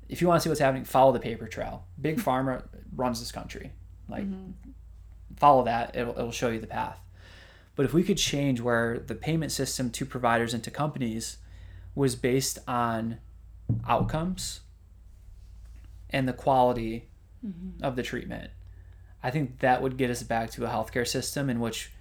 If 0.10 0.22
you 0.22 0.28
want 0.28 0.39
to 0.39 0.44
see 0.44 0.50
what's 0.50 0.60
happening, 0.62 0.84
follow 0.84 1.12
the 1.12 1.20
paper 1.20 1.48
trail. 1.48 1.86
Big 2.02 2.18
pharma 2.26 2.64
runs 2.96 3.20
this 3.20 3.32
country. 3.32 3.72
Like 4.10 4.24
Mhm. 4.30 4.54
follow 5.38 5.64
that, 5.66 5.96
it'll 5.96 6.18
it'll 6.18 6.32
show 6.32 6.50
you 6.50 6.60
the 6.60 6.68
path. 6.68 7.00
But 7.76 7.86
if 7.86 7.94
we 7.94 8.04
could 8.04 8.18
change 8.18 8.60
where 8.60 9.00
the 9.00 9.16
payment 9.16 9.52
system 9.52 9.89
to 9.92 10.06
providers 10.06 10.54
and 10.54 10.64
to 10.66 10.72
companies 10.72 11.38
was 11.96 12.16
based 12.16 12.60
on 12.68 13.20
outcomes 13.88 14.62
and 16.10 16.28
the 16.28 16.34
quality 16.34 17.08
Mhm. 17.46 17.82
of 17.82 17.96
the 17.96 18.04
treatment, 18.04 18.52
I 19.24 19.32
think 19.32 19.60
that 19.60 19.82
would 19.82 19.98
get 19.98 20.10
us 20.10 20.22
back 20.24 20.50
to 20.52 20.66
a 20.66 20.70
healthcare 20.70 21.08
system 21.08 21.50
in 21.50 21.60
which 21.60 21.92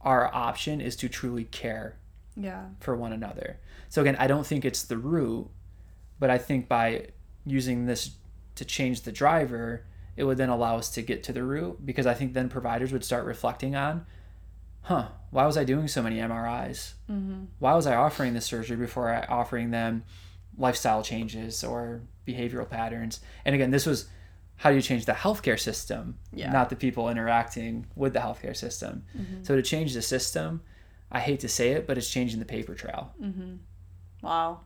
our 0.00 0.34
option 0.34 0.80
is 0.80 0.96
to 0.96 1.08
truly 1.08 1.44
care 1.44 1.96
Yeah. 2.36 2.66
for 2.80 2.94
one 2.96 3.12
another. 3.12 3.58
So 3.88 4.00
again, 4.02 4.16
I 4.18 4.26
don't 4.26 4.46
think 4.46 4.64
it's 4.64 4.82
the 4.84 4.96
root, 4.98 5.48
but 6.18 6.30
I 6.30 6.38
think 6.38 6.68
by 6.68 7.08
using 7.44 7.86
this 7.86 8.12
to 8.56 8.64
change 8.64 9.02
the 9.02 9.12
driver, 9.12 9.84
it 10.16 10.24
would 10.24 10.36
then 10.38 10.48
allow 10.48 10.76
us 10.76 10.90
to 10.90 11.02
get 11.02 11.22
to 11.24 11.32
the 11.32 11.42
root 11.42 11.84
because 11.84 12.06
I 12.06 12.14
think 12.14 12.32
then 12.34 12.48
providers 12.48 12.92
would 12.92 13.04
start 13.04 13.24
reflecting 13.24 13.74
on, 13.74 14.04
huh, 14.82 15.08
why 15.30 15.46
was 15.46 15.56
I 15.56 15.64
doing 15.64 15.88
so 15.88 16.02
many 16.02 16.16
MRIs? 16.18 16.94
Mm-hmm. 17.10 17.44
Why 17.58 17.74
was 17.74 17.86
I 17.86 17.94
offering 17.94 18.34
this 18.34 18.46
surgery 18.46 18.76
before 18.76 19.10
I 19.10 19.24
offering 19.26 19.70
them 19.70 20.04
lifestyle 20.58 21.02
changes 21.02 21.64
or 21.64 22.02
behavioral 22.26 22.68
patterns? 22.68 23.20
And 23.44 23.54
again, 23.54 23.70
this 23.70 23.86
was 23.86 24.08
how 24.56 24.68
do 24.70 24.76
you 24.76 24.82
change 24.82 25.06
the 25.06 25.12
healthcare 25.12 25.58
system, 25.58 26.18
Yeah. 26.34 26.52
not 26.52 26.68
the 26.68 26.76
people 26.76 27.08
interacting 27.08 27.86
with 27.96 28.12
the 28.12 28.18
healthcare 28.20 28.54
system. 28.56 29.04
Mhm. 29.18 29.46
So 29.46 29.56
to 29.56 29.62
change 29.62 29.94
the 29.94 30.02
system, 30.02 30.60
I 31.10 31.20
hate 31.20 31.40
to 31.40 31.48
say 31.48 31.72
it, 31.72 31.86
but 31.86 31.98
it's 31.98 32.08
changing 32.10 32.38
the 32.38 32.44
paper 32.46 32.74
trail. 32.74 33.12
Mm-hmm. 33.22 33.56
Wow. 34.22 34.60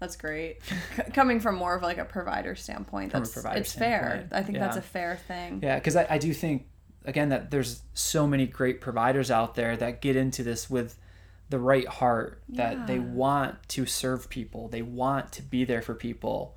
That's 0.00 0.16
great. 0.16 0.58
Coming 1.12 1.40
from 1.40 1.56
more 1.56 1.74
of 1.74 1.82
like 1.82 1.98
a 1.98 2.04
provider 2.04 2.54
standpoint, 2.54 3.12
that's 3.12 3.32
provider 3.32 3.58
it's 3.60 3.72
fair. 3.72 4.28
I 4.30 4.42
think 4.42 4.58
that's 4.58 4.76
a 4.76 4.82
fair 4.82 5.16
thing. 5.26 5.60
Yeah, 5.62 5.74
because 5.76 5.96
I, 5.96 6.06
I 6.08 6.18
do 6.18 6.32
think 6.32 6.66
again 7.04 7.30
that 7.30 7.50
there's 7.50 7.82
so 7.94 8.26
many 8.26 8.46
great 8.46 8.80
providers 8.80 9.30
out 9.30 9.54
there 9.56 9.76
that 9.76 10.00
get 10.00 10.14
into 10.14 10.42
this 10.44 10.70
with 10.70 10.96
the 11.50 11.58
right 11.58 11.88
heart 11.88 12.42
that 12.50 12.86
they 12.86 12.98
want 12.98 13.56
to 13.70 13.86
serve 13.86 14.28
people, 14.28 14.68
they 14.68 14.82
want 14.82 15.32
to 15.32 15.42
be 15.42 15.64
there 15.64 15.80
for 15.82 15.94
people, 15.94 16.54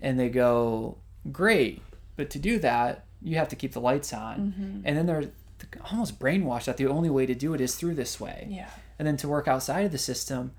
and 0.00 0.20
they 0.20 0.28
go, 0.28 0.98
great, 1.32 1.82
but 2.16 2.28
to 2.30 2.38
do 2.38 2.58
that 2.58 3.06
you 3.22 3.36
have 3.36 3.48
to 3.48 3.56
keep 3.56 3.72
the 3.72 3.80
lights 3.80 4.12
on, 4.12 4.54
Mhm. 4.58 4.82
and 4.84 4.96
then 4.96 5.06
they're 5.06 5.30
almost 5.90 6.18
brainwashed 6.18 6.64
that 6.66 6.76
the 6.76 6.86
only 6.86 7.10
way 7.10 7.26
to 7.26 7.34
do 7.34 7.54
it 7.54 7.60
is 7.60 7.74
through 7.74 7.94
this 7.94 8.18
way. 8.20 8.46
Yeah. 8.50 8.70
and 8.98 9.06
then 9.08 9.16
to 9.18 9.28
work 9.28 9.48
outside 9.48 9.84
of 9.86 9.92
the 9.92 9.98
system 9.98 10.52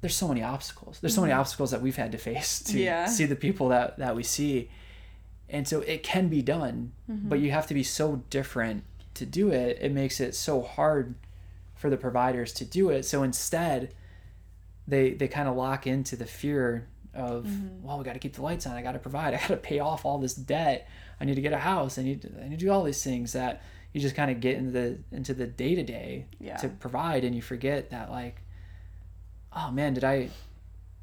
there's 0.00 0.16
so 0.16 0.26
many 0.28 0.42
obstacles 0.42 0.98
there's 1.00 1.14
so 1.14 1.20
many 1.20 1.32
obstacles 1.32 1.70
that 1.70 1.80
we've 1.80 1.96
had 1.96 2.10
to 2.12 2.18
face 2.18 2.58
to 2.60 2.72
Mm-hmm. 2.72 2.78
Yeah. 2.82 3.06
see 3.06 3.24
the 3.24 3.36
people 3.36 3.68
that 3.68 3.98
that 3.98 4.16
we 4.16 4.22
see 4.24 4.68
and 5.48 5.66
so 5.68 5.80
it 5.80 6.02
can 6.02 6.28
be 6.28 6.42
done 6.42 6.92
Mm-hmm. 7.10 7.28
but 7.28 7.38
you 7.38 7.50
have 7.52 7.66
to 7.68 7.74
be 7.74 7.82
so 7.84 8.22
different 8.30 8.82
to 9.14 9.24
do 9.26 9.50
it 9.50 9.78
it 9.80 9.92
makes 9.92 10.20
it 10.20 10.34
so 10.34 10.60
hard 10.62 11.14
for 11.74 11.88
the 11.90 11.96
providers 11.96 12.52
to 12.54 12.64
do 12.64 12.90
it 12.90 13.04
so 13.04 13.22
instead 13.22 13.94
they 14.88 15.10
they 15.14 15.28
kind 15.28 15.48
of 15.48 15.56
lock 15.56 15.86
into 15.86 16.16
the 16.16 16.26
fear 16.26 16.88
of 17.14 17.44
Mm-hmm. 17.44 17.82
well 17.84 17.98
we 17.98 18.04
got 18.04 18.14
to 18.14 18.18
keep 18.18 18.32
the 18.34 18.42
lights 18.42 18.66
on 18.66 18.74
i 18.74 18.82
got 18.82 18.92
to 18.92 18.98
provide 18.98 19.34
i 19.34 19.38
got 19.38 19.48
to 19.48 19.56
pay 19.56 19.78
off 19.80 20.04
all 20.06 20.18
this 20.18 20.34
debt 20.34 20.88
i 21.20 21.24
need 21.26 21.34
to 21.34 21.42
get 21.42 21.52
a 21.52 21.58
house 21.58 21.98
i 21.98 22.02
need 22.02 22.22
to, 22.22 22.30
i 22.42 22.48
need 22.48 22.58
to 22.58 22.64
do 22.64 22.70
all 22.72 22.82
these 22.82 23.04
things 23.04 23.34
that 23.34 23.62
you 23.92 24.00
just 24.00 24.14
kind 24.16 24.30
of 24.30 24.40
get 24.40 24.56
into 24.56 24.70
the 24.70 24.98
into 25.10 25.34
the 25.34 25.46
day 25.46 25.74
to 25.74 25.82
day 25.82 26.26
to 26.58 26.68
provide 26.68 27.24
and 27.24 27.34
you 27.34 27.42
forget 27.42 27.90
that 27.90 28.10
like 28.10 28.42
oh 29.54 29.70
man 29.70 29.94
did 29.94 30.04
i 30.04 30.28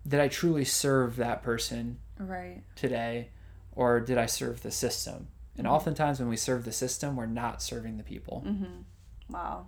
did 0.08 0.20
i 0.20 0.28
truly 0.28 0.66
serve 0.66 1.16
that 1.18 1.44
person 1.44 2.00
Right. 2.18 2.64
today 2.76 3.30
or 3.74 4.00
did 4.00 4.18
i 4.18 4.26
serve 4.26 4.62
the 4.64 4.72
system 4.72 5.28
and 5.58 5.68
oftentimes 5.68 6.20
when 6.20 6.30
we 6.30 6.36
serve 6.38 6.66
the 6.66 6.72
system 6.72 7.16
we're 7.16 7.26
not 7.26 7.62
serving 7.62 7.98
the 7.98 8.04
people 8.04 8.44
Mm-hmm. 8.48 8.82
Wow. 9.34 9.68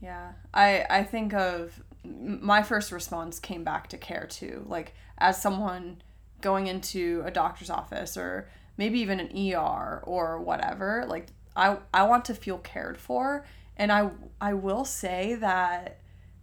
Yeah. 0.00 0.32
I 0.52 0.84
I 0.90 1.04
think 1.04 1.32
of 1.32 1.82
my 2.04 2.62
first 2.62 2.90
response 2.92 3.38
came 3.38 3.62
back 3.64 3.88
to 3.90 3.96
care 3.96 4.26
too. 4.28 4.64
Like 4.66 4.94
as 5.18 5.40
someone 5.40 6.02
going 6.40 6.66
into 6.66 7.22
a 7.24 7.30
doctor's 7.30 7.70
office 7.70 8.16
or 8.16 8.48
maybe 8.76 8.98
even 9.00 9.20
an 9.20 9.30
ER 9.54 10.00
or 10.02 10.40
whatever, 10.40 11.04
like 11.08 11.28
I 11.56 11.78
I 11.92 12.04
want 12.04 12.24
to 12.26 12.34
feel 12.34 12.58
cared 12.58 12.98
for 12.98 13.44
and 13.76 13.90
I 13.92 14.10
I 14.40 14.54
will 14.54 14.84
say 14.84 15.34
that 15.36 16.00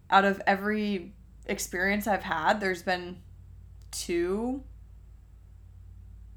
out 0.09 0.25
of 0.25 0.41
every 0.47 1.13
experience 1.45 2.07
I've 2.07 2.23
had, 2.23 2.59
there's 2.59 2.83
been 2.83 3.17
two 3.91 4.63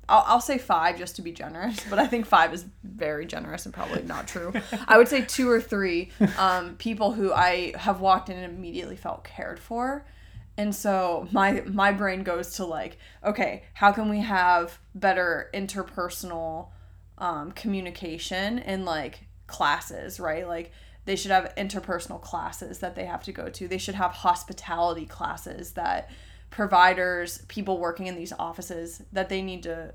I'll, 0.08 0.24
I'll 0.26 0.40
say 0.40 0.58
five 0.58 0.98
just 0.98 1.16
to 1.16 1.22
be 1.22 1.32
generous, 1.32 1.78
but 1.88 1.98
I 1.98 2.06
think 2.06 2.26
five 2.26 2.52
is 2.52 2.66
very 2.82 3.24
generous 3.24 3.64
and 3.64 3.74
probably 3.74 4.02
not 4.02 4.28
true. 4.28 4.52
I 4.86 4.98
would 4.98 5.08
say 5.08 5.22
two 5.22 5.48
or 5.48 5.60
three 5.60 6.10
um, 6.38 6.76
people 6.76 7.12
who 7.12 7.32
I 7.32 7.72
have 7.76 8.00
walked 8.00 8.28
in 8.28 8.36
and 8.36 8.52
immediately 8.52 8.96
felt 8.96 9.24
cared 9.24 9.58
for. 9.58 10.04
And 10.58 10.74
so 10.74 11.28
my 11.32 11.62
my 11.66 11.92
brain 11.92 12.24
goes 12.24 12.56
to 12.56 12.66
like, 12.66 12.98
okay, 13.24 13.64
how 13.72 13.90
can 13.92 14.10
we 14.10 14.18
have 14.18 14.78
better 14.94 15.48
interpersonal 15.54 16.68
um, 17.22 17.52
communication 17.52 18.58
in 18.58 18.84
like 18.84 19.20
classes, 19.46 20.18
right? 20.18 20.46
Like 20.46 20.72
they 21.04 21.14
should 21.14 21.30
have 21.30 21.54
interpersonal 21.56 22.20
classes 22.20 22.80
that 22.80 22.96
they 22.96 23.04
have 23.04 23.22
to 23.22 23.32
go 23.32 23.48
to. 23.48 23.68
They 23.68 23.78
should 23.78 23.94
have 23.94 24.10
hospitality 24.10 25.06
classes 25.06 25.72
that 25.74 26.10
providers, 26.50 27.44
people 27.46 27.78
working 27.78 28.08
in 28.08 28.16
these 28.16 28.32
offices 28.38 29.02
that 29.12 29.28
they 29.28 29.40
need 29.40 29.62
to 29.62 29.92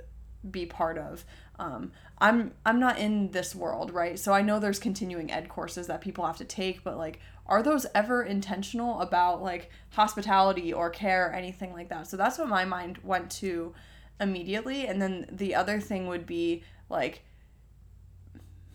be 0.49 0.65
part 0.65 0.97
of. 0.97 1.25
Um, 1.59 1.91
I'm 2.19 2.53
I'm 2.65 2.79
not 2.79 2.97
in 2.97 3.31
this 3.31 3.53
world, 3.53 3.91
right? 3.91 4.17
So 4.17 4.31
I 4.31 4.41
know 4.41 4.57
there's 4.59 4.79
continuing 4.79 5.29
ed 5.29 5.49
courses 5.49 5.87
that 5.87 5.99
people 5.99 6.25
have 6.25 6.37
to 6.37 6.45
take, 6.45 6.81
but 6.81 6.97
like, 6.97 7.19
are 7.45 7.61
those 7.61 7.85
ever 7.93 8.23
intentional 8.23 9.01
about 9.01 9.43
like 9.43 9.69
hospitality 9.89 10.71
or 10.71 10.89
care 10.89 11.27
or 11.27 11.33
anything 11.33 11.73
like 11.73 11.89
that? 11.89 12.07
So 12.07 12.15
that's 12.15 12.37
what 12.37 12.47
my 12.47 12.63
mind 12.63 12.99
went 13.03 13.29
to 13.31 13.73
immediately, 14.21 14.87
and 14.87 15.01
then 15.01 15.25
the 15.29 15.55
other 15.55 15.81
thing 15.81 16.07
would 16.07 16.25
be 16.25 16.63
like 16.89 17.23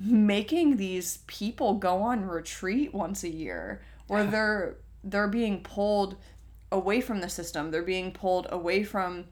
making 0.00 0.76
these 0.76 1.18
people 1.26 1.74
go 1.74 2.02
on 2.02 2.24
retreat 2.24 2.92
once 2.92 3.22
a 3.22 3.28
year 3.30 3.82
where 4.08 4.24
they're 4.24 4.76
they're 5.04 5.28
being 5.28 5.62
pulled 5.62 6.16
away 6.70 7.00
from 7.00 7.20
the 7.20 7.28
system 7.28 7.70
they're 7.70 7.82
being 7.82 8.10
pulled 8.10 8.46
away 8.50 8.82
from 8.82 9.24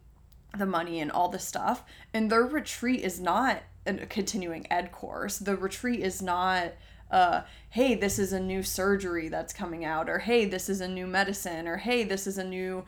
the 0.58 0.66
money 0.66 1.00
and 1.00 1.10
all 1.10 1.28
the 1.28 1.38
stuff 1.38 1.82
and 2.12 2.30
their 2.30 2.44
retreat 2.44 3.00
is 3.00 3.20
not 3.20 3.62
a 3.86 4.06
continuing 4.06 4.66
ed 4.70 4.92
course. 4.92 5.38
The 5.38 5.56
retreat 5.56 6.00
is 6.00 6.20
not 6.20 6.72
uh, 7.10 7.42
hey 7.70 7.94
this 7.94 8.18
is 8.18 8.32
a 8.32 8.40
new 8.40 8.62
surgery 8.62 9.28
that's 9.28 9.52
coming 9.52 9.84
out 9.84 10.08
or 10.08 10.18
hey 10.20 10.44
this 10.44 10.68
is 10.68 10.80
a 10.80 10.86
new 10.86 11.06
medicine 11.06 11.66
or 11.66 11.76
hey 11.76 12.04
this 12.04 12.26
is 12.26 12.38
a 12.38 12.44
new 12.44 12.84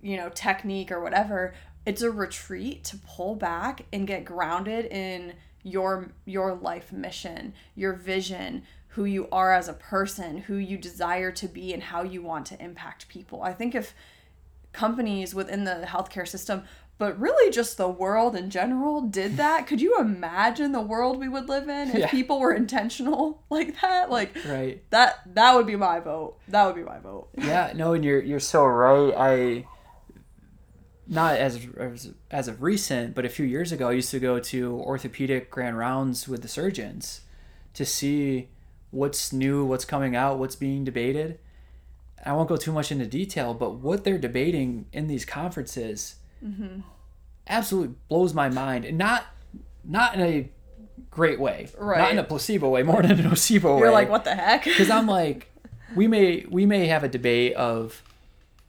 you 0.00 0.16
know 0.16 0.30
technique 0.30 0.90
or 0.90 1.02
whatever 1.02 1.52
it's 1.86 2.02
a 2.02 2.10
retreat 2.10 2.84
to 2.84 2.98
pull 2.98 3.36
back 3.36 3.86
and 3.92 4.06
get 4.06 4.24
grounded 4.24 4.86
in 4.86 5.34
your 5.62 6.10
your 6.24 6.54
life 6.54 6.92
mission, 6.92 7.54
your 7.74 7.92
vision, 7.92 8.62
who 8.88 9.04
you 9.04 9.28
are 9.30 9.52
as 9.52 9.68
a 9.68 9.72
person, 9.72 10.38
who 10.38 10.56
you 10.56 10.76
desire 10.76 11.30
to 11.30 11.48
be 11.48 11.72
and 11.72 11.84
how 11.84 12.02
you 12.02 12.22
want 12.22 12.46
to 12.46 12.62
impact 12.62 13.08
people. 13.08 13.42
I 13.42 13.52
think 13.52 13.74
if 13.74 13.94
companies 14.72 15.34
within 15.34 15.64
the 15.64 15.86
healthcare 15.86 16.28
system 16.28 16.62
but 16.98 17.18
really 17.18 17.50
just 17.50 17.76
the 17.76 17.88
world 17.88 18.34
in 18.34 18.50
general 18.50 19.00
did 19.02 19.36
that 19.36 19.66
could 19.66 19.80
you 19.80 19.98
imagine 19.98 20.72
the 20.72 20.80
world 20.80 21.18
we 21.18 21.28
would 21.28 21.48
live 21.48 21.68
in 21.68 21.90
if 21.90 21.98
yeah. 21.98 22.10
people 22.10 22.40
were 22.40 22.52
intentional 22.52 23.42
like 23.50 23.80
that? 23.80 24.10
Like 24.10 24.36
right. 24.46 24.82
that 24.90 25.20
that 25.34 25.54
would 25.54 25.66
be 25.66 25.76
my 25.76 26.00
vote. 26.00 26.38
That 26.48 26.66
would 26.66 26.76
be 26.76 26.82
my 26.82 26.98
vote. 26.98 27.28
Yeah 27.36 27.72
no 27.74 27.94
and 27.94 28.04
you're 28.04 28.22
you're 28.22 28.40
so 28.40 28.64
right. 28.64 29.14
I 29.16 29.66
not 31.08 31.36
as, 31.36 31.66
as 31.78 32.12
as 32.30 32.48
of 32.48 32.62
recent, 32.62 33.14
but 33.14 33.24
a 33.24 33.28
few 33.28 33.46
years 33.46 33.72
ago, 33.72 33.88
I 33.88 33.92
used 33.92 34.10
to 34.10 34.18
go 34.18 34.38
to 34.38 34.74
orthopedic 34.74 35.50
grand 35.50 35.78
rounds 35.78 36.26
with 36.26 36.42
the 36.42 36.48
surgeons 36.48 37.22
to 37.74 37.84
see 37.84 38.48
what's 38.90 39.32
new, 39.32 39.64
what's 39.64 39.84
coming 39.84 40.16
out, 40.16 40.38
what's 40.38 40.56
being 40.56 40.84
debated. 40.84 41.38
I 42.24 42.32
won't 42.32 42.48
go 42.48 42.56
too 42.56 42.72
much 42.72 42.90
into 42.90 43.06
detail, 43.06 43.54
but 43.54 43.74
what 43.74 44.02
they're 44.02 44.18
debating 44.18 44.86
in 44.92 45.06
these 45.06 45.24
conferences 45.24 46.16
mm-hmm. 46.44 46.80
absolutely 47.46 47.94
blows 48.08 48.34
my 48.34 48.48
mind, 48.48 48.84
and 48.84 48.98
not 48.98 49.26
not 49.84 50.14
in 50.14 50.20
a 50.20 50.48
great 51.10 51.38
way, 51.38 51.68
right? 51.78 51.98
Not 51.98 52.12
in 52.12 52.18
a 52.18 52.24
placebo 52.24 52.68
way, 52.68 52.82
more 52.82 53.00
in 53.02 53.10
a 53.10 53.14
nocebo 53.14 53.62
You're 53.62 53.74
way. 53.74 53.80
You're 53.80 53.92
like, 53.92 54.08
what 54.10 54.24
the 54.24 54.34
heck? 54.34 54.64
Because 54.64 54.90
I'm 54.90 55.06
like, 55.20 55.52
we 55.94 56.08
may 56.08 56.44
we 56.48 56.66
may 56.66 56.86
have 56.88 57.04
a 57.04 57.08
debate 57.08 57.54
of 57.54 58.02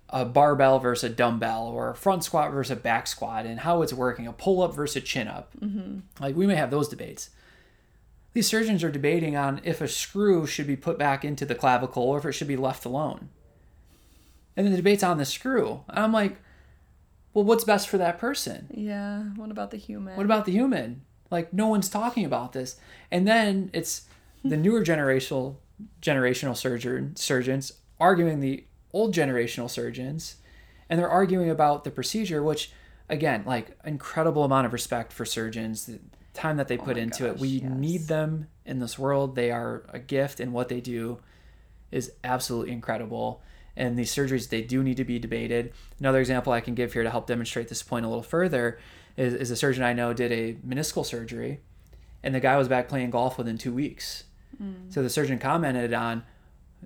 a 0.09 0.23
barbell 0.23 0.79
versus 0.79 1.11
a 1.11 1.13
dumbbell 1.13 1.67
or 1.67 1.89
a 1.89 1.95
front 1.95 2.23
squat 2.23 2.51
versus 2.51 2.71
a 2.71 2.75
back 2.75 3.07
squat 3.07 3.45
and 3.45 3.59
how 3.59 3.81
it's 3.81 3.93
working, 3.93 4.27
a 4.27 4.33
pull 4.33 4.61
up 4.61 4.73
versus 4.73 4.97
a 4.97 5.01
chin 5.01 5.27
up. 5.27 5.51
Mm-hmm. 5.59 5.99
Like 6.21 6.35
we 6.35 6.47
may 6.47 6.55
have 6.55 6.71
those 6.71 6.87
debates. 6.87 7.29
These 8.33 8.47
surgeons 8.47 8.83
are 8.83 8.91
debating 8.91 9.35
on 9.35 9.61
if 9.63 9.81
a 9.81 9.87
screw 9.87 10.45
should 10.45 10.67
be 10.67 10.75
put 10.75 10.97
back 10.97 11.25
into 11.25 11.45
the 11.45 11.55
clavicle 11.55 12.03
or 12.03 12.19
if 12.19 12.25
it 12.25 12.33
should 12.33 12.47
be 12.47 12.55
left 12.55 12.85
alone. 12.85 13.29
And 14.55 14.65
then 14.65 14.71
the 14.71 14.77
debate's 14.77 15.03
on 15.03 15.17
the 15.17 15.25
screw. 15.25 15.83
And 15.89 15.99
I'm 15.99 16.13
like, 16.13 16.37
well, 17.33 17.43
what's 17.43 17.63
best 17.63 17.89
for 17.89 17.97
that 17.97 18.17
person? 18.17 18.67
Yeah. 18.71 19.23
What 19.35 19.51
about 19.51 19.71
the 19.71 19.77
human? 19.77 20.15
What 20.15 20.25
about 20.25 20.45
the 20.45 20.51
human? 20.51 21.01
Like 21.29 21.51
no 21.51 21.67
one's 21.67 21.89
talking 21.89 22.25
about 22.25 22.53
this. 22.53 22.79
And 23.11 23.27
then 23.27 23.69
it's 23.73 24.03
the 24.43 24.57
newer 24.57 24.83
generational 24.83 25.57
generational 26.01 26.57
surgeon 26.57 27.15
surgeons 27.15 27.71
arguing 27.99 28.39
the 28.39 28.63
old 28.97 29.13
generational 29.13 29.69
surgeons 29.69 30.37
and 30.89 30.99
they're 30.99 31.09
arguing 31.09 31.49
about 31.49 31.83
the 31.83 31.91
procedure 31.91 32.41
which 32.41 32.71
again 33.09 33.43
like 33.45 33.77
incredible 33.85 34.43
amount 34.43 34.65
of 34.65 34.73
respect 34.73 35.13
for 35.13 35.25
surgeons 35.25 35.85
the 35.85 35.99
time 36.33 36.57
that 36.57 36.67
they 36.67 36.77
oh 36.77 36.83
put 36.83 36.97
into 36.97 37.23
gosh, 37.23 37.35
it 37.35 37.39
we 37.39 37.47
yes. 37.47 37.71
need 37.71 38.01
them 38.07 38.47
in 38.65 38.79
this 38.79 38.97
world. 38.99 39.35
They 39.35 39.51
are 39.51 39.83
a 39.89 39.99
gift 39.99 40.39
and 40.39 40.53
what 40.53 40.69
they 40.69 40.79
do 40.79 41.19
is 41.91 42.11
absolutely 42.23 42.71
incredible. 42.73 43.41
And 43.75 43.97
these 43.97 44.13
surgeries 44.13 44.49
they 44.49 44.61
do 44.61 44.83
need 44.83 44.97
to 44.97 45.03
be 45.03 45.19
debated. 45.19 45.73
Another 45.99 46.19
example 46.19 46.53
i 46.53 46.61
can 46.61 46.75
give 46.75 46.93
here 46.93 47.03
to 47.03 47.09
help 47.09 47.27
demonstrate 47.27 47.67
this 47.67 47.83
point 47.83 48.05
a 48.05 48.09
little 48.09 48.23
further 48.23 48.79
is, 49.15 49.33
is 49.33 49.51
a 49.51 49.55
surgeon 49.55 49.83
i 49.83 49.93
know 49.93 50.13
did 50.13 50.31
a 50.31 50.53
meniscal 50.67 51.05
surgery 51.05 51.59
and 52.23 52.33
the 52.33 52.39
guy 52.39 52.57
was 52.57 52.67
back 52.67 52.87
playing 52.87 53.09
golf 53.09 53.37
within 53.37 53.57
two 53.57 53.73
weeks. 53.73 54.23
Mm. 54.61 54.91
so 54.91 55.03
the 55.03 55.09
surgeon 55.09 55.37
commented 55.37 55.93
on 55.93 56.23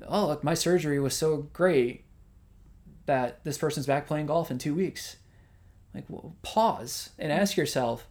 oh 0.07 0.27
look 0.27 0.43
my 0.43 0.53
surgery 0.53 0.99
was 0.99 1.15
so 1.15 1.49
great 1.53 2.05
that 3.05 3.43
this 3.43 3.57
person's 3.57 3.85
back 3.85 4.07
playing 4.07 4.27
golf 4.27 4.51
in 4.51 4.57
two 4.57 4.75
weeks. 4.75 5.17
Like 5.93 6.05
well, 6.07 6.35
pause 6.41 7.09
and 7.19 7.31
ask 7.31 7.57
yourself 7.57 8.07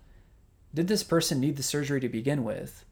did 0.73 0.87
this 0.87 1.03
person 1.03 1.41
need 1.41 1.57
the 1.57 1.63
surgery 1.63 2.01
to 2.01 2.09
begin 2.09 2.45
with? 2.45 2.85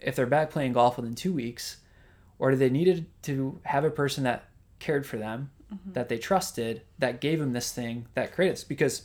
If 0.00 0.16
they're 0.16 0.26
back 0.26 0.50
playing 0.50 0.72
golf 0.72 0.96
within 0.96 1.14
two 1.14 1.32
weeks 1.32 1.78
or 2.38 2.50
did 2.50 2.58
they 2.58 2.70
needed 2.70 3.06
to 3.22 3.60
have 3.64 3.84
a 3.84 3.90
person 3.90 4.24
that 4.24 4.48
cared 4.78 5.06
for 5.06 5.16
them 5.16 5.50
mm-hmm. 5.72 5.92
that 5.92 6.08
they 6.08 6.18
trusted 6.18 6.82
that 6.98 7.20
gave 7.20 7.38
them 7.38 7.52
this 7.52 7.72
thing 7.72 8.06
that 8.14 8.32
created 8.32 8.56
this? 8.56 8.64
Because 8.64 9.02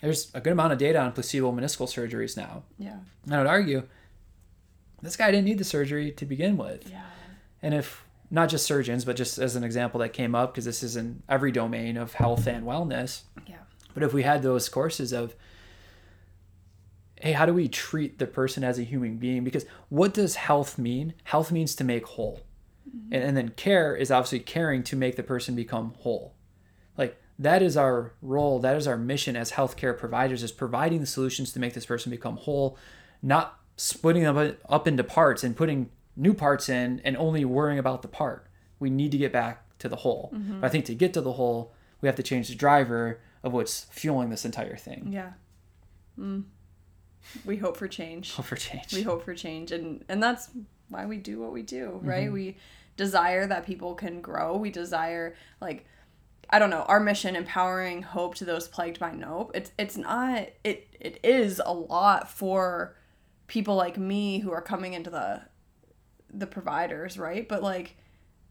there's 0.00 0.30
a 0.34 0.40
good 0.40 0.52
amount 0.52 0.72
of 0.72 0.78
data 0.78 0.98
on 0.98 1.12
placebo 1.12 1.52
meniscal 1.52 1.86
surgeries 1.86 2.36
now. 2.36 2.62
Yeah. 2.78 2.98
And 3.24 3.34
i 3.34 3.38
would 3.38 3.46
argue 3.46 3.82
this 5.02 5.16
guy 5.16 5.30
didn't 5.30 5.44
need 5.44 5.58
the 5.58 5.64
surgery 5.64 6.10
to 6.12 6.24
begin 6.24 6.56
with. 6.56 6.88
Yeah. 6.90 7.02
And 7.62 7.74
if 7.74 8.05
not 8.30 8.48
just 8.48 8.66
surgeons, 8.66 9.04
but 9.04 9.16
just 9.16 9.38
as 9.38 9.56
an 9.56 9.64
example 9.64 10.00
that 10.00 10.12
came 10.12 10.34
up, 10.34 10.52
because 10.52 10.64
this 10.64 10.82
is 10.82 10.96
in 10.96 11.22
every 11.28 11.52
domain 11.52 11.96
of 11.96 12.14
health 12.14 12.46
and 12.46 12.64
wellness. 12.64 13.22
Yeah. 13.46 13.56
But 13.94 14.02
if 14.02 14.12
we 14.12 14.22
had 14.22 14.42
those 14.42 14.68
courses 14.68 15.12
of, 15.12 15.34
hey, 17.20 17.32
how 17.32 17.46
do 17.46 17.54
we 17.54 17.68
treat 17.68 18.18
the 18.18 18.26
person 18.26 18.64
as 18.64 18.78
a 18.78 18.82
human 18.82 19.16
being? 19.16 19.44
Because 19.44 19.64
what 19.88 20.12
does 20.12 20.36
health 20.36 20.76
mean? 20.76 21.14
Health 21.24 21.52
means 21.52 21.74
to 21.76 21.84
make 21.84 22.06
whole. 22.06 22.40
Mm-hmm. 22.88 23.14
And, 23.14 23.24
and 23.24 23.36
then 23.36 23.48
care 23.50 23.94
is 23.96 24.10
obviously 24.10 24.40
caring 24.40 24.82
to 24.84 24.96
make 24.96 25.16
the 25.16 25.22
person 25.22 25.54
become 25.54 25.94
whole. 25.98 26.34
Like 26.98 27.20
that 27.38 27.62
is 27.62 27.76
our 27.76 28.14
role, 28.20 28.58
that 28.60 28.76
is 28.76 28.86
our 28.86 28.96
mission 28.96 29.36
as 29.36 29.52
healthcare 29.52 29.96
providers, 29.96 30.42
is 30.42 30.52
providing 30.52 31.00
the 31.00 31.06
solutions 31.06 31.52
to 31.52 31.60
make 31.60 31.74
this 31.74 31.86
person 31.86 32.10
become 32.10 32.36
whole, 32.36 32.76
not 33.22 33.60
splitting 33.76 34.22
them 34.22 34.56
up 34.68 34.88
into 34.88 35.04
parts 35.04 35.44
and 35.44 35.56
putting 35.56 35.90
new 36.16 36.34
parts 36.34 36.68
in 36.68 37.00
and 37.04 37.16
only 37.16 37.44
worrying 37.44 37.78
about 37.78 38.02
the 38.02 38.08
part. 38.08 38.48
We 38.78 38.90
need 38.90 39.12
to 39.12 39.18
get 39.18 39.32
back 39.32 39.78
to 39.78 39.88
the 39.88 39.96
whole. 39.96 40.32
Mm-hmm. 40.34 40.60
But 40.60 40.66
I 40.66 40.70
think 40.70 40.84
to 40.86 40.94
get 40.94 41.12
to 41.14 41.20
the 41.20 41.32
whole, 41.32 41.72
we 42.00 42.08
have 42.08 42.16
to 42.16 42.22
change 42.22 42.48
the 42.48 42.54
driver 42.54 43.20
of 43.42 43.52
what's 43.52 43.84
fueling 43.90 44.30
this 44.30 44.44
entire 44.44 44.76
thing. 44.76 45.08
Yeah. 45.10 45.32
Mm. 46.18 46.44
We 47.44 47.56
hope 47.56 47.76
for 47.76 47.88
change. 47.88 48.32
Hope 48.34 48.46
for 48.46 48.56
change. 48.56 48.92
We 48.92 49.02
hope 49.02 49.24
for 49.24 49.34
change, 49.34 49.72
and 49.72 50.04
and 50.08 50.22
that's 50.22 50.48
why 50.88 51.06
we 51.06 51.18
do 51.18 51.40
what 51.40 51.52
we 51.52 51.62
do, 51.62 52.00
right? 52.02 52.26
Mm-hmm. 52.26 52.34
We 52.34 52.56
desire 52.96 53.46
that 53.46 53.66
people 53.66 53.94
can 53.94 54.20
grow. 54.20 54.56
We 54.56 54.70
desire 54.70 55.34
like 55.60 55.86
I 56.48 56.58
don't 56.60 56.70
know, 56.70 56.82
our 56.82 57.00
mission 57.00 57.34
empowering 57.34 58.02
hope 58.02 58.36
to 58.36 58.44
those 58.44 58.68
plagued 58.68 59.00
by 59.00 59.12
nope. 59.12 59.50
It's 59.54 59.72
it's 59.78 59.96
not 59.96 60.48
it 60.62 60.88
it 61.00 61.20
is 61.24 61.60
a 61.64 61.72
lot 61.72 62.30
for 62.30 62.96
people 63.48 63.74
like 63.74 63.98
me 63.98 64.40
who 64.40 64.52
are 64.52 64.62
coming 64.62 64.94
into 64.94 65.10
the 65.10 65.42
the 66.32 66.46
providers, 66.46 67.18
right? 67.18 67.48
But 67.48 67.62
like 67.62 67.96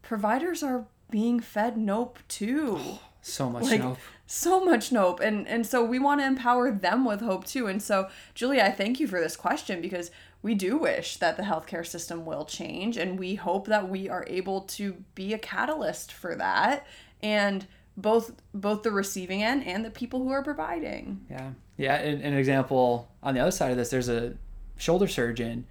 providers 0.02 0.62
are 0.62 0.86
being 1.10 1.40
fed 1.40 1.76
nope 1.76 2.18
too. 2.28 2.78
Oh, 2.78 3.00
so 3.22 3.50
much 3.50 3.64
like, 3.64 3.80
nope. 3.80 3.98
So 4.26 4.64
much 4.64 4.92
nope. 4.92 5.20
And 5.20 5.46
and 5.46 5.66
so 5.66 5.84
we 5.84 5.98
want 5.98 6.20
to 6.20 6.26
empower 6.26 6.70
them 6.70 7.04
with 7.04 7.20
hope 7.20 7.44
too. 7.44 7.66
And 7.66 7.82
so 7.82 8.08
Julia, 8.34 8.62
I 8.62 8.70
thank 8.70 9.00
you 9.00 9.06
for 9.06 9.20
this 9.20 9.36
question 9.36 9.80
because 9.80 10.10
we 10.42 10.54
do 10.54 10.76
wish 10.76 11.16
that 11.16 11.36
the 11.36 11.42
healthcare 11.42 11.86
system 11.86 12.24
will 12.24 12.44
change 12.44 12.96
and 12.96 13.18
we 13.18 13.34
hope 13.34 13.66
that 13.66 13.88
we 13.88 14.08
are 14.08 14.24
able 14.28 14.60
to 14.62 15.02
be 15.14 15.32
a 15.32 15.38
catalyst 15.38 16.12
for 16.12 16.34
that 16.36 16.86
and 17.22 17.66
both 17.96 18.32
both 18.52 18.82
the 18.82 18.90
receiving 18.90 19.42
end 19.42 19.66
and 19.66 19.84
the 19.84 19.90
people 19.90 20.22
who 20.22 20.30
are 20.30 20.42
providing. 20.42 21.24
Yeah. 21.30 21.50
Yeah, 21.78 21.96
an, 21.96 22.22
an 22.22 22.34
example 22.34 23.10
on 23.22 23.34
the 23.34 23.40
other 23.40 23.50
side 23.50 23.70
of 23.70 23.76
this 23.76 23.90
there's 23.90 24.08
a 24.08 24.34
shoulder 24.76 25.08
surgeon 25.08 25.66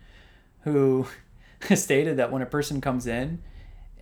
who 0.62 1.08
stated 1.76 2.18
that 2.18 2.32
when 2.32 2.42
a 2.42 2.46
person 2.46 2.82
comes 2.82 3.08
in, 3.08 3.42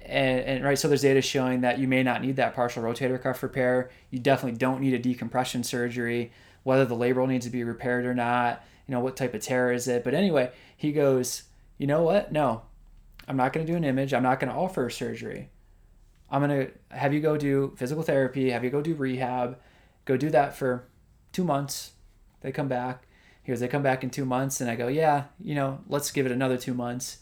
and, 0.06 0.42
and, 0.42 0.64
right, 0.64 0.78
so 0.78 0.88
there's 0.88 1.02
data 1.02 1.22
showing 1.22 1.62
that 1.62 1.80
you 1.80 1.88
may 1.88 2.04
not 2.04 2.22
need 2.22 2.36
that 2.36 2.54
partial 2.54 2.84
rotator 2.84 3.22
cuff 3.22 3.42
repair. 3.42 3.90
You 4.10 4.20
definitely 4.20 4.58
don't 4.58 4.82
need 4.82 4.94
a 4.94 5.00
decompression 5.00 5.64
surgery, 5.64 6.32
whether 6.64 6.84
the 6.84 6.96
labral 6.96 7.28
needs 7.28 7.46
to 7.46 7.52
be 7.52 7.64
repaired 7.64 8.06
or 8.06 8.14
not. 8.14 8.64
You 8.86 8.94
know 8.94 9.00
what 9.00 9.16
type 9.16 9.34
of 9.34 9.42
tear 9.42 9.72
is 9.72 9.88
it? 9.88 10.04
But 10.04 10.14
anyway, 10.14 10.52
he 10.76 10.92
goes, 10.92 11.44
you 11.78 11.88
know 11.88 12.04
what? 12.04 12.34
No, 12.34 12.64
I'm 13.30 13.38
not 13.38 13.54
going 13.54 13.66
to 13.66 13.72
do 13.72 13.78
an 13.78 13.86
image. 13.86 14.14
I'm 14.14 14.24
not 14.24 14.42
going 14.42 14.52
to 14.52 14.60
offer 14.60 14.88
a 14.88 14.92
surgery. 14.92 15.50
I'm 16.30 16.46
going 16.46 16.68
to 16.68 16.96
have 16.96 17.14
you 17.14 17.22
go 17.22 17.38
do 17.38 17.74
physical 17.78 18.04
therapy, 18.04 18.50
have 18.50 18.64
you 18.64 18.72
go 18.72 18.82
do 18.82 18.96
rehab, 18.96 19.58
go 20.04 20.18
do 20.18 20.30
that 20.32 20.56
for 20.56 20.86
two 21.32 21.44
months. 21.44 21.92
They 22.42 22.52
come 22.52 22.68
back. 22.68 23.08
He 23.44 23.52
goes, 23.52 23.62
they 23.62 23.68
come 23.68 23.84
back 23.84 24.04
in 24.04 24.10
two 24.10 24.26
months, 24.26 24.60
and 24.60 24.70
I 24.70 24.76
go, 24.76 24.88
yeah, 24.88 25.26
you 25.42 25.54
know, 25.54 25.80
let's 25.88 26.12
give 26.12 26.26
it 26.26 26.32
another 26.32 26.58
two 26.58 26.74
months 26.74 27.20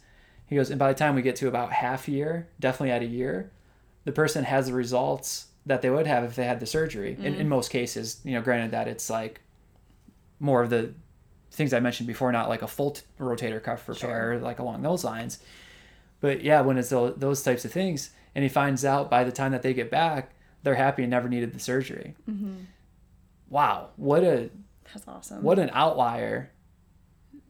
he 0.51 0.57
goes, 0.57 0.69
and 0.69 0.77
by 0.77 0.89
the 0.91 0.99
time 0.99 1.15
we 1.15 1.21
get 1.21 1.37
to 1.37 1.47
about 1.47 1.71
half 1.71 2.09
a 2.09 2.11
year, 2.11 2.49
definitely 2.59 2.91
at 2.91 3.01
a 3.01 3.05
year, 3.05 3.53
the 4.03 4.11
person 4.11 4.43
has 4.43 4.67
the 4.67 4.73
results 4.73 5.47
that 5.65 5.81
they 5.81 5.89
would 5.89 6.05
have 6.05 6.25
if 6.25 6.35
they 6.35 6.43
had 6.43 6.59
the 6.59 6.65
surgery. 6.65 7.15
Mm. 7.17 7.23
In, 7.23 7.33
in 7.35 7.47
mm. 7.47 7.51
most 7.51 7.71
cases, 7.71 8.19
you 8.25 8.33
know, 8.33 8.41
granted 8.41 8.71
that 8.71 8.89
it's 8.89 9.09
like 9.09 9.39
more 10.41 10.61
of 10.61 10.69
the 10.69 10.93
things 11.51 11.73
I 11.73 11.79
mentioned 11.79 12.05
before, 12.05 12.33
not 12.33 12.49
like 12.49 12.63
a 12.63 12.67
full 12.67 12.91
t- 12.91 13.03
rotator 13.17 13.63
cuff 13.63 13.87
repair, 13.87 14.39
like 14.39 14.59
along 14.59 14.81
those 14.81 15.05
lines. 15.05 15.39
But 16.19 16.41
yeah, 16.41 16.59
when 16.59 16.77
it's 16.77 16.89
those, 16.89 17.15
those 17.15 17.41
types 17.43 17.63
of 17.63 17.71
things, 17.71 18.09
and 18.35 18.43
he 18.43 18.49
finds 18.49 18.83
out 18.83 19.09
by 19.09 19.23
the 19.23 19.31
time 19.31 19.53
that 19.53 19.61
they 19.61 19.73
get 19.73 19.89
back, 19.89 20.33
they're 20.63 20.75
happy 20.75 21.03
and 21.03 21.11
never 21.11 21.29
needed 21.29 21.53
the 21.53 21.59
surgery. 21.59 22.13
Wow, 23.49 23.91
what 23.95 24.25
a 24.25 24.49
That's 24.93 25.07
awesome. 25.07 25.43
what 25.43 25.59
an 25.59 25.69
outlier 25.71 26.51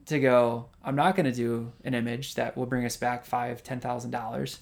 to 0.06 0.18
go 0.18 0.66
i'm 0.84 0.96
not 0.96 1.14
going 1.16 1.26
to 1.26 1.32
do 1.32 1.72
an 1.84 1.94
image 1.94 2.34
that 2.34 2.56
will 2.56 2.66
bring 2.66 2.84
us 2.84 2.96
back 2.96 3.24
five 3.24 3.62
ten 3.62 3.80
thousand 3.80 4.10
dollars. 4.10 4.60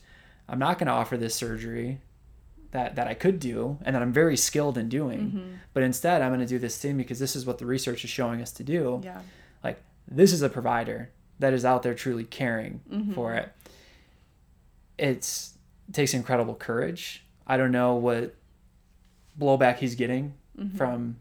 I'm 0.48 0.58
not 0.58 0.78
going 0.78 0.88
to 0.88 0.92
offer 0.92 1.16
this 1.16 1.34
surgery 1.34 2.00
that 2.72 2.96
that 2.96 3.06
i 3.06 3.14
could 3.14 3.40
do 3.40 3.78
and 3.82 3.94
that 3.94 4.02
i'm 4.02 4.12
very 4.12 4.36
skilled 4.36 4.76
in 4.78 4.88
doing. 4.88 5.20
Mm-hmm. 5.20 5.52
But 5.72 5.82
instead 5.82 6.22
i'm 6.22 6.30
going 6.30 6.40
to 6.40 6.46
do 6.46 6.58
this 6.58 6.78
thing 6.78 6.96
because 6.96 7.18
this 7.18 7.36
is 7.36 7.46
what 7.46 7.58
the 7.58 7.66
research 7.66 8.04
is 8.04 8.10
showing 8.10 8.42
us 8.42 8.52
to 8.52 8.64
do. 8.64 9.00
Yeah. 9.04 9.20
like 9.62 9.80
this 10.08 10.32
is 10.32 10.42
a 10.42 10.48
provider 10.48 11.10
that 11.38 11.52
is 11.52 11.64
out 11.64 11.82
there 11.82 11.94
truly 11.94 12.24
caring 12.24 12.80
mm-hmm. 12.90 13.12
for 13.14 13.34
it. 13.34 13.52
It's 14.98 15.54
it 15.88 15.94
takes 15.94 16.14
incredible 16.14 16.54
courage. 16.54 17.24
I 17.46 17.56
don't 17.56 17.72
know 17.72 17.94
what 17.94 18.34
blowback 19.38 19.78
he's 19.78 19.94
getting 19.94 20.34
mm-hmm. 20.58 20.76
from 20.76 21.16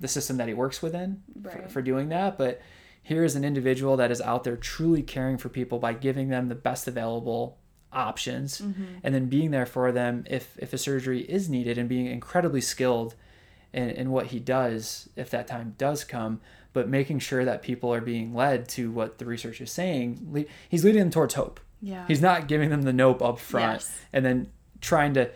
the 0.00 0.08
system 0.08 0.36
that 0.36 0.48
he 0.48 0.54
works 0.54 0.82
within 0.82 1.22
for, 1.42 1.68
for 1.68 1.82
doing 1.82 2.08
that 2.10 2.36
but 2.36 2.60
here 3.04 3.22
is 3.22 3.36
an 3.36 3.44
individual 3.44 3.96
that 3.98 4.10
is 4.10 4.20
out 4.22 4.42
there 4.44 4.56
truly 4.56 5.02
caring 5.02 5.36
for 5.38 5.48
people 5.48 5.78
by 5.78 5.92
giving 5.92 6.30
them 6.30 6.48
the 6.48 6.54
best 6.56 6.88
available 6.88 7.58
options 7.92 8.60
mm-hmm. 8.60 8.84
and 9.04 9.14
then 9.14 9.26
being 9.28 9.52
there 9.52 9.66
for 9.66 9.92
them 9.92 10.24
if 10.28 10.56
if 10.58 10.72
a 10.72 10.78
surgery 10.78 11.20
is 11.20 11.48
needed 11.48 11.78
and 11.78 11.88
being 11.88 12.06
incredibly 12.06 12.60
skilled 12.60 13.14
in, 13.72 13.88
in 13.90 14.10
what 14.10 14.26
he 14.26 14.40
does 14.40 15.08
if 15.14 15.30
that 15.30 15.46
time 15.46 15.74
does 15.78 16.02
come 16.02 16.40
but 16.72 16.88
making 16.88 17.20
sure 17.20 17.44
that 17.44 17.62
people 17.62 17.94
are 17.94 18.00
being 18.00 18.34
led 18.34 18.68
to 18.68 18.90
what 18.90 19.18
the 19.18 19.24
research 19.24 19.60
is 19.60 19.70
saying 19.70 20.44
he's 20.68 20.82
leading 20.84 21.00
them 21.02 21.10
towards 21.10 21.34
hope 21.34 21.60
Yeah. 21.80 22.04
he's 22.08 22.20
not 22.22 22.48
giving 22.48 22.70
them 22.70 22.82
the 22.82 22.92
nope 22.92 23.22
up 23.22 23.38
front 23.38 23.74
Yes. 23.82 24.00
and 24.12 24.24
then 24.24 24.48
trying 24.80 25.14
to 25.14 25.30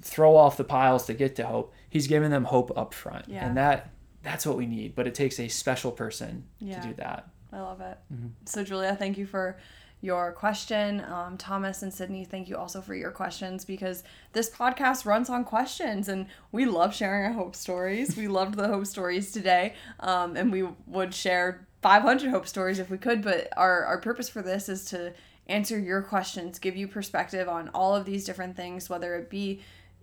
throw 0.00 0.34
off 0.36 0.56
the 0.56 0.64
piles 0.64 1.06
to 1.06 1.14
get 1.14 1.36
to 1.36 1.46
hope 1.46 1.72
he's 1.88 2.08
giving 2.08 2.30
them 2.30 2.44
hope 2.44 2.76
up 2.76 2.92
front 2.92 3.26
Yeah. 3.28 3.46
and 3.46 3.56
that 3.56 3.90
that's 4.22 4.44
what 4.46 4.56
we 4.56 4.66
need 4.66 4.94
but 4.94 5.06
it 5.06 5.14
takes 5.14 5.38
a 5.40 5.48
special 5.48 5.90
person 5.90 6.44
Yeah. 6.58 6.80
to 6.80 6.88
do 6.88 6.94
that 6.94 7.28
I 7.52 7.60
love 7.60 7.80
it. 7.80 7.98
Mm-hmm. 8.12 8.28
So, 8.44 8.62
Julia, 8.62 8.94
thank 8.94 9.18
you 9.18 9.26
for 9.26 9.56
your 10.02 10.32
question. 10.32 11.00
Um, 11.04 11.36
Thomas 11.36 11.82
and 11.82 11.92
Sydney, 11.92 12.24
thank 12.24 12.48
you 12.48 12.56
also 12.56 12.80
for 12.80 12.94
your 12.94 13.10
questions 13.10 13.64
because 13.64 14.02
this 14.32 14.48
podcast 14.48 15.04
runs 15.04 15.28
on 15.28 15.44
questions 15.44 16.08
and 16.08 16.26
we 16.52 16.64
love 16.64 16.94
sharing 16.94 17.24
our 17.26 17.32
hope 17.32 17.56
stories. 17.56 18.16
we 18.16 18.28
loved 18.28 18.54
the 18.54 18.68
hope 18.68 18.86
stories 18.86 19.32
today 19.32 19.74
um, 19.98 20.36
and 20.36 20.52
we 20.52 20.62
would 20.86 21.12
share 21.12 21.66
500 21.82 22.30
hope 22.30 22.46
stories 22.46 22.78
if 22.78 22.88
we 22.88 22.98
could, 22.98 23.20
but 23.22 23.48
our, 23.56 23.84
our 23.84 23.98
purpose 23.98 24.28
for 24.28 24.42
this 24.42 24.68
is 24.68 24.84
to 24.86 25.12
answer 25.48 25.78
your 25.78 26.02
questions, 26.02 26.58
give 26.58 26.76
you 26.76 26.86
perspective 26.86 27.48
on 27.48 27.68
all 27.74 27.94
of 27.96 28.04
these 28.06 28.24
different 28.24 28.56
things, 28.56 28.88
whether 28.88 29.16
it 29.16 29.28
be 29.28 29.60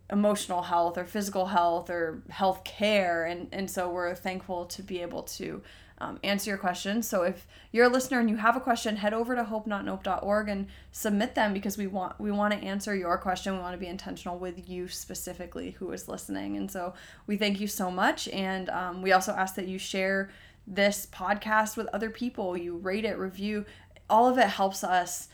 emotional 0.09 0.61
health 0.61 0.97
or 0.97 1.05
physical 1.05 1.47
health 1.47 1.89
or 1.89 2.21
health 2.29 2.63
care 2.63 3.25
and 3.25 3.49
and 3.51 3.69
so 3.69 3.89
we're 3.89 4.15
thankful 4.15 4.65
to 4.65 4.81
be 4.81 5.01
able 5.01 5.23
to 5.23 5.61
um, 5.99 6.19
answer 6.23 6.51
your 6.51 6.57
questions. 6.57 7.07
So 7.07 7.23
if 7.23 7.47
you're 7.71 7.85
a 7.85 7.89
listener 7.89 8.19
and 8.19 8.29
you 8.29 8.35
have 8.35 8.55
a 8.55 8.59
question 8.59 8.97
head 8.97 9.13
over 9.13 9.35
to 9.35 9.43
hopenotnope.org 9.43 10.49
and 10.49 10.67
submit 10.91 11.33
them 11.33 11.53
because 11.53 11.77
we 11.77 11.87
want 11.87 12.19
we 12.19 12.31
want 12.31 12.53
to 12.53 12.59
answer 12.59 12.95
your 12.95 13.17
question. 13.17 13.53
We 13.53 13.59
want 13.59 13.73
to 13.73 13.79
be 13.79 13.87
intentional 13.87 14.37
with 14.37 14.69
you 14.69 14.87
specifically 14.87 15.71
who 15.71 15.91
is 15.91 16.07
listening. 16.07 16.55
And 16.55 16.69
so 16.69 16.93
we 17.25 17.37
thank 17.37 17.59
you 17.59 17.67
so 17.67 17.89
much. 17.89 18.27
And 18.29 18.69
um, 18.69 19.01
we 19.01 19.11
also 19.11 19.31
ask 19.31 19.55
that 19.55 19.67
you 19.67 19.79
share 19.79 20.29
this 20.67 21.07
podcast 21.07 21.77
with 21.77 21.87
other 21.87 22.09
people. 22.09 22.55
You 22.55 22.77
rate 22.77 23.05
it 23.05 23.17
review. 23.17 23.65
All 24.09 24.27
of 24.27 24.37
it 24.37 24.47
helps 24.47 24.83
us 24.83 25.29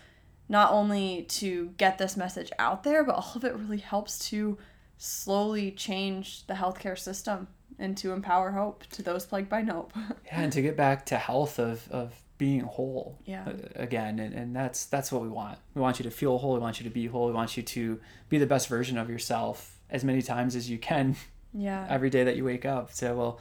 not 0.50 0.72
only 0.72 1.24
to 1.24 1.74
get 1.78 1.98
this 1.98 2.16
message 2.18 2.52
out 2.60 2.84
there, 2.84 3.04
but 3.04 3.16
all 3.16 3.32
of 3.36 3.44
it 3.44 3.56
really 3.56 3.78
helps 3.78 4.30
to 4.30 4.58
slowly 4.98 5.72
change 5.72 6.46
the 6.48 6.54
healthcare 6.54 6.98
system 6.98 7.48
and 7.80 7.98
to 7.98 8.12
empower 8.14 8.52
hope 8.52 8.86
to 8.92 9.02
those 9.02 9.26
plagued 9.26 9.50
by 9.50 9.62
nope. 9.62 9.92
yeah 10.26 10.42
and 10.42 10.54
to 10.54 10.62
get 10.62 10.78
back 10.78 11.06
to 11.08 11.18
health 11.18 11.60
of 11.60 11.90
of 11.92 12.14
being 12.38 12.62
whole 12.62 13.18
Yeah. 13.26 13.44
uh, 13.48 13.54
again 13.76 14.20
and, 14.20 14.34
and 14.34 14.56
that's 14.56 14.86
that's 14.86 15.12
what 15.12 15.22
we 15.24 15.28
want 15.28 15.58
we 15.74 15.82
want 15.82 16.00
you 16.00 16.04
to 16.04 16.12
feel 16.12 16.38
whole 16.38 16.54
we 16.54 16.60
want 16.60 16.80
you 16.80 16.84
to 16.84 16.90
be 16.90 17.08
whole 17.08 17.26
we 17.28 17.34
want 17.34 17.58
you 17.58 17.64
to 17.64 18.00
be 18.30 18.38
the 18.38 18.46
best 18.46 18.68
version 18.68 18.98
of 18.98 19.10
yourself 19.10 19.80
as 19.90 20.04
many 20.04 20.22
times 20.22 20.56
as 20.56 20.70
you 20.70 20.78
can 20.78 21.16
yeah. 21.54 21.86
every 21.90 22.10
day 22.10 22.24
that 22.24 22.36
you 22.38 22.46
wake 22.46 22.66
up 22.66 22.92
so 22.94 23.16
we'll 23.16 23.40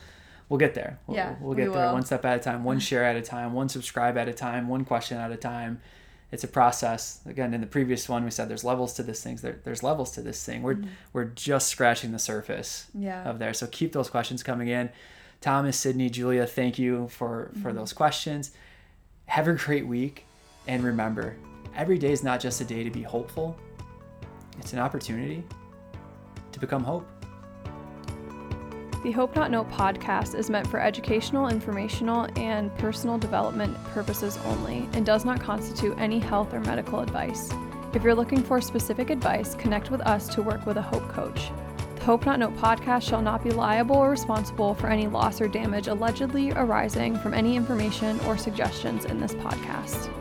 we'll 0.49 0.59
get 0.59 0.75
there 0.75 0.99
we'll, 1.07 1.17
Yeah, 1.17 1.35
we'll 1.41 1.55
get 1.55 1.69
we 1.69 1.75
there 1.75 1.87
will. 1.87 1.93
one 1.95 2.05
step 2.05 2.25
at 2.25 2.39
a 2.39 2.43
time 2.43 2.65
one 2.65 2.79
share 2.89 3.05
at 3.05 3.17
a 3.17 3.23
time 3.23 3.53
one 3.53 3.69
subscribe 3.69 4.17
at 4.17 4.29
a 4.29 4.33
time 4.35 4.67
one 4.69 4.85
question 4.85 5.19
at 5.19 5.31
a 5.31 5.37
time 5.37 5.81
it's 6.33 6.43
a 6.45 6.49
process. 6.49 7.21
Again 7.27 7.55
in 7.55 7.61
the 7.61 7.67
previous 7.67 8.09
one 8.09 8.25
we 8.25 8.31
said 8.31 8.49
there's 8.49 8.65
levels 8.65 8.95
to 8.95 9.03
this 9.03 9.23
thing 9.23 9.37
there, 9.37 9.61
there's 9.65 9.83
levels 9.83 10.11
to 10.13 10.23
this 10.23 10.45
thing. 10.45 10.63
We're 10.63 10.79
we're 11.13 11.27
just 11.27 11.69
scratching 11.69 12.11
the 12.13 12.19
surface 12.19 12.87
Mm-hmm. 12.89 13.03
Yeah. 13.05 13.29
of 13.31 13.39
there. 13.39 13.55
So 13.55 13.67
keep 13.69 13.93
those 13.93 14.11
questions 14.11 14.43
coming 14.43 14.69
in. 14.69 14.91
Thomas 15.41 15.77
sydney 15.77 16.09
julia 16.11 16.47
thank 16.47 16.79
you 16.79 17.09
for 17.09 17.51
for 17.63 17.69
Mm-hmm. 17.69 17.77
those 17.79 17.93
questions. 17.93 18.51
Have 19.27 19.47
a 19.49 19.53
great 19.53 19.87
week. 19.87 20.25
And 20.67 20.83
remember 20.83 21.37
every 21.77 21.99
day 21.99 22.13
is 22.13 22.23
not 22.23 22.41
just 22.41 22.61
a 22.61 22.65
day 22.65 22.83
to 22.85 22.91
be 22.91 23.03
hopeful. 23.03 23.57
It's 24.59 24.73
an 24.73 24.79
opportunity 24.79 25.43
to 26.53 26.61
become 26.61 26.85
hope 26.85 27.07
The 29.03 29.11
Hope 29.11 29.35
Not 29.35 29.51
Nope 29.51 29.69
podcast 29.69 30.39
is 30.39 30.49
meant 30.49 30.69
for 30.69 30.79
educational, 30.79 31.49
informational, 31.49 32.29
and 32.37 32.73
personal 32.79 33.19
development 33.19 33.77
purposes 33.87 34.39
only 34.45 34.89
and 34.93 35.05
does 35.05 35.25
not 35.25 35.41
constitute 35.41 35.99
any 35.99 36.21
health 36.21 36.55
or 36.55 36.61
medical 36.61 37.01
advice. 37.01 37.51
If 37.95 38.05
you're 38.05 38.15
looking 38.15 38.45
for 38.45 38.61
specific 38.61 39.11
advice, 39.11 39.57
connect 39.57 39.91
with 39.91 40.03
us 40.03 40.29
to 40.37 40.43
work 40.43 40.65
with 40.67 40.77
a 40.77 40.83
Hope 40.83 41.09
coach. 41.09 41.51
The 41.97 42.05
Hope 42.05 42.27
Not 42.27 42.39
Nope 42.39 42.55
podcast 42.55 43.03
shall 43.03 43.23
not 43.23 43.43
be 43.43 43.51
liable 43.51 43.97
or 43.97 44.11
responsible 44.11 44.73
for 44.75 44.87
any 44.87 45.09
loss 45.09 45.41
or 45.41 45.49
damage 45.49 45.89
allegedly 45.89 46.53
arising 46.53 47.19
from 47.19 47.35
any 47.35 47.57
information 47.57 48.21
or 48.21 48.39
suggestions 48.39 49.05
in 49.05 49.19
this 49.19 49.35
podcast. 49.35 50.13